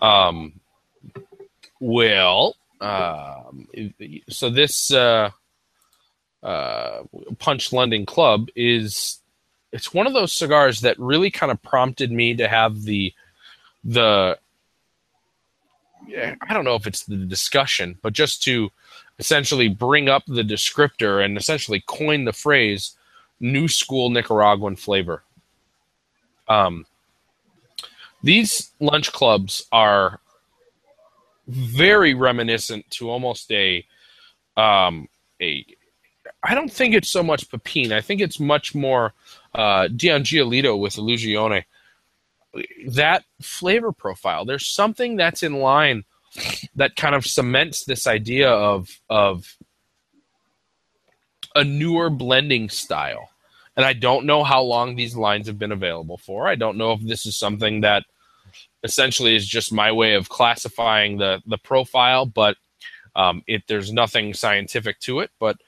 [0.00, 0.60] Um,
[1.82, 3.66] well, um,
[4.28, 5.30] so this uh,
[6.40, 7.02] uh,
[7.40, 9.18] Punch London Club is
[9.72, 13.12] it's one of those cigars that really kind of prompted me to have the
[13.82, 14.38] the
[16.08, 18.70] I don't know if it's the discussion, but just to
[19.18, 22.96] essentially bring up the descriptor and essentially coin the phrase
[23.40, 25.24] new school Nicaraguan flavor.
[26.46, 26.86] Um,
[28.22, 30.20] these lunch clubs are
[31.46, 33.84] very reminiscent to almost a
[34.56, 35.08] um,
[35.40, 35.64] a
[36.42, 37.92] I don't think it's so much Pepin.
[37.92, 39.12] I think it's much more
[39.54, 41.64] uh, Dion Giolito with Illusione.
[42.88, 44.44] That flavor profile.
[44.44, 46.04] There's something that's in line
[46.74, 49.56] that kind of cements this idea of of
[51.54, 53.28] a newer blending style.
[53.76, 56.46] And I don't know how long these lines have been available for.
[56.46, 58.04] I don't know if this is something that
[58.82, 62.56] essentially is just my way of classifying the the profile, but
[63.14, 65.30] um, it there's nothing scientific to it.
[65.38, 65.58] But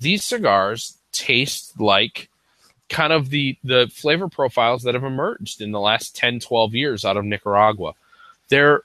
[0.00, 2.28] these cigars taste like
[2.88, 7.04] kind of the the flavor profiles that have emerged in the last 10 12 years
[7.04, 7.94] out of Nicaragua.
[8.48, 8.82] They're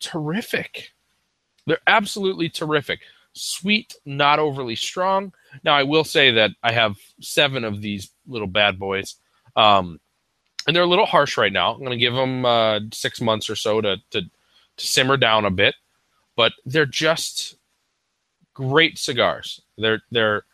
[0.00, 0.92] terrific.
[1.66, 3.00] They're absolutely terrific.
[3.34, 5.32] Sweet, not overly strong.
[5.64, 9.16] Now, I will say that I have seven of these little bad boys.
[9.56, 10.00] Um,
[10.66, 11.72] and they're a little harsh right now.
[11.72, 15.44] I'm going to give them uh, six months or so to, to, to simmer down
[15.44, 15.74] a bit,
[16.36, 17.56] but they're just
[18.54, 19.60] great cigars.
[19.78, 20.44] They're they're.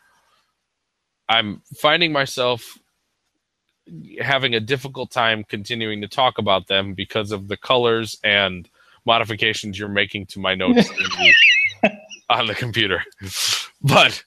[1.27, 2.79] I'm finding myself
[4.19, 8.67] having a difficult time continuing to talk about them because of the colors and
[9.05, 10.89] modifications you're making to my notes
[12.29, 13.03] on the computer.
[13.81, 14.23] But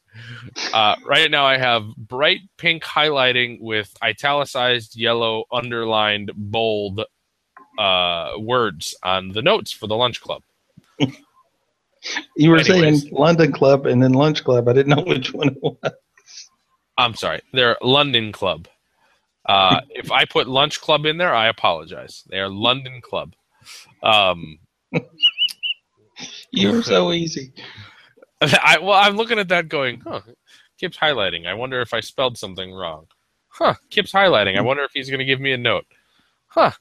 [0.72, 7.02] uh, right now I have bright pink highlighting with italicized yellow underlined bold
[7.78, 10.42] uh, words on the notes for the lunch club.
[12.36, 14.68] you were Anyways, saying London Club and then Lunch Club.
[14.68, 15.92] I didn't know which one it was.
[16.98, 17.40] I'm sorry.
[17.52, 18.68] They're London Club.
[19.46, 22.24] Uh, if I put Lunch Club in there, I apologize.
[22.30, 23.34] They are London Club.
[24.02, 24.58] Um,
[26.52, 27.52] You're so easy.
[28.62, 30.20] I, well, I'm looking at that going, huh,
[30.78, 31.46] Kip's highlighting.
[31.46, 33.06] I wonder if I spelled something wrong.
[33.48, 34.56] Huh, Kip's highlighting.
[34.56, 35.84] I wonder if he's going to give me a note.
[36.48, 36.72] Huh,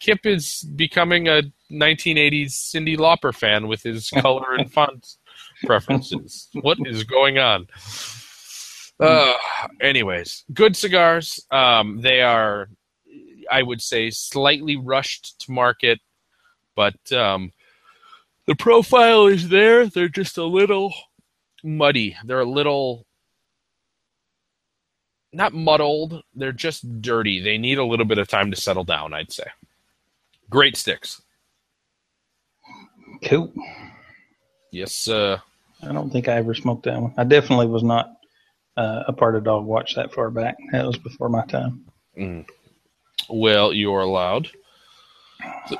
[0.00, 5.16] Kip is becoming a 1980s Cyndi Lauper fan with his color and font
[5.64, 6.48] preferences.
[6.60, 7.68] What is going on?
[8.98, 9.34] Uh,
[9.80, 11.44] anyways, good cigars.
[11.52, 12.68] Um, they are,
[13.50, 16.00] I would say, slightly rushed to market,
[16.74, 17.52] but um,
[18.48, 19.86] the profile is there.
[19.86, 20.92] They're just a little
[21.62, 22.16] muddy.
[22.24, 23.04] They're a little
[25.34, 26.22] not muddled.
[26.34, 27.40] They're just dirty.
[27.42, 29.44] They need a little bit of time to settle down, I'd say.
[30.48, 31.20] Great sticks.
[33.24, 33.52] Cool.
[34.72, 35.38] Yes, uh,
[35.82, 37.12] I don't think I ever smoked that one.
[37.18, 38.16] I definitely was not
[38.78, 40.56] uh, a part of Dog Watch that far back.
[40.72, 41.84] That was before my time.
[42.16, 42.46] Mm.
[43.28, 44.48] Well, you're allowed.
[45.68, 45.76] So,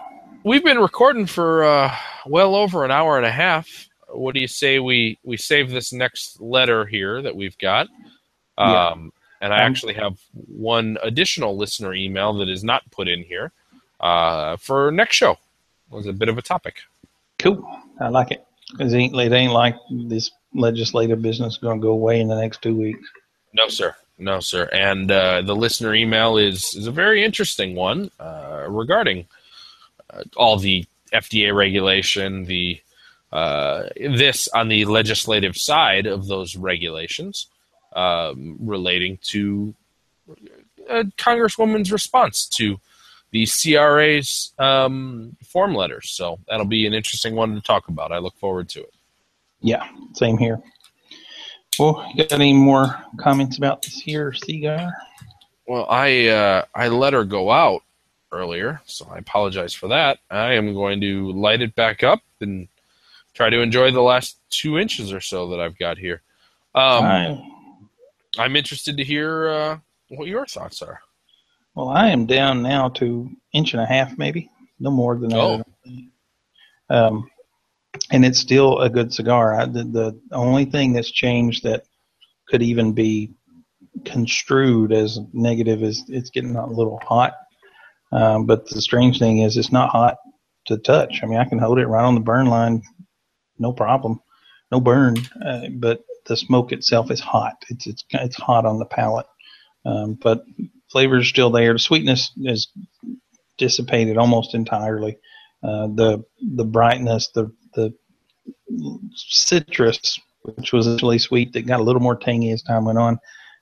[0.48, 1.94] we've been recording for uh,
[2.26, 3.88] well over an hour and a half.
[4.08, 7.88] What do you say we we save this next letter here that we've got?
[8.56, 8.94] Um, yeah.
[9.42, 13.52] And I um, actually have one additional listener email that is not put in here
[14.00, 15.32] uh, for next show.
[15.32, 16.78] It was a bit of a topic.
[17.38, 17.64] Cool.
[18.00, 18.44] I like it.
[18.80, 22.62] It ain't, it ain't like this legislative business going to go away in the next
[22.62, 23.08] two weeks.
[23.52, 23.94] No, sir.
[24.18, 24.68] No, sir.
[24.72, 29.26] And uh, the listener email is, is a very interesting one uh, regarding
[30.36, 32.80] all the FDA regulation, the
[33.32, 37.46] uh, this on the legislative side of those regulations
[37.94, 39.74] um, relating to
[40.88, 42.80] a uh, Congresswoman's response to
[43.30, 46.10] the CRA's um, form letters.
[46.10, 48.12] So that'll be an interesting one to talk about.
[48.12, 48.94] I look forward to it.
[49.60, 50.62] Yeah, same here.
[51.78, 54.92] Well, you got any more comments about this here cigar?
[55.66, 57.82] Well, I uh, I let her go out
[58.32, 60.18] earlier, so I apologize for that.
[60.30, 62.68] I am going to light it back up and
[63.34, 66.22] try to enjoy the last two inches or so that I've got here.
[66.74, 67.42] Um,
[68.38, 69.78] I'm interested to hear uh,
[70.08, 71.00] what your thoughts are.
[71.74, 74.50] Well, I am down now to inch and a half, maybe
[74.80, 75.38] no more than that.
[75.38, 75.64] Oh.
[76.90, 77.30] Um,
[78.10, 79.54] and it's still a good cigar.
[79.54, 81.84] I, the, the only thing that's changed that
[82.48, 83.32] could even be
[84.04, 87.36] construed as negative is it's getting a little hot
[88.12, 90.16] um, but the strange thing is, it's not hot
[90.66, 91.20] to touch.
[91.22, 92.82] I mean, I can hold it right on the burn line,
[93.58, 94.20] no problem,
[94.70, 95.16] no burn.
[95.44, 97.54] Uh, but the smoke itself is hot.
[97.68, 99.26] It's it's it's hot on the palate.
[99.84, 100.44] Um, but
[100.90, 101.72] flavor is still there.
[101.72, 102.68] The sweetness is
[103.56, 105.18] dissipated almost entirely.
[105.62, 106.24] Uh, the
[106.54, 107.92] the brightness, the the
[109.14, 113.18] citrus, which was really sweet, that got a little more tangy as time went on,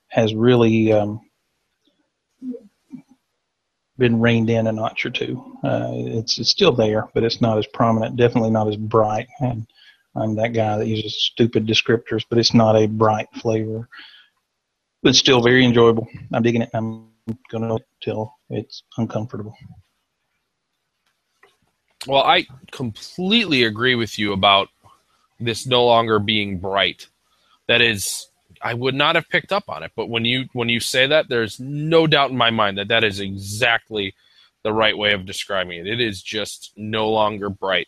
[0.09, 1.19] has really um,
[3.97, 5.57] been reined in a notch or two.
[5.63, 8.15] Uh, it's, it's still there, but it's not as prominent.
[8.15, 9.27] Definitely not as bright.
[9.39, 9.67] And
[10.15, 13.87] I'm that guy that uses stupid descriptors, but it's not a bright flavor.
[15.03, 16.07] But it's still very enjoyable.
[16.33, 16.69] I'm digging it.
[16.73, 17.07] I'm
[17.51, 19.55] going to till it's uncomfortable.
[22.07, 24.69] Well, I completely agree with you about
[25.39, 27.07] this no longer being bright.
[27.67, 28.27] That is,
[28.61, 31.29] I would not have picked up on it, but when you when you say that,
[31.29, 34.13] there's no doubt in my mind that that is exactly
[34.63, 35.87] the right way of describing it.
[35.87, 37.87] It is just no longer bright.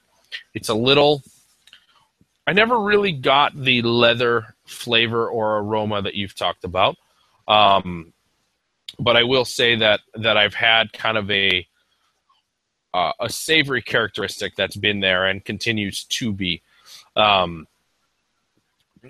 [0.53, 1.23] It's a little.
[2.47, 6.97] I never really got the leather flavor or aroma that you've talked about,
[7.47, 8.13] um,
[8.97, 11.67] but I will say that that I've had kind of a
[12.93, 16.61] uh, a savory characteristic that's been there and continues to be.
[17.15, 17.67] Um,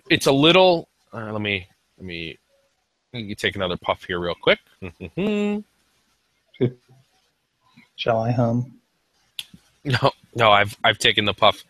[0.10, 0.89] it's a little.
[1.14, 1.68] Uh, let me
[1.98, 2.38] let me.
[3.12, 4.60] Me take another puff here real quick.
[7.96, 8.74] Shall I hum?
[9.86, 11.64] No, no, I've I've taken the puff.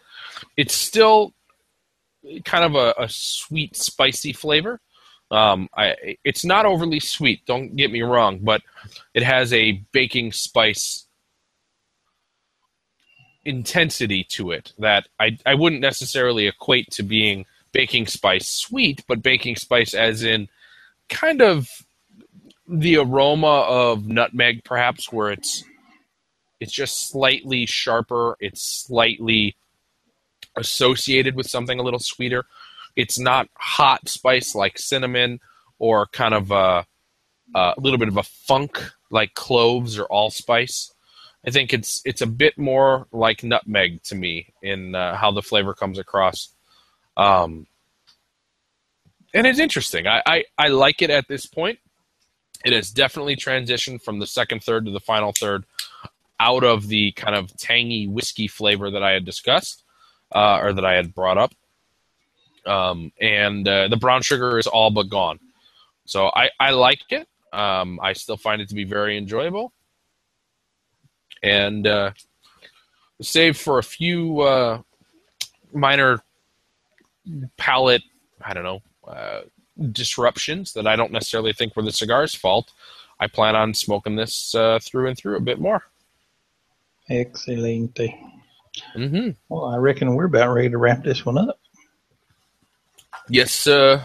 [0.58, 1.32] It's still
[2.44, 4.82] kind of a, a sweet, spicy flavor.
[5.32, 7.46] Um, I it's not overly sweet.
[7.46, 8.64] Don't get me wrong, but
[9.14, 11.06] it has a baking spice
[13.46, 19.22] intensity to it that I I wouldn't necessarily equate to being baking spice sweet, but
[19.22, 20.48] baking spice as in
[21.10, 21.70] kind of
[22.68, 25.64] the aroma of nutmeg, perhaps, where it's
[26.60, 28.36] it's just slightly sharper.
[28.40, 29.56] It's slightly
[30.56, 32.46] associated with something a little sweeter.
[32.96, 35.40] It's not hot spice like cinnamon
[35.80, 36.86] or kind of a,
[37.56, 40.94] a little bit of a funk like cloves or allspice.
[41.48, 45.42] I think it's it's a bit more like nutmeg to me in uh, how the
[45.42, 46.50] flavor comes across.
[47.20, 47.68] Um,
[49.34, 50.08] and it's interesting.
[50.08, 51.80] I, I, I like it at this point.
[52.64, 55.66] It has definitely transitioned from the second third to the final third
[56.40, 59.84] out of the kind of tangy whiskey flavor that I had discussed
[60.34, 61.54] uh, or that I had brought up.
[62.66, 65.40] Um, and uh, the brown sugar is all but gone.
[66.06, 67.28] So I, I like it.
[67.52, 69.74] Um, I still find it to be very enjoyable.
[71.44, 72.12] And uh,
[73.22, 74.82] save for a few uh,
[75.74, 76.22] minor
[77.58, 78.04] palate,
[78.44, 79.42] I don't know, uh,
[79.92, 82.72] disruptions that I don't necessarily think were the cigar's fault.
[83.20, 85.84] I plan on smoking this uh, through and through a bit more.
[87.10, 88.14] Excelente.
[88.96, 89.32] Mm-hmm.
[89.50, 91.60] Well, I reckon we're about ready to wrap this one up.
[93.30, 94.04] Yes, uh,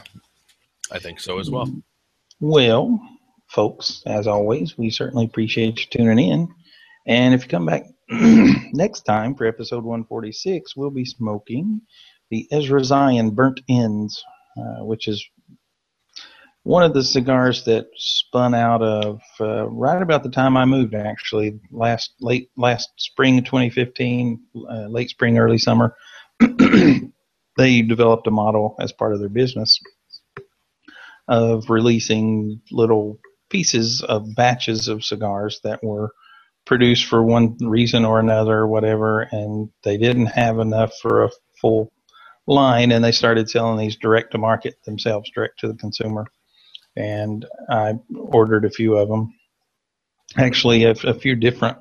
[0.90, 1.70] I think so as well.
[2.40, 3.00] Well,
[3.48, 6.48] folks, as always, we certainly appreciate you tuning in.
[7.06, 11.80] And if you come back next time for episode 146, we'll be smoking
[12.30, 14.22] the Ezra Zion Burnt Ends,
[14.56, 15.24] uh, which is
[16.64, 20.94] one of the cigars that spun out of uh, right about the time I moved,
[20.94, 25.94] actually last late last spring 2015, uh, late spring, early summer.
[27.56, 29.78] they developed a model as part of their business
[31.28, 33.18] of releasing little
[33.50, 36.12] pieces of batches of cigars that were
[36.64, 41.30] produced for one reason or another, whatever, and they didn't have enough for a
[41.60, 41.92] full
[42.46, 46.26] line, and they started selling these direct to market themselves, direct to the consumer
[46.96, 49.34] and I ordered a few of them.
[50.36, 51.78] Actually, a, a few different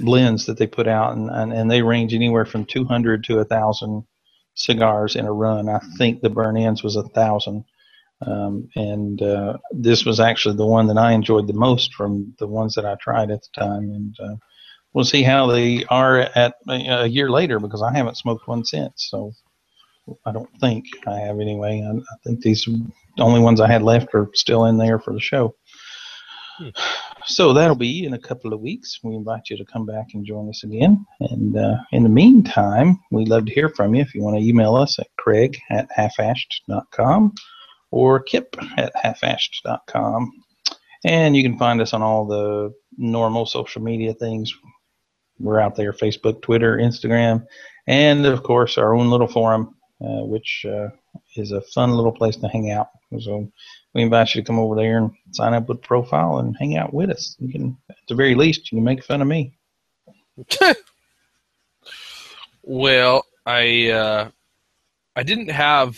[0.00, 3.44] blends that they put out, and, and, and they range anywhere from 200 to a
[3.44, 4.04] thousand
[4.54, 5.68] cigars in a run.
[5.68, 7.64] I think the burn ends was a thousand.
[8.24, 12.46] Um, and uh, this was actually the one that I enjoyed the most from the
[12.46, 13.90] ones that I tried at the time.
[13.90, 14.36] And uh,
[14.92, 19.08] we'll see how they are at a year later because I haven't smoked one since.
[19.10, 19.32] So
[20.26, 21.82] I don't think I have anyway.
[21.82, 25.12] I, I think these the only ones I had left are still in there for
[25.12, 25.54] the show.
[26.58, 26.68] Hmm.
[27.26, 28.98] So that'll be in a couple of weeks.
[29.02, 31.04] We invite you to come back and join us again.
[31.20, 34.02] And uh, in the meantime, we'd love to hear from you.
[34.02, 37.32] If you want to email us at craig at halfashed.com
[37.90, 40.32] or kip at halfashed.com.
[41.04, 44.52] And you can find us on all the normal social media things.
[45.38, 47.44] We're out there Facebook, Twitter, Instagram,
[47.86, 50.88] and of course our own little forum, which uh,
[51.36, 52.88] is a fun little place to hang out.
[53.20, 53.50] So
[53.94, 56.92] we invite you to come over there and sign up with profile and hang out
[56.92, 57.36] with us.
[57.38, 59.56] You can, at the very least, you can make fun of me.
[62.62, 64.30] well, I uh,
[65.14, 65.96] I didn't have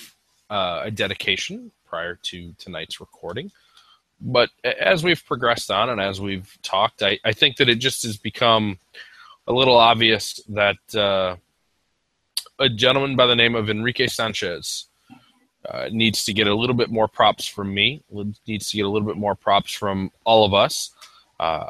[0.51, 3.51] uh, a dedication prior to tonight's recording,
[4.21, 8.03] but as we've progressed on and as we've talked, I, I think that it just
[8.03, 8.79] has become
[9.47, 11.37] a little obvious that uh,
[12.59, 14.87] a gentleman by the name of Enrique Sanchez
[15.69, 18.03] uh, needs to get a little bit more props from me.
[18.47, 20.95] Needs to get a little bit more props from all of us.
[21.41, 21.69] Uh,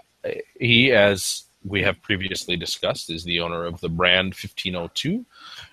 [0.58, 5.24] he, as we have previously discussed, is the owner of the brand 1502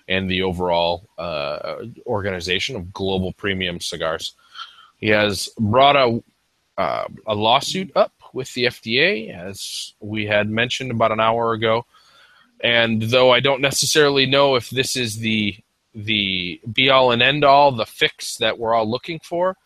[0.08, 1.76] and the overall uh,
[2.06, 4.34] organization of Global Premium Cigars.
[4.98, 6.22] He has brought a,
[6.78, 11.86] uh, a lawsuit up with the FDA, as we had mentioned about an hour ago.
[12.62, 15.56] And though I don't necessarily know if this is the
[15.94, 19.56] the be all and end all, the fix that we're all looking for,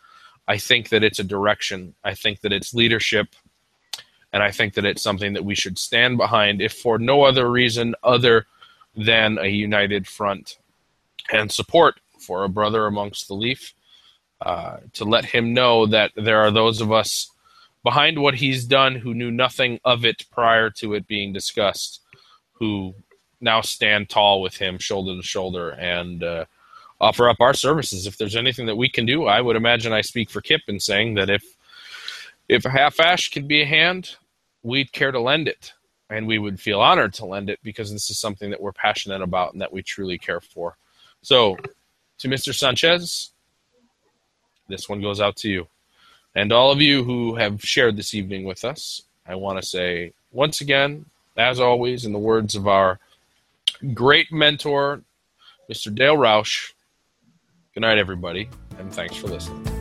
[0.47, 1.95] I think that it's a direction.
[2.05, 3.35] I think that it's leadership.
[4.33, 7.51] And I think that it's something that we should stand behind, if for no other
[7.51, 8.47] reason other
[8.95, 10.59] than a united front
[11.33, 13.75] and support for a brother amongst the leaf.
[14.41, 17.29] Uh, to let him know that there are those of us
[17.83, 22.01] behind what he's done who knew nothing of it prior to it being discussed,
[22.59, 22.95] who
[23.41, 26.45] now stand tall with him shoulder to shoulder and uh,
[27.01, 28.07] offer up our services.
[28.07, 30.81] If there's anything that we can do, I would imagine I speak for Kip in
[30.81, 31.45] saying that if
[32.49, 34.17] if a half ash can be a hand,
[34.63, 35.75] we'd care to lend it.
[36.11, 39.21] And we would feel honored to lend it because this is something that we're passionate
[39.21, 40.79] about and that we truly care for.
[41.21, 41.59] So,
[42.19, 42.55] to Mr.
[42.55, 43.31] Sanchez,
[44.69, 45.67] this one goes out to you.
[46.35, 50.15] And all of you who have shared this evening with us, I want to say
[50.33, 51.05] once again,
[51.39, 52.99] as always, in the words of our
[53.95, 55.03] great mentor,
[55.71, 55.95] Mr.
[55.95, 56.73] Dale Roush,
[57.75, 58.49] good night, everybody,
[58.79, 59.78] and thanks for listening.